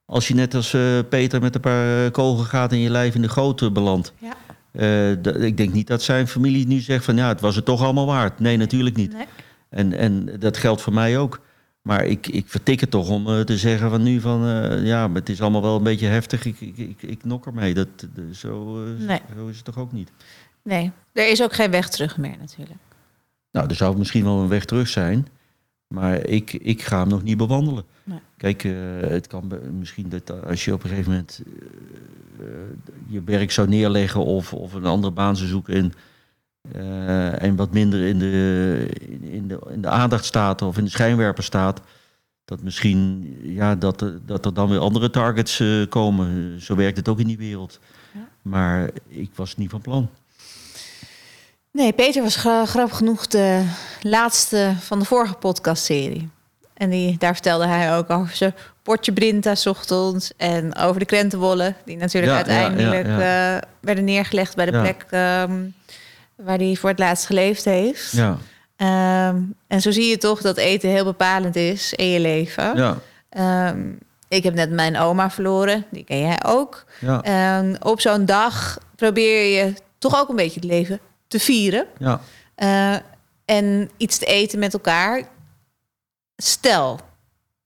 Als 0.06 0.28
je 0.28 0.34
net 0.34 0.56
als 0.56 0.74
uh, 0.74 1.00
Peter 1.10 1.42
met 1.42 1.56
een 1.56 1.62
paar 1.62 2.12
kogels 2.12 2.48
gaat 2.48 2.72
in 2.72 2.80
je 2.80 2.90
lijf 2.90 3.16
in 3.16 3.22
de 3.22 3.30
goot 3.30 3.74
belandt. 3.74 4.14
Ja. 4.18 4.36
Uh, 4.72 5.12
ik 5.42 5.58
denk 5.58 5.74
niet 5.74 5.88
dat 5.88 6.02
zijn 6.02 6.28
familie 6.28 6.68
nu 6.68 6.80
zegt 6.80 7.06
van 7.06 7.16
ja, 7.16 7.28
het 7.28 7.42
was 7.42 7.56
het 7.56 7.66
toch 7.66 7.84
allemaal 7.84 8.06
waard. 8.06 8.40
Nee, 8.40 8.58
natuurlijk 8.58 8.96
niet. 8.96 9.14
Nee. 9.14 9.26
En, 9.70 9.94
en 9.94 10.40
dat 10.40 10.58
geldt 10.58 10.82
voor 10.82 10.94
mij 10.94 11.18
ook. 11.18 11.42
Maar 11.82 12.06
ik, 12.06 12.28
ik 12.28 12.48
vertik 12.48 12.80
het 12.80 12.92
toch 12.92 13.10
om 13.10 13.28
uh, 13.28 13.40
te 13.40 13.58
zeggen 13.58 13.90
van 13.90 14.04
nu 14.04 14.20
van 14.20 14.46
uh, 14.46 14.86
ja, 14.86 15.08
maar 15.08 15.20
het 15.20 15.30
is 15.30 15.42
allemaal 15.42 15.62
wel 15.62 15.76
een 15.76 15.84
beetje 15.84 16.08
heftig. 16.08 16.46
Ik, 16.46 16.62
ik, 16.62 16.78
ik, 16.78 17.02
ik 17.02 17.24
nok 17.24 17.46
ermee. 17.46 17.74
Dat, 17.74 17.88
de, 18.14 18.36
zo, 18.36 18.76
nee. 18.98 19.22
zo 19.36 19.48
is 19.48 19.56
het 19.56 19.66
toch 19.66 19.78
ook 19.78 19.92
niet. 19.92 20.12
Nee, 20.64 20.92
er 21.14 21.30
is 21.30 21.44
ook 21.44 21.54
geen 21.54 21.72
weg 21.72 21.90
terug 21.90 22.18
meer 22.18 22.36
natuurlijk. 22.40 22.80
Nou, 23.52 23.70
er 23.70 23.76
zou 23.76 23.98
misschien 23.98 24.24
wel 24.24 24.40
een 24.40 24.48
weg 24.48 24.66
terug 24.66 24.88
zijn. 24.88 25.28
Maar 25.94 26.26
ik, 26.26 26.54
ik 26.54 26.82
ga 26.82 27.00
hem 27.00 27.08
nog 27.08 27.24
niet 27.24 27.38
bewandelen. 27.38 27.84
Nee. 28.04 28.20
Kijk, 28.38 28.64
uh, 28.64 28.78
het 29.00 29.28
kan 29.28 29.52
misschien 29.80 30.10
dat 30.10 30.44
als 30.44 30.66
je 30.66 30.74
op 30.74 30.84
een 30.84 30.90
gegeven 30.90 31.12
moment 31.12 31.42
uh, 32.40 32.48
je 33.08 33.24
werk 33.24 33.52
zou 33.52 33.68
neerleggen 33.68 34.26
of, 34.26 34.54
of 34.54 34.74
een 34.74 34.86
andere 34.86 35.14
baan 35.14 35.38
zou 35.38 35.50
zoeken 35.50 35.74
en, 35.74 35.94
uh, 36.76 37.44
en 37.44 37.56
wat 37.56 37.74
minder 37.74 38.02
in 38.06 38.20
de, 38.20 38.88
in, 39.20 39.48
de, 39.48 39.60
in 39.70 39.82
de 39.82 39.88
aandacht 39.88 40.26
staat 40.26 40.62
of 40.62 40.78
in 40.78 40.84
de 40.84 40.90
schijnwerper 40.90 41.44
staat, 41.44 41.82
dat 42.46 42.64
misschien 42.64 43.36
ja, 43.42 43.76
dat, 43.76 44.06
dat 44.26 44.46
er 44.46 44.54
dan 44.54 44.70
weer 44.70 44.80
andere 44.80 45.10
targets 45.10 45.64
komen. 45.90 46.62
Zo 46.62 46.76
werkt 46.76 46.98
het 46.98 47.08
ook 47.08 47.20
in 47.20 47.28
die 47.28 47.38
wereld. 47.38 47.80
Ja. 48.14 48.28
Maar 48.42 48.90
ik 49.08 49.32
was 49.36 49.58
niet 49.58 49.70
van 49.70 49.82
plan. 49.82 50.10
Nee, 51.72 51.94
Peter 51.94 52.24
was 52.24 52.36
gra 52.36 52.66
grappig 52.66 52.98
genoeg 52.98 53.28
de 53.28 53.64
laatste 54.02 54.74
van 54.80 55.00
de 55.00 55.06
vorige 55.06 55.34
podcastserie. 55.34 56.30
En 56.74 56.90
die, 56.90 57.18
daar 57.18 57.34
vertelde 57.34 57.66
hij 57.68 57.96
ook 57.98 58.10
over 58.10 58.36
zijn 58.36 58.54
potje 58.84 59.14
Brinta 59.14 59.54
ochtends. 59.66 60.32
En 60.38 60.76
over 60.76 61.00
de 61.00 61.06
krentenbollen, 61.06 61.76
die 61.86 61.98
natuurlijk 61.98 62.32
Ja, 62.32 62.38
uiteindelijk 62.38 63.06
ja, 63.08 63.20
ja, 63.20 63.56
uh, 63.56 63.62
werden 63.80 64.04
neergelegd 64.04 64.56
bij 64.56 64.66
de 64.66 64.72
plek 64.72 65.06
um, 65.50 65.74
waar 66.36 66.58
hij 66.58 66.76
voor 66.80 66.90
het 66.90 67.00
laatst 67.00 67.26
geleefd 67.26 67.66
heeft. 67.66 68.12
Ja, 68.12 68.38
Um, 68.82 69.56
en 69.68 69.82
zo 69.82 69.92
zie 69.92 70.10
je 70.10 70.18
toch 70.18 70.42
dat 70.42 70.58
eten 70.58 70.90
heel 70.90 71.04
bepalend 71.04 71.56
is 71.56 71.94
in 71.94 72.08
je 72.08 72.20
leven. 72.20 72.76
ja, 72.78 72.98
Um, 73.70 73.98
ik 74.28 74.44
heb 74.44 74.54
net 74.54 74.72
mijn 74.72 74.98
oma 74.98 75.30
verloren, 75.30 75.86
die 75.92 76.04
ken 76.04 76.20
jij 76.20 76.40
ook. 76.46 76.86
ja, 77.00 77.64
op 77.80 78.02
zo'n 78.02 78.26
dag 78.26 78.78
probeer 78.96 79.58
je 79.58 79.74
toch 79.98 80.20
ook 80.20 80.30
een 80.30 80.36
beetje 80.36 80.60
het 80.60 80.70
leven 80.70 81.00
te 81.30 81.40
vieren. 81.40 81.86
ja. 82.00 82.22
Uh, 82.58 82.96
en 83.46 83.90
iets 83.98 84.18
te 84.18 84.26
eten 84.26 84.60
met 84.60 84.74
elkaar. 84.74 85.22
Stel, 86.38 87.00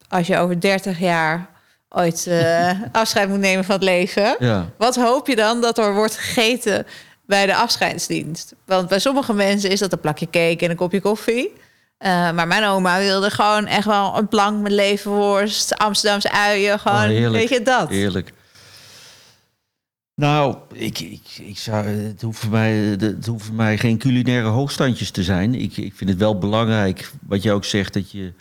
als 0.08 0.28
je 0.28 0.38
over 0.38 0.60
30 0.62 1.00
jaar 1.00 1.50
ooit 1.90 2.26
uh, 2.28 2.72
afscheid 2.92 3.30
moet 3.30 3.40
nemen 3.40 3.66
van 3.66 3.76
het 3.76 3.84
leven. 3.84 4.36
ja. 4.40 4.70
Wat 4.78 4.96
hoop 4.96 5.28
je 5.28 5.36
dan 5.36 5.62
dat 5.62 5.78
er 5.78 5.94
wordt 5.94 6.18
gegeten 6.18 6.86
bij 7.26 7.46
de 7.46 7.56
afscheidsdienst? 7.56 8.54
Want 8.66 8.88
bij 8.88 9.00
sommige 9.00 9.34
mensen 9.34 9.70
is 9.70 9.80
dat 9.80 9.92
een 9.92 10.00
plakje 10.00 10.26
cake 10.30 10.58
en 10.66 10.70
een 10.70 10.76
kopje 10.76 11.02
koffie. 11.02 11.54
Uh, 12.00 12.32
maar 12.32 12.48
mijn 12.48 12.64
oma 12.66 12.98
wilde 13.00 13.30
gewoon 13.32 13.66
echt 13.68 13.86
wel 13.86 14.18
een 14.18 14.28
plank 14.28 14.62
met 14.62 14.72
levenworst, 14.72 15.78
Amsterdamse 15.78 16.32
uien. 16.32 16.80
Gewoon, 16.80 16.98
Oh, 16.98 17.04
heerlijk. 17.08 17.34
weet 17.34 17.50
je 17.50 17.62
dat? 17.62 17.90
Heerlijk. 17.90 18.32
Nou, 20.16 20.56
ik, 20.74 21.00
ik, 21.00 21.22
ik 21.42 21.58
zou, 21.58 21.86
het, 21.86 22.22
hoeft 22.22 22.40
voor 22.40 22.52
mij, 22.52 22.74
het 22.74 23.26
hoeft 23.26 23.46
voor 23.46 23.56
mij 23.56 23.78
geen 23.78 23.98
culinaire 23.98 24.48
hoogstandjes 24.48 25.12
te 25.12 25.24
zijn. 25.24 25.56
Ik, 25.56 25.78
ik 25.78 25.94
vind 25.96 26.10
het 26.10 26.20
wel 26.20 26.38
belangrijk, 26.38 27.12
wat 27.28 27.44
je 27.44 27.52
ook 27.52 27.66
zegt, 27.66 27.94
dat 27.94 28.12
je 28.12 28.34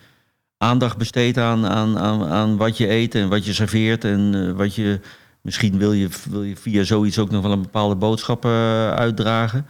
aandacht 0.58 0.96
besteedt 0.96 1.38
aan, 1.38 1.66
aan, 1.66 1.98
aan, 1.98 2.24
aan 2.24 2.56
wat 2.56 2.76
je 2.76 2.90
eet 2.90 3.14
en 3.14 3.28
wat 3.28 3.44
je 3.44 3.52
serveert. 3.52 4.04
En 4.04 4.32
uh, 4.35 4.52
wat 4.52 4.74
je, 4.74 5.00
misschien 5.40 5.78
wil 5.78 5.92
je, 5.92 6.08
wil 6.30 6.42
je 6.42 6.56
via 6.56 6.82
zoiets 6.82 7.18
ook 7.18 7.30
nog 7.30 7.42
wel 7.42 7.52
een 7.52 7.62
bepaalde 7.62 7.94
boodschap 7.94 8.44
uh, 8.44 8.90
uitdragen. 8.90 9.66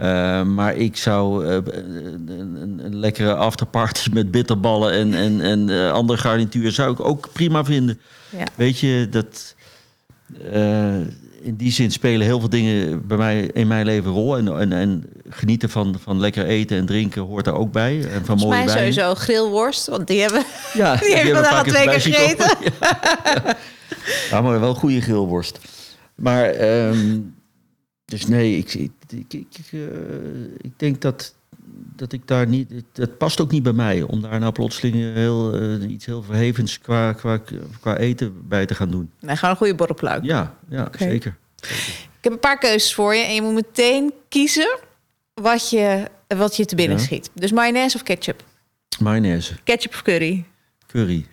Uh, 0.00 0.42
maar 0.42 0.74
ik 0.74 0.96
zou 0.96 1.46
uh, 1.46 1.52
een, 1.52 2.28
een, 2.28 2.84
een, 2.84 2.96
lekkere 2.96 3.34
afterparty 3.34 4.10
met 4.12 4.30
bitterballen 4.30 4.92
en, 4.92 5.14
en, 5.14 5.40
en 5.40 5.68
uh, 5.68 5.92
andere 5.92 6.18
garnituur 6.18 6.72
zou 6.72 6.92
ik 6.92 7.00
ook 7.00 7.28
prima 7.32 7.64
vinden. 7.64 8.00
Ja. 8.30 8.46
Weet 8.54 8.78
je, 8.78 9.08
dat 9.10 9.54
in 11.46 11.56
die 11.56 11.72
zin 11.72 11.90
spelen 11.92 12.26
heel 12.26 12.40
veel 12.40 12.48
dingen 12.48 13.06
bij 13.06 13.16
mij 13.16 13.40
in 13.40 13.66
mijn 13.66 13.84
leven 13.84 14.10
een 14.10 14.16
rol. 14.16 14.36
En, 14.36 14.58
en, 14.58 14.72
en 14.72 15.04
genieten 15.28 15.70
van, 15.70 15.96
van 16.02 16.20
lekker 16.20 16.46
eten 16.46 16.76
en 16.76 16.86
drinken 16.86 17.22
hoort 17.22 17.44
daar 17.44 17.54
ook 17.54 17.72
bij. 17.72 18.00
En 18.00 18.10
van 18.10 18.24
Volgens 18.24 18.42
mooie 18.42 18.64
mij 18.64 18.74
wijn. 18.74 18.92
sowieso 18.92 19.14
grillworst, 19.14 19.86
want 19.86 20.06
die 20.06 20.20
hebben, 20.20 20.44
Ja, 20.72 20.96
die 21.02 21.14
hebben 21.14 21.34
vandaag 21.34 21.58
al 21.58 21.64
twee 21.64 21.88
keer 21.88 22.00
gegeten. 22.00 22.56
Ja. 22.80 23.56
ja, 24.30 24.40
maar 24.40 24.60
wel 24.60 24.74
goede 24.74 25.00
grillworst. 25.00 25.58
Maar, 26.14 26.60
um, 26.88 27.34
dus 28.04 28.26
nee, 28.26 28.56
ik, 28.56 28.74
ik, 28.74 28.90
ik, 29.08 29.32
ik, 29.32 29.72
uh, 29.72 29.80
ik 30.60 30.72
denk 30.76 31.00
dat, 31.00 31.34
dat 31.76 32.12
ik 32.12 32.26
daar 32.26 32.46
niet... 32.46 32.72
Dat 32.92 33.18
past 33.18 33.40
ook 33.40 33.50
niet 33.50 33.62
bij 33.62 33.72
mij 33.72 34.02
om 34.02 34.20
daar 34.22 34.40
nou 34.40 34.52
plotseling 34.52 34.94
heel, 34.94 35.62
uh, 35.62 35.90
iets 35.90 36.06
heel 36.06 36.22
verhevens 36.22 36.78
qua, 36.78 37.12
qua, 37.12 37.40
qua 37.80 37.96
eten 37.96 38.48
bij 38.48 38.66
te 38.66 38.74
gaan 38.74 38.90
doen. 38.90 39.10
Nee, 39.20 39.36
gewoon 39.36 39.50
een 39.50 39.56
goede 39.56 39.74
borrelpluik. 39.74 40.24
Ja, 40.24 40.54
ja 40.68 40.88
zeker. 40.98 41.36
Ik 41.60 42.32
heb 42.32 42.32
een 42.32 42.38
paar 42.40 42.58
keuzes 42.58 42.94
voor 42.94 43.14
je 43.14 43.24
en 43.24 43.34
je 43.34 43.42
moet 43.42 43.54
meteen 43.54 44.12
kiezen 44.28 44.78
wat 45.34 45.70
je, 45.70 46.04
wat 46.28 46.56
je 46.56 46.64
te 46.64 46.74
binnen 46.74 46.96
Ja. 46.98 47.02
schiet. 47.02 47.30
Dus 47.34 47.52
mayonaise 47.52 47.96
of 47.96 48.02
ketchup? 48.02 48.42
Mayonaise, 49.00 49.54
Ketchup 49.64 49.92
of 49.92 50.02
curry? 50.02 50.44
curry. 50.86 51.26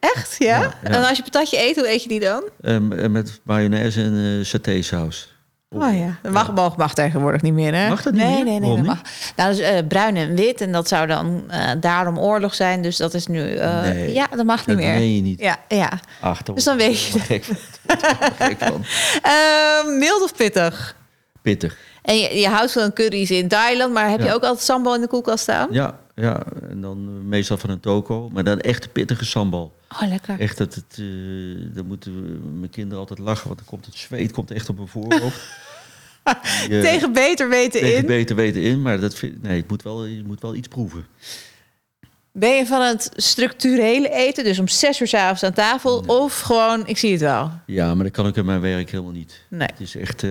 Echt, 0.00 0.36
ja? 0.38 0.46
Ja, 0.60 0.60
ja. 0.82 0.88
En 0.88 1.04
als 1.08 1.16
je 1.16 1.22
patatje 1.22 1.58
eet, 1.60 1.76
hoe 1.76 1.92
eet 1.92 2.02
je 2.02 2.08
die 2.08 2.20
dan? 2.20 2.42
Ehm, 2.60 2.92
en 2.92 3.12
met 3.12 3.40
mayonaise 3.42 4.02
en 4.02 4.38
eh 4.38 4.44
satésaus. 4.44 5.33
Oh 5.74 5.96
ja, 5.98 6.18
dat 6.22 6.32
mag, 6.32 6.52
mag, 6.52 6.76
mag 6.76 6.94
tegenwoordig 6.94 7.42
niet 7.42 7.52
meer, 7.52 7.74
hè? 7.74 7.88
Mag 7.88 8.02
dat 8.02 8.12
niet 8.12 8.22
nee, 8.22 8.34
meer? 8.34 8.44
Nee, 8.44 8.60
nee, 8.60 8.76
dat 8.76 8.84
mag. 8.84 9.00
Nou, 9.36 9.50
dus 9.50 9.58
eh, 9.58 9.78
bruin 9.88 10.16
en 10.16 10.34
wit. 10.34 10.60
En 10.60 10.72
dat 10.72 10.88
zou 10.88 11.06
dan 11.06 11.44
eh, 11.48 11.70
daarom 11.80 12.18
oorlog 12.18 12.54
zijn. 12.54 12.82
Dus 12.82 12.96
dat 12.96 13.14
is 13.14 13.26
nu... 13.26 13.54
eh, 13.54 13.80
Nee, 13.82 14.12
ja, 14.12 14.26
dat 14.36 14.44
mag 14.44 14.56
Dat 14.64 14.66
niet 14.66 14.76
meer. 14.84 14.94
meen 14.94 15.14
je 15.16 15.22
niet. 15.22 15.40
Ja, 15.40 15.56
ja. 15.68 15.90
Ach, 16.20 16.42
Dus 16.42 16.64
dan 16.64 16.76
weet 16.76 17.00
je 17.04 17.18
Gek 17.28 17.44
van. 17.44 17.56
Daar 17.86 18.16
word 18.20 18.30
ik 18.32 18.38
wel 18.38 18.48
gek 18.48 18.58
van. 18.58 18.84
Eh, 19.32 19.98
mild 19.98 20.22
of 20.22 20.34
pittig? 20.36 20.96
Pittig. 21.42 21.76
En 22.02 22.18
je, 22.18 22.38
je 22.40 22.48
houdt 22.48 22.72
van 22.72 22.92
curry's 22.92 23.30
in 23.30 23.48
Thailand, 23.48 23.92
maar 23.92 24.10
heb 24.10 24.20
je 24.20 24.34
ook 24.34 24.42
altijd 24.42 24.64
sambal 24.64 24.94
in 24.94 25.00
de 25.00 25.06
koelkast 25.06 25.42
staan? 25.42 25.68
Ja, 25.70 25.98
ja, 26.14 26.42
en 26.68 26.80
dan 26.80 27.08
eh, 27.08 27.28
meestal 27.28 27.56
van 27.56 27.70
een 27.70 27.80
toko. 27.80 28.28
Maar 28.32 28.44
dan 28.44 28.60
echt 28.60 28.92
pittige 28.92 29.24
sambal. 29.24 29.74
Oh, 30.02 30.08
lekker. 30.08 30.40
Echt 30.40 30.58
dat 30.58 30.74
het... 30.74 30.98
eh 30.98 31.74
dan 31.74 31.86
moeten 31.86 32.40
mijn 32.58 32.70
kinderen 32.70 32.98
altijd 32.98 33.18
lachen. 33.18 33.46
Want 33.46 33.58
dan 33.58 33.68
komt 33.68 33.86
het 33.86 33.94
zweet 33.94 34.32
komt 34.32 34.50
echt 34.50 34.68
op 34.68 34.76
mijn 34.76 34.88
voorhoofd. 34.88 35.40
Die, 36.68 36.76
eh, 36.76 36.82
Tegen 36.82 37.12
beter 37.12 37.48
weten 37.48 37.80
tegen 37.80 37.96
in. 37.96 38.06
beter 38.06 38.36
weten 38.36 38.62
in. 38.62 38.82
Maar 38.82 39.00
dat 39.00 39.14
vind, 39.14 39.42
nee, 39.42 39.56
het 39.56 39.68
moet 39.68 39.82
wel, 39.82 40.04
je 40.04 40.22
moet 40.26 40.40
wel 40.40 40.54
iets 40.54 40.68
proeven. 40.68 41.06
Ben 42.32 42.56
je 42.56 42.66
van 42.66 42.82
het 42.82 43.10
structurele 43.16 44.10
eten, 44.10 44.44
dus 44.44 44.58
om 44.58 44.68
zes 44.68 45.00
uur 45.00 45.06
s'avonds 45.06 45.42
aan 45.42 45.52
tafel, 45.52 46.04
of 46.06 46.40
gewoon, 46.40 46.86
ik 46.86 46.98
zie 46.98 47.12
het 47.12 47.20
wel? 47.20 47.52
Ja, 47.66 47.94
maar 47.94 48.04
dat 48.04 48.12
kan 48.12 48.26
ik 48.26 48.36
in 48.36 48.44
mijn 48.44 48.60
werk 48.60 48.90
helemaal 48.90 49.12
niet. 49.12 49.40
Nee. 49.48 49.68
Het 49.68 49.80
is 49.80 49.96
echt... 49.96 50.22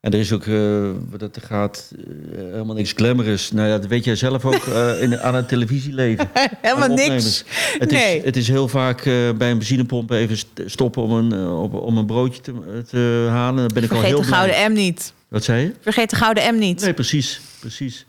en 0.00 0.12
er 0.12 0.18
is 0.18 0.32
ook, 0.32 0.46
eh, 0.46 0.90
wat 1.10 1.20
dat 1.20 1.36
er 1.36 1.42
gaat, 1.42 1.92
eh, 1.96 2.04
helemaal 2.36 2.74
niks 2.74 2.92
glamorous. 2.92 3.52
Nou 3.52 3.68
ja, 3.68 3.78
dat 3.78 3.86
weet 3.86 4.04
jij 4.04 4.16
zelf 4.16 4.44
ook 4.44 4.66
eh, 4.66 5.02
in, 5.02 5.18
aan 5.18 5.34
het 5.34 5.48
televisieleven. 5.48 6.30
Helemaal 6.62 6.88
niks. 6.88 7.44
Het, 7.78 7.90
Nee. 7.90 8.16
is, 8.18 8.24
het 8.24 8.36
is 8.36 8.48
heel 8.48 8.68
vaak 8.68 8.98
eh, 8.98 9.04
bij 9.38 9.50
een 9.50 9.58
benzinepomp 9.58 10.10
even 10.10 10.36
st- 10.36 10.62
stoppen 10.66 11.02
om 11.02 11.10
een, 11.12 11.32
eh, 11.32 11.62
op, 11.62 11.74
om 11.74 11.96
een 11.98 12.06
broodje 12.06 12.40
te, 12.40 12.82
te 12.88 13.26
halen. 13.30 13.56
Dan 13.64 13.74
ben 13.74 13.82
ik 13.82 13.90
al 13.90 13.96
Vergeet 13.96 14.14
heel 14.14 14.20
de 14.22 14.26
blij. 14.26 14.38
gouden 14.48 14.72
M 14.72 14.74
niet. 14.74 15.12
Wat 15.28 15.44
zei 15.44 15.62
je? 15.62 15.72
Vergeet 15.80 16.10
de 16.10 16.16
gouden 16.16 16.54
M 16.54 16.58
niet. 16.58 16.80
Nee, 16.80 16.94
precies, 16.94 17.40
precies. 17.60 18.06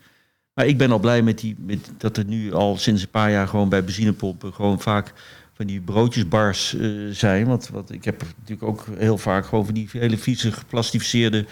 Maar 0.54 0.66
ik 0.66 0.78
ben 0.78 0.92
al 0.92 1.00
blij 1.00 1.22
met, 1.22 1.40
die, 1.40 1.56
met 1.60 1.80
dat 1.98 2.18
er 2.18 2.26
nu 2.26 2.54
al 2.54 2.78
sinds 2.78 3.02
een 3.02 3.10
paar 3.10 3.32
jaar 3.32 3.48
gewoon 3.48 3.70
bij 3.70 3.84
benzinepompen 3.84 4.54
gewoon 4.54 4.80
vaak 4.82 5.14
van 5.58 5.66
die 5.66 5.82
broodjesbars 5.82 6.76
eh, 6.76 6.90
zijn. 7.12 7.48
Want, 7.48 7.70
want 7.70 7.92
ik 7.92 8.06
heb 8.06 8.24
natuurlijk 8.38 8.68
ook 8.68 8.86
heel 8.98 9.18
vaak 9.18 9.46
gewoon 9.46 9.66
van 9.66 9.74
die 9.74 9.90
hele 9.92 10.18
vieze 10.18 10.52
geplastificeerde 10.52 11.46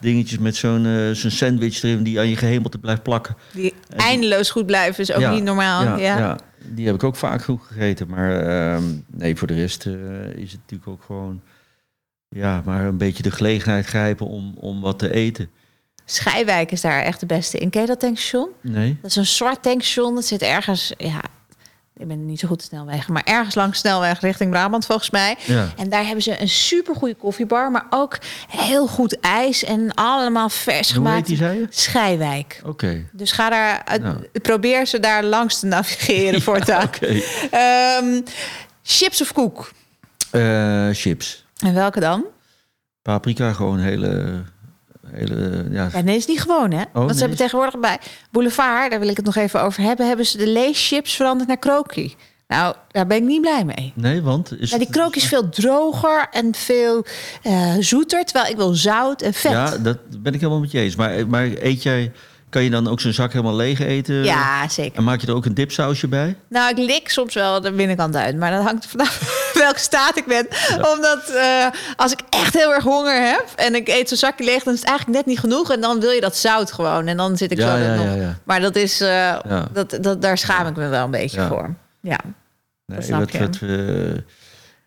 dingetjes 0.00 0.38
met 0.38 0.56
zo'n 0.56 0.86
eh, 0.86 1.10
zo'n 1.10 1.30
sandwich 1.30 1.82
erin 1.82 2.02
die 2.02 2.18
aan 2.18 2.28
je 2.28 2.36
gehemelte 2.36 2.78
blijft 2.78 3.02
plakken. 3.02 3.36
Die 3.52 3.74
eindeloos 3.96 4.50
goed 4.50 4.66
blijven 4.66 5.02
is 5.02 5.12
ook 5.12 5.20
Ja, 5.20 5.32
niet 5.32 5.44
normaal. 5.44 5.82
Ja, 5.82 5.96
Ja, 5.96 6.18
ja, 6.18 6.38
die 6.64 6.86
heb 6.86 6.94
ik 6.94 7.04
ook 7.04 7.16
vaak 7.16 7.44
goed 7.44 7.62
gegeten. 7.62 8.08
Maar 8.08 8.40
ehm, 8.40 8.82
nee, 9.06 9.36
voor 9.36 9.46
de 9.46 9.54
rest 9.54 9.86
eh, 9.86 9.92
is 10.34 10.52
het 10.52 10.60
natuurlijk 10.60 10.90
ook 10.90 11.02
gewoon 11.02 11.40
ja, 12.28 12.62
maar 12.64 12.84
een 12.84 12.98
beetje 12.98 13.22
de 13.22 13.30
gelegenheid 13.30 13.86
grijpen 13.86 14.26
om, 14.26 14.54
om 14.56 14.80
wat 14.80 14.98
te 14.98 15.12
eten. 15.12 15.50
Schijwijk 16.04 16.72
is 16.72 16.80
daar 16.80 17.02
echt 17.02 17.20
de 17.20 17.26
beste 17.26 17.58
in. 17.58 17.70
Ken 17.70 17.80
je 17.80 17.86
dat 17.86 18.00
tankstation? 18.00 18.48
Nee? 18.60 18.98
Dat 19.02 19.10
is 19.10 19.16
een 19.16 19.26
zwart 19.26 19.62
tankstation. 19.62 20.14
Dat 20.14 20.24
zit 20.24 20.42
ergens, 20.42 20.92
ja, 20.96 21.20
ik 21.96 22.08
ben 22.08 22.26
niet 22.26 22.38
zo 22.40 22.48
goed 22.48 22.62
snelwegen, 22.62 23.12
maar 23.12 23.22
ergens 23.24 23.54
langs 23.54 23.78
snelweg 23.78 24.20
richting 24.20 24.50
Brabant 24.50 24.86
volgens 24.86 25.10
mij. 25.10 25.36
Ja. 25.46 25.68
En 25.76 25.88
daar 25.88 26.04
hebben 26.04 26.22
ze 26.22 26.40
een 26.40 26.48
super 26.48 26.94
goede 26.94 27.14
koffiebar, 27.14 27.70
maar 27.70 27.86
ook 27.90 28.18
heel 28.48 28.86
goed 28.86 29.20
ijs 29.20 29.64
en 29.64 29.94
allemaal 29.94 30.48
vers 30.48 30.86
Hoe 30.92 30.96
gemaakt. 30.96 31.26
die, 31.26 31.36
zei 31.36 31.58
je? 31.58 31.66
Schijwijk. 31.70 32.60
Oké. 32.64 33.04
Dus 33.12 33.32
ga 33.32 33.50
daar, 33.50 33.82
uit- 33.84 34.02
Nou. 34.02 34.16
probeer 34.42 34.86
ze 34.86 35.00
daar 35.00 35.24
langs 35.24 35.58
te 35.58 35.66
navigeren 35.66 36.42
voor 36.48 36.60
taak. 36.60 36.94
Oké. 36.96 37.20
Ehm, 37.50 38.20
chips 38.82 39.20
of 39.20 39.32
koek? 39.32 39.72
Eh, 40.30 40.88
chips. 40.92 41.44
En 41.64 41.74
welke 41.74 42.00
dan? 42.00 42.24
Paprika, 43.02 43.52
gewoon 43.52 43.78
hele... 43.78 44.42
hele 45.12 45.66
ja. 45.70 45.88
Ja, 45.92 46.00
nee, 46.00 46.16
is 46.16 46.26
niet 46.26 46.40
gewoon, 46.40 46.70
hè? 46.70 46.84
Want 46.92 47.06
ze 47.08 47.12
nee. 47.12 47.18
hebben 47.18 47.38
tegenwoordig 47.38 47.80
bij 47.80 47.98
Boulevard, 48.30 48.90
daar 48.90 49.00
wil 49.00 49.08
ik 49.08 49.16
het 49.16 49.26
nog 49.26 49.36
even 49.36 49.62
over 49.62 49.82
hebben, 49.82 50.06
hebben 50.06 50.26
ze 50.26 50.36
de 50.36 50.48
leeschips 50.48 51.16
veranderd 51.16 51.48
naar 51.48 51.58
krokie. 51.58 52.16
Nou, 52.48 52.74
daar 52.90 53.06
ben 53.06 53.16
ik 53.16 53.22
niet 53.22 53.40
blij 53.40 53.64
mee. 53.64 53.92
Nee, 53.94 54.22
want... 54.22 54.60
Is 54.60 54.70
Ja, 54.70 54.78
die 54.78 54.90
krook 54.90 55.16
is 55.16 55.24
veel 55.24 55.48
droger 55.48 56.26
en 56.30 56.54
veel 56.54 57.04
eh, 57.42 57.74
zoeter, 57.78 58.24
terwijl 58.24 58.50
ik 58.50 58.56
wil 58.56 58.74
zout 58.74 59.22
en 59.22 59.34
vet. 59.34 59.52
Ja, 59.52 59.78
dat 59.78 59.98
ben 60.20 60.34
ik 60.34 60.40
helemaal 60.40 60.60
met 60.60 60.70
je 60.70 60.80
eens. 60.80 60.96
Maar, 60.96 61.26
maar 61.26 61.50
eet 61.60 61.82
jij... 61.82 62.12
Kan 62.52 62.62
je 62.62 62.70
dan 62.70 62.88
ook 62.88 63.00
zo'n 63.00 63.12
zak 63.12 63.32
helemaal 63.32 63.56
leeg 63.56 63.80
eten? 63.80 64.24
Ja, 64.24 64.68
zeker. 64.68 64.98
En 64.98 65.04
maak 65.04 65.20
je 65.20 65.26
er 65.26 65.34
ook 65.34 65.44
een 65.44 65.54
dipsausje 65.54 66.08
bij? 66.08 66.36
Nou, 66.48 66.70
ik 66.70 66.76
lik 66.76 67.08
soms 67.08 67.34
wel 67.34 67.60
de 67.60 67.72
binnenkant 67.72 68.16
uit, 68.16 68.36
maar 68.36 68.50
dat 68.50 68.62
hangt 68.62 68.86
vanaf 68.86 69.20
welke 69.64 69.78
staat 69.78 70.16
ik 70.16 70.26
ben. 70.26 70.46
Omdat 70.94 71.28
eh, 71.28 71.66
als 71.96 72.12
ik 72.12 72.20
echt 72.30 72.54
heel 72.54 72.74
erg 72.74 72.84
honger 72.84 73.28
heb 73.30 73.44
en 73.56 73.74
ik 73.74 73.88
eet 73.88 74.08
zo'n 74.08 74.18
zakje 74.18 74.44
leeg, 74.44 74.62
dan 74.62 74.72
is 74.72 74.80
het 74.80 74.88
eigenlijk 74.88 75.18
net 75.18 75.26
niet 75.26 75.38
genoeg. 75.38 75.72
En 75.72 75.80
dan 75.80 76.00
wil 76.00 76.10
je 76.10 76.20
dat 76.20 76.36
zout 76.36 76.72
gewoon. 76.72 77.06
En 77.06 77.16
dan 77.16 77.36
zit 77.36 77.50
ik 77.50 77.58
Ja, 77.58 77.76
zo 77.76 77.82
ja, 77.82 77.94
nog. 77.94 78.34
Maar 78.44 78.60
dat 78.60 78.76
is, 78.76 79.00
eh, 79.00 79.38
dat, 79.72 79.98
dat, 80.00 80.22
daar 80.22 80.38
schaam 80.38 80.66
ik 80.66 80.76
me 80.76 80.88
wel 80.88 81.04
een 81.04 81.10
beetje 81.10 81.46
voor. 81.46 81.74
Ja. 82.00 82.18
Nee, 82.86 83.02
snap 83.02 83.20
wat, 83.20 83.32
je. 83.32 83.38
wat, 83.38 83.58
we, 83.58 84.24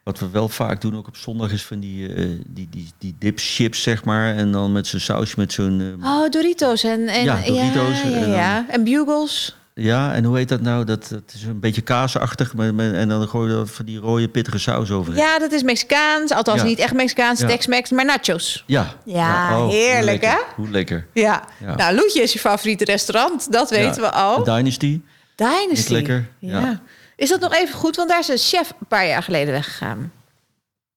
wat 0.05 0.19
we 0.19 0.29
wel 0.29 0.49
vaak 0.49 0.81
doen, 0.81 0.95
ook 0.97 1.07
op 1.07 1.15
zondag, 1.17 1.51
is 1.51 1.63
van 1.63 1.79
die, 1.79 2.13
eh 2.13 2.29
die, 2.47 2.67
die, 2.71 2.91
die 2.97 3.15
dipschips, 3.19 3.81
zeg 3.83 4.03
maar. 4.03 4.35
En 4.35 4.51
dan 4.51 4.71
met 4.71 4.87
zo'n 4.87 4.99
sausje 4.99 5.33
met 5.37 5.53
zo'n... 5.53 5.97
eh, 6.01 6.07
Oh, 6.09 6.29
Doritos 6.29 6.83
en, 6.83 7.07
en 7.07 7.23
Ja, 7.23 7.35
Doritos 7.45 8.01
Ja, 8.01 8.09
ja, 8.09 8.15
en 8.23 8.29
ja. 8.29 8.65
En 8.69 8.83
bugles. 8.83 9.55
Ja, 9.73 10.13
en 10.13 10.23
hoe 10.23 10.37
heet 10.37 10.49
dat 10.49 10.61
nou? 10.61 10.85
Dat, 10.85 11.07
dat 11.09 11.21
is 11.33 11.43
een 11.43 11.59
beetje 11.59 11.81
kaasachtig. 11.81 12.53
met- 12.53 12.93
En 12.93 13.09
dan 13.09 13.27
gooi 13.27 13.51
je 13.51 13.57
er 13.59 13.67
van 13.67 13.85
die 13.85 13.97
rode 13.99 14.27
pittige 14.29 14.57
saus 14.57 14.91
over. 14.91 15.15
Ja, 15.15 15.39
dat 15.39 15.51
is 15.51 15.63
Mexicaans. 15.63 16.31
Althans, 16.31 16.61
Ja. 16.61 16.67
niet 16.67 16.79
echt 16.79 16.93
Mexicaans, 16.93 17.39
Ja. 17.39 17.47
Tex-Mex, 17.47 17.89
maar 17.91 18.05
nachos. 18.05 18.63
Ja. 18.67 18.93
Ja, 19.05 19.57
hoe 19.61 19.71
heerlijk, 19.73 20.25
hè? 20.25 20.37
Hoe 20.55 20.69
lekker. 20.69 21.07
Ja. 21.13 21.43
Ja. 21.59 21.75
Nou, 21.75 21.95
Loetje 21.95 22.21
is 22.21 22.33
je 22.33 22.39
favoriete 22.39 22.85
restaurant. 22.85 23.51
Dat 23.51 23.69
weten 23.69 24.01
we 24.01 24.11
al. 24.11 24.43
Dynasty. 24.43 25.01
Dynasty. 25.35 25.71
Is 25.71 25.87
lekker, 25.87 26.27
Ja. 26.39 26.81
Ja. 27.15 27.23
Is 27.23 27.29
dat 27.29 27.39
nog 27.39 27.53
even 27.53 27.75
goed? 27.75 27.95
Want 27.95 28.09
daar 28.09 28.19
is 28.19 28.27
een 28.27 28.37
chef 28.37 28.69
een 28.69 28.87
paar 28.87 29.07
jaar 29.07 29.23
geleden 29.23 29.53
weggegaan. 29.53 30.11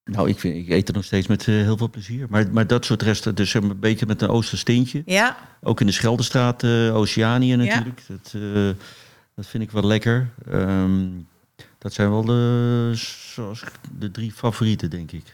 Nou, 0.05 0.29
ik, 0.29 0.39
vind, 0.39 0.57
ik 0.57 0.69
eet 0.69 0.89
er 0.89 0.95
nog 0.95 1.05
steeds 1.05 1.27
met 1.27 1.41
eh, 1.41 1.55
heel 1.55 1.77
veel 1.77 1.91
plezier. 1.91 2.27
Maar, 2.31 2.51
maar 2.53 2.67
dat 2.67 2.85
soort 2.85 3.03
resten, 3.03 3.35
dus 3.35 3.55
een 3.55 3.81
beetje 3.81 4.07
met 4.07 4.23
een 4.23 4.29
Oosters 4.29 4.63
tintje. 4.63 5.03
Ja. 5.05 5.37
Ook 5.63 5.81
in 5.81 5.87
de 5.87 5.93
Scheldestraat, 5.93 6.63
eh 6.63 6.97
Oceanië 6.97 7.57
natuurlijk. 7.57 8.03
Dat, 8.09 8.33
eh, 8.35 8.69
dat 9.35 9.47
vind 9.47 9.63
ik 9.63 9.71
wel 9.71 9.87
lekker. 9.87 10.29
Ehm, 10.51 11.09
dat 11.79 11.93
zijn 11.93 12.11
wel 12.11 12.25
de, 12.25 12.93
zoals, 13.35 13.63
de 13.99 14.11
drie 14.11 14.33
favorieten, 14.33 14.91
denk 14.91 15.13
ik. 15.13 15.25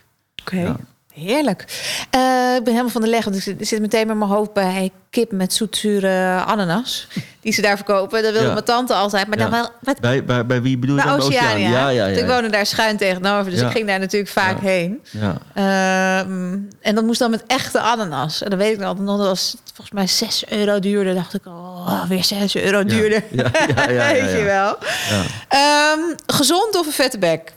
Oké. 0.40 0.60
Ja. 0.60 0.76
Heerlijk. 1.14 1.64
Eh, 2.10 2.20
ik 2.56 2.64
ben 2.64 2.72
helemaal 2.72 2.88
van 2.92 3.00
de 3.00 3.06
leg. 3.08 3.24
Want 3.24 3.46
ik 3.46 3.66
zit, 3.66 3.80
meteen 3.80 4.06
met 4.06 4.16
mijn 4.16 4.30
hoofd 4.30 4.52
bij 4.52 4.90
kip 5.10 5.32
met 5.32 5.52
zoetzure 5.52 6.42
ananas. 6.46 7.06
Die 7.40 7.52
ze 7.52 7.60
daar 7.60 7.76
verkopen. 7.76 8.22
Dat 8.22 8.32
wilde 8.32 8.46
Ja. 8.46 8.52
mijn 8.52 8.64
tante 8.64 8.94
altijd. 8.94 9.26
Maar 9.26 9.38
Ja. 9.38 9.42
dan 9.44 9.52
wel... 9.52 9.68
Wat, 9.80 10.00
Bij, 10.00 10.24
bij, 10.24 10.46
bij 10.46 10.62
wie 10.62 10.78
bedoel 10.78 10.96
je 10.96 11.02
bij? 11.02 11.12
Oceania. 11.12 11.68
Ja, 11.70 11.88
ja, 11.88 12.04
Want 12.04 12.16
Ik 12.16 12.22
ja. 12.26 12.34
woonde 12.34 12.50
daar 12.50 12.66
schuin 12.66 12.96
tegenover. 12.96 13.50
Dus 13.50 13.60
Ja. 13.60 13.66
ik 13.66 13.72
ging 13.72 13.86
daar 13.86 13.98
natuurlijk 13.98 14.30
vaak 14.32 14.60
Ja. 14.62 14.66
heen. 14.68 15.02
ja. 15.10 15.36
Ehm, 15.54 16.58
en 16.80 16.94
dat 16.94 17.04
moest 17.04 17.18
dan 17.18 17.30
met 17.30 17.44
echte 17.46 17.80
ananas. 17.80 18.42
En 18.42 18.50
dan 18.50 18.58
weet 18.58 18.72
ik 18.72 18.78
nog, 18.78 18.96
dat 18.96 19.16
was 19.18 19.56
volgens 19.64 19.90
mij 19.90 20.06
6 20.06 20.46
euro 20.48 20.78
duurder. 20.78 21.14
dacht 21.14 21.34
ik, 21.34 21.46
oh, 21.46 22.04
weer 22.08 22.24
6 22.24 22.56
euro 22.56 22.84
duurder. 22.84 23.22
Ja, 23.30 23.50
ja, 23.52 23.66
ja, 23.76 23.90
ja, 23.90 24.12
weet 24.12 24.30
ja. 24.30 24.36
je 24.36 24.42
wel. 24.44 24.76
ja. 25.10 25.22
Ehm, 25.48 26.00
gezond 26.26 26.76
of 26.78 26.86
een 26.86 26.92
vette 26.92 27.18
bek? 27.18 27.52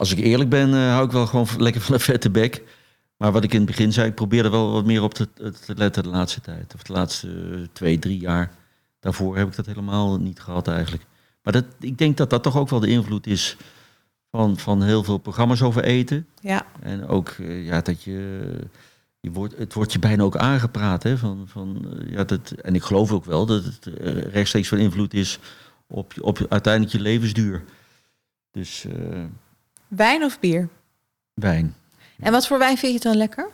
Als 0.00 0.12
ik 0.12 0.18
eerlijk 0.18 0.50
ben, 0.50 0.74
eh, 0.74 0.92
hou 0.92 1.04
ik 1.04 1.12
wel 1.12 1.26
gewoon 1.26 1.46
lekker 1.58 1.80
van 1.80 1.94
een 1.94 2.00
vette 2.00 2.30
bek. 2.30 2.62
Maar 3.16 3.32
wat 3.32 3.44
ik 3.44 3.52
in 3.52 3.58
het 3.58 3.66
begin 3.66 3.92
zei, 3.92 4.08
ik 4.08 4.14
probeer 4.14 4.44
er 4.44 4.50
wel 4.50 4.72
wat 4.72 4.84
meer 4.84 5.02
op 5.02 5.14
te, 5.14 5.28
te 5.32 5.74
letten 5.76 6.02
de 6.02 6.08
laatste 6.08 6.40
tijd. 6.40 6.74
Of 6.74 6.82
de 6.82 6.92
laatste 6.92 7.28
eh, 7.28 7.58
twee, 7.72 7.98
drie 7.98 8.20
jaar. 8.20 8.50
Daarvoor 9.00 9.36
heb 9.36 9.48
ik 9.48 9.56
dat 9.56 9.66
helemaal 9.66 10.18
niet 10.20 10.40
gehad 10.40 10.68
eigenlijk. 10.68 11.04
Maar 11.42 11.52
dat, 11.52 11.64
ik 11.80 11.98
denk 11.98 12.16
dat 12.16 12.30
dat 12.30 12.42
toch 12.42 12.56
ook 12.56 12.68
wel 12.68 12.80
de 12.80 12.88
invloed 12.88 13.26
is 13.26 13.56
van, 14.30 14.58
van 14.58 14.82
heel 14.82 15.04
veel 15.04 15.18
programma's 15.18 15.62
over 15.62 15.84
eten. 15.84 16.26
Ja. 16.40 16.66
En 16.80 17.06
ook 17.06 17.28
eh, 17.28 17.66
ja, 17.66 17.80
dat 17.80 18.02
je, 18.02 18.40
je 19.20 19.30
wordt, 19.30 19.56
het 19.56 19.74
wordt 19.74 19.92
je 19.92 19.98
bijna 19.98 20.22
ook 20.22 20.36
aangepraat. 20.36 21.02
Hè, 21.02 21.18
van, 21.18 21.48
van, 21.48 21.86
eh, 21.98 22.12
ja, 22.12 22.24
dat, 22.24 22.50
en 22.50 22.74
ik 22.74 22.82
geloof 22.82 23.12
ook 23.12 23.24
wel 23.24 23.46
dat 23.46 23.64
het 23.64 23.86
eh, 23.86 24.12
rechtstreeks 24.22 24.68
van 24.68 24.78
invloed 24.78 25.14
is 25.14 25.38
op, 25.86 26.12
op 26.20 26.46
uiteindelijk 26.48 26.92
je 26.92 27.00
levensduur. 27.00 27.64
Dus 28.50 28.84
eh, 28.84 29.24
Wijn 29.90 30.22
of 30.24 30.40
bier? 30.40 30.68
wijn. 31.34 31.74
En 32.18 32.32
wat 32.32 32.46
voor 32.46 32.58
wijn 32.58 32.76
vind 32.78 32.86
je 32.92 32.94
het 32.98 33.02
dan 33.02 33.16
lekker? 33.16 33.48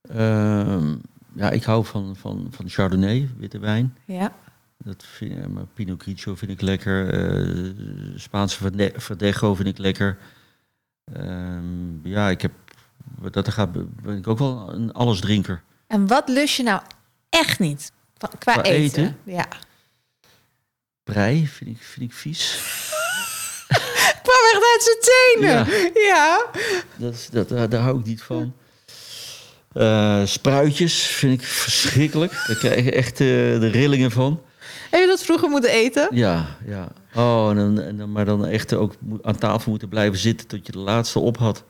Ehm, 0.00 0.94
ja, 1.32 1.50
ik 1.50 1.62
hou 1.64 1.84
van, 1.84 2.16
van, 2.16 2.48
van 2.50 2.68
Chardonnay, 2.68 3.28
witte 3.36 3.58
wijn. 3.58 3.96
Ja. 4.04 4.32
Dat 4.78 5.04
vind, 5.06 5.38
eh, 5.40 5.46
maar 5.46 5.66
Pinot 5.74 6.02
Grigio 6.02 6.34
vind 6.34 6.50
ik 6.50 6.60
lekker. 6.60 7.08
eh, 7.14 8.18
Spaanse 8.18 8.56
Verde- 8.56 8.92
Verdejo 8.96 9.54
vind 9.54 9.68
ik 9.68 9.78
lekker. 9.78 10.18
Ehm, 11.12 12.08
ja, 12.08 12.28
ik 12.30 12.40
heb 12.42 12.52
dat 13.30 13.48
gaat, 13.48 13.72
ben 14.02 14.16
ik 14.16 14.26
ook 14.28 14.38
wel 14.38 14.72
een 14.74 14.92
allesdrinker. 14.92 15.62
En 15.86 16.06
wat 16.06 16.28
lust 16.28 16.56
je 16.56 16.62
nou 16.62 16.80
echt 17.28 17.58
niet? 17.58 17.92
Qua, 18.18 18.28
Qua 18.38 18.62
eten. 18.62 19.02
eten? 19.04 19.16
Ja. 19.24 19.46
Brei 21.02 21.46
vind 21.48 21.70
ik, 21.70 21.82
vind 21.82 22.10
ik 22.10 22.16
vies. 22.16 22.54
kwam 24.22 24.42
echt 24.52 24.62
uit 24.72 24.82
zijn 24.82 24.98
tenen. 25.00 25.90
Ja. 26.02 26.46
Dat, 26.96 27.14
is- 27.14 27.28
dat, 27.30 27.48
daar, 27.48 27.68
daar 27.68 27.80
hou 27.80 27.98
ik 27.98 28.04
niet 28.06 28.22
van. 28.22 28.54
Eh, 29.72 30.20
spruitjes 30.24 30.94
vind 31.06 31.40
ik 31.40 31.46
verschrikkelijk. 31.46 32.32
Daar 32.46 32.56
krijg 32.56 32.84
je 32.84 32.92
echt 32.92 33.12
eh, 33.20 33.26
de 33.60 33.66
rillingen 33.72 34.10
van. 34.10 34.40
Heb 34.90 35.00
je 35.00 35.06
dat 35.06 35.22
vroeger 35.24 35.48
moeten 35.48 35.70
eten? 35.70 36.08
Ja, 36.10 36.56
ja. 36.66 36.88
Oh, 37.14 37.50
en 37.50 37.56
dan, 37.56 37.80
en 37.80 37.96
dan, 37.96 38.12
maar 38.12 38.24
dan 38.24 38.46
echt 38.46 38.74
ook 38.74 38.92
aan 39.22 39.38
tafel 39.38 39.70
moeten 39.70 39.88
blijven 39.88 40.18
zitten 40.18 40.46
tot 40.46 40.66
je 40.66 40.72
de 40.72 40.78
laatste 40.78 41.18
op 41.18 41.36
had. 41.38 41.64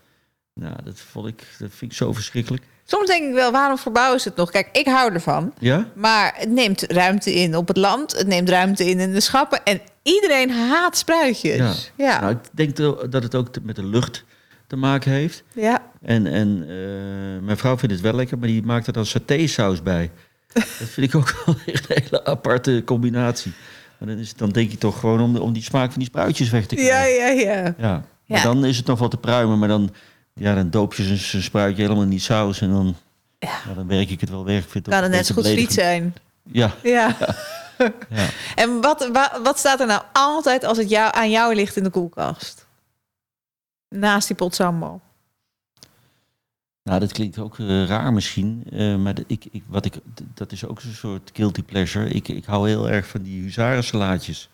Nou, 0.55 0.75
dat 0.85 1.01
vond 1.11 1.27
ik, 1.27 1.39
dat 1.59 1.71
vind 1.75 1.91
ik 1.91 1.97
zo 1.97 2.13
verschrikkelijk. 2.13 2.63
Soms 2.89 3.07
denk 3.07 3.25
ik 3.29 3.35
wel, 3.35 3.53
waarom 3.53 3.79
verbouwen 3.79 4.21
ze 4.21 4.29
het 4.29 4.37
nog? 4.37 4.51
Kijk, 4.51 4.69
ik 4.73 4.87
hou 4.87 5.13
ervan. 5.13 5.53
Ja? 5.59 5.87
Maar 5.95 6.35
het 6.37 6.51
neemt 6.51 6.83
ruimte 6.83 7.35
in 7.35 7.57
op 7.57 7.69
het 7.69 7.77
land. 7.77 8.17
Het 8.19 8.27
neemt 8.27 8.49
ruimte 8.49 8.91
in 8.91 8.99
in 9.01 9.13
de 9.13 9.21
schappen. 9.21 9.65
En 9.65 9.81
iedereen 10.03 10.51
haat 10.51 10.97
spruitjes. 10.97 11.91
Ja. 11.97 12.05
Ja. 12.05 12.21
Nou, 12.21 12.33
ik 12.33 12.39
denk 12.53 12.77
dat 13.11 13.23
het 13.23 13.35
ook 13.35 13.49
met 13.63 13.77
de 13.77 13.85
lucht 13.85 14.25
te 14.67 14.77
maken 14.77 15.11
heeft. 15.13 15.43
ja. 15.55 15.83
En, 16.03 16.27
en 16.27 16.63
eh, 16.69 17.45
mijn 17.45 17.57
vrouw 17.57 17.79
vindt 17.79 17.95
het 17.95 18.03
wel 18.05 18.15
lekker, 18.15 18.39
maar 18.39 18.49
die 18.49 18.63
maakt 18.63 18.87
er 18.87 18.93
dan 18.93 19.07
satésaus 19.07 19.83
bij. 19.83 20.11
Dat 20.53 20.65
vind 20.67 21.07
ik 21.07 21.15
ook 21.15 21.43
wel 21.47 21.55
een 21.67 21.81
hele 21.89 22.25
aparte 22.25 22.83
combinatie. 22.85 23.53
Maar 23.99 24.09
dan, 24.09 24.19
is 24.19 24.29
het, 24.29 24.39
dan 24.39 24.49
denk 24.51 24.71
je 24.71 24.79
toch 24.79 25.01
gewoon 25.01 25.21
om, 25.21 25.37
om 25.37 25.53
die 25.53 25.63
smaak 25.63 25.91
van 25.91 25.99
die 25.99 26.09
spruitjes 26.09 26.51
weg 26.51 26.67
te 26.67 26.75
krijgen. 26.75 27.37
ja, 27.37 27.53
ja. 27.55 27.75
Ja. 27.79 27.93
Maar 28.27 28.39
Ja. 28.39 28.43
dan 28.43 28.65
is 28.65 28.77
het 28.77 28.87
nog 28.87 28.99
wel 28.99 29.09
te 29.09 29.17
pruimen, 29.17 29.59
maar 29.59 29.69
dan, 29.69 29.95
ja, 30.41 30.55
dan 30.55 30.71
doop 30.71 30.95
je 30.95 31.17
zo'n 31.17 31.41
spruitje 31.43 31.83
helemaal 31.83 32.09
die 32.09 32.19
saus 32.21 32.61
en 32.61 32.71
dan, 32.71 32.97
Ja. 33.39 33.49
ja, 33.69 33.75
dan 33.75 33.87
werk 33.87 34.11
ik 34.11 34.21
het 34.21 34.31
wel 34.31 34.45
weg. 34.45 34.69
Vind 34.69 34.85
Kan 34.85 34.95
het 34.95 35.05
een 35.05 35.11
net 35.11 35.27
zo 35.27 35.35
goed 35.35 35.47
friet 35.49 35.73
zijn. 35.73 36.15
Ja, 36.43 36.75
Ja. 36.83 37.17
ja. 37.79 38.29
En 38.55 38.81
wat, 38.81 39.09
wa- 39.13 39.41
wat 39.43 39.59
staat 39.59 39.81
er 39.81 39.87
nou 39.87 40.03
altijd 40.13 40.65
als 40.65 40.79
het 40.79 40.89
jou, 40.89 41.15
aan 41.15 41.31
jou 41.31 41.55
ligt 41.55 41.77
in 41.77 41.83
de 41.83 41.91
koelkast? 41.91 42.67
Naast 43.89 44.27
die 44.27 44.37
pot 44.37 44.55
sambal. 44.55 45.01
Nou, 46.83 47.01
dat 47.01 47.13
klinkt 47.13 47.39
ook 47.39 47.59
eh, 47.59 47.85
raar 47.87 48.13
misschien, 48.13 48.65
eh, 48.73 48.97
maar 48.97 49.15
ik, 49.27 49.45
ik, 49.51 49.63
wat 49.67 49.85
ik, 49.85 49.95
dat 50.35 50.53
is 50.53 50.67
ook 50.67 50.81
zo'n 50.81 50.93
soort 50.93 51.31
guilty 51.35 51.63
pleasure. 51.63 52.09
Ik, 52.09 52.29
ik 52.29 52.45
hou 52.45 52.69
heel 52.69 52.89
erg 52.91 53.07
van 53.07 53.23
die 53.23 53.43
huzarensalaatjes. 53.43 54.49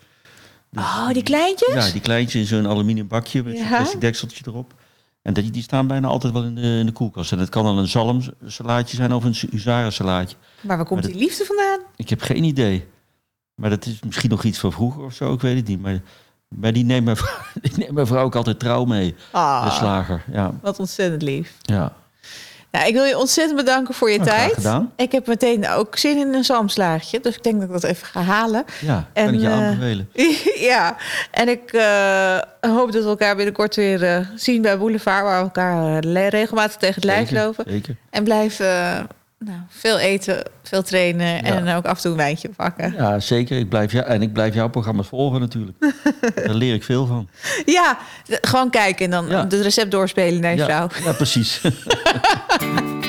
Dus 0.70 0.82
Oh, 0.84 1.08
die 1.10 1.22
kleintjes? 1.22 1.74
Ja, 1.74 1.90
die 1.90 2.00
kleintjes 2.00 2.40
in 2.40 2.46
zo'n 2.46 2.66
aluminium 2.68 3.06
bakje 3.08 3.42
met 3.42 3.56
zo'n 3.56 3.66
Ja. 3.68 3.76
plastic 3.76 4.00
dekseltje 4.00 4.44
erop. 4.46 4.74
En 5.22 5.32
die, 5.34 5.50
die 5.50 5.62
staan 5.62 5.86
bijna 5.86 6.08
altijd 6.08 6.32
wel 6.32 6.42
in 6.44 6.54
de, 6.54 6.60
in 6.78 6.86
de 6.86 6.92
koelkast. 6.92 7.32
En 7.32 7.38
het 7.38 7.48
kan 7.48 7.64
dan 7.64 7.78
een 7.78 7.88
zalmsalaatje 7.88 8.96
zijn 8.96 9.12
of 9.12 9.24
een 9.24 9.36
huzarensalaatje. 9.50 10.36
Maar 10.60 10.76
waar 10.76 10.86
komt 10.86 11.02
Maar 11.02 11.10
die 11.10 11.20
liefde 11.20 11.44
vandaan? 11.44 11.78
Ik 11.96 12.08
heb 12.08 12.20
geen 12.22 12.44
idee. 12.44 12.86
Maar 13.54 13.70
dat 13.70 13.86
is 13.86 14.00
misschien 14.02 14.30
nog 14.30 14.44
iets 14.44 14.58
van 14.58 14.72
vroeger 14.72 15.02
of 15.02 15.14
zo, 15.14 15.32
ik 15.32 15.40
weet 15.40 15.56
het 15.56 15.66
niet. 15.66 15.80
Maar, 15.80 16.00
maar 16.48 16.72
die, 16.72 16.84
neemt 16.84 17.04
mijn 17.04 17.16
vrouw, 17.16 17.36
die 17.62 17.72
neemt 17.76 17.92
mijn 17.92 18.06
vrouw 18.06 18.24
ook 18.24 18.34
altijd 18.34 18.58
trouw 18.58 18.84
mee, 18.84 19.14
de 19.14 19.16
Ah, 19.32 19.72
slager. 19.76 20.24
Ja, 20.32 20.58
wat 20.62 20.78
ontzettend 20.78 21.22
lief. 21.22 21.56
ja. 21.62 21.92
Nou, 22.72 22.86
ik 22.86 22.94
wil 22.94 23.04
je 23.04 23.18
ontzettend 23.18 23.56
bedanken 23.56 23.94
voor 23.94 24.10
je 24.10 24.18
Nou, 24.18 24.30
tijd. 24.30 24.82
Ik 24.96 25.12
heb 25.12 25.26
meteen 25.26 25.68
ook 25.68 25.96
zin 25.96 26.18
in 26.18 26.34
een 26.34 26.44
zalmslaagje. 26.44 27.20
Dus 27.20 27.36
ik 27.36 27.42
denk 27.42 27.54
dat 27.54 27.64
ik 27.64 27.72
dat 27.72 27.84
even 27.84 28.06
ga 28.06 28.20
halen. 28.20 28.64
Ja, 28.80 29.08
En, 29.12 29.24
kan 29.24 29.34
ik 29.34 29.40
je 29.40 29.46
eh, 29.46 29.52
aanbevelen. 29.52 30.08
ja, 30.72 30.96
en 31.30 31.48
ik 31.48 31.72
eh, 31.72 32.38
hoop 32.60 32.92
dat 32.92 33.02
we 33.02 33.08
elkaar 33.08 33.36
binnenkort 33.36 33.76
weer 33.76 34.04
eh, 34.04 34.26
zien 34.34 34.62
bij 34.62 34.78
Boulevard... 34.78 35.22
waar 35.22 35.38
we 35.38 35.44
elkaar 35.44 35.98
regelmatig 36.28 36.76
tegen 36.76 36.94
het 36.94 37.04
lijf 37.04 37.28
Zeker, 37.28 37.44
lopen. 37.44 37.64
Zeker. 37.68 37.96
En 38.10 38.24
blijf 38.24 38.60
nou, 39.45 39.59
veel 39.68 39.99
eten, 39.99 40.43
veel 40.62 40.82
trainen... 40.82 41.43
en 41.45 41.74
ook 41.76 41.84
af 41.84 41.97
en 41.97 42.03
toe 42.03 42.11
een 42.11 42.16
wijntje 42.16 42.49
pakken. 42.49 42.95
Ja, 42.97 43.20
zeker. 43.20 43.59
Ik 43.59 43.68
blijf, 43.68 43.93
ja, 43.93 44.03
en 44.03 44.22
ik 44.22 44.32
blijf 44.32 44.55
jouw 44.55 44.68
programma's 44.68 45.07
volgen 45.09 45.40
natuurlijk. 45.40 45.76
Daar 46.47 46.55
leer 46.55 46.74
ik 46.74 46.84
veel 46.84 47.07
van. 47.07 47.28
Ja, 47.64 47.99
gewoon 48.26 48.70
kijken 48.70 49.05
en 49.05 49.11
dan 49.11 49.26
Ja. 49.28 49.40
het 49.40 49.53
recept 49.53 49.90
doorspelen 49.90 50.40
naar 50.40 50.51
je 50.53 50.57
Ja, 50.59 50.64
vrouw. 50.64 50.88
ja, 51.05 51.12
precies. 51.12 51.61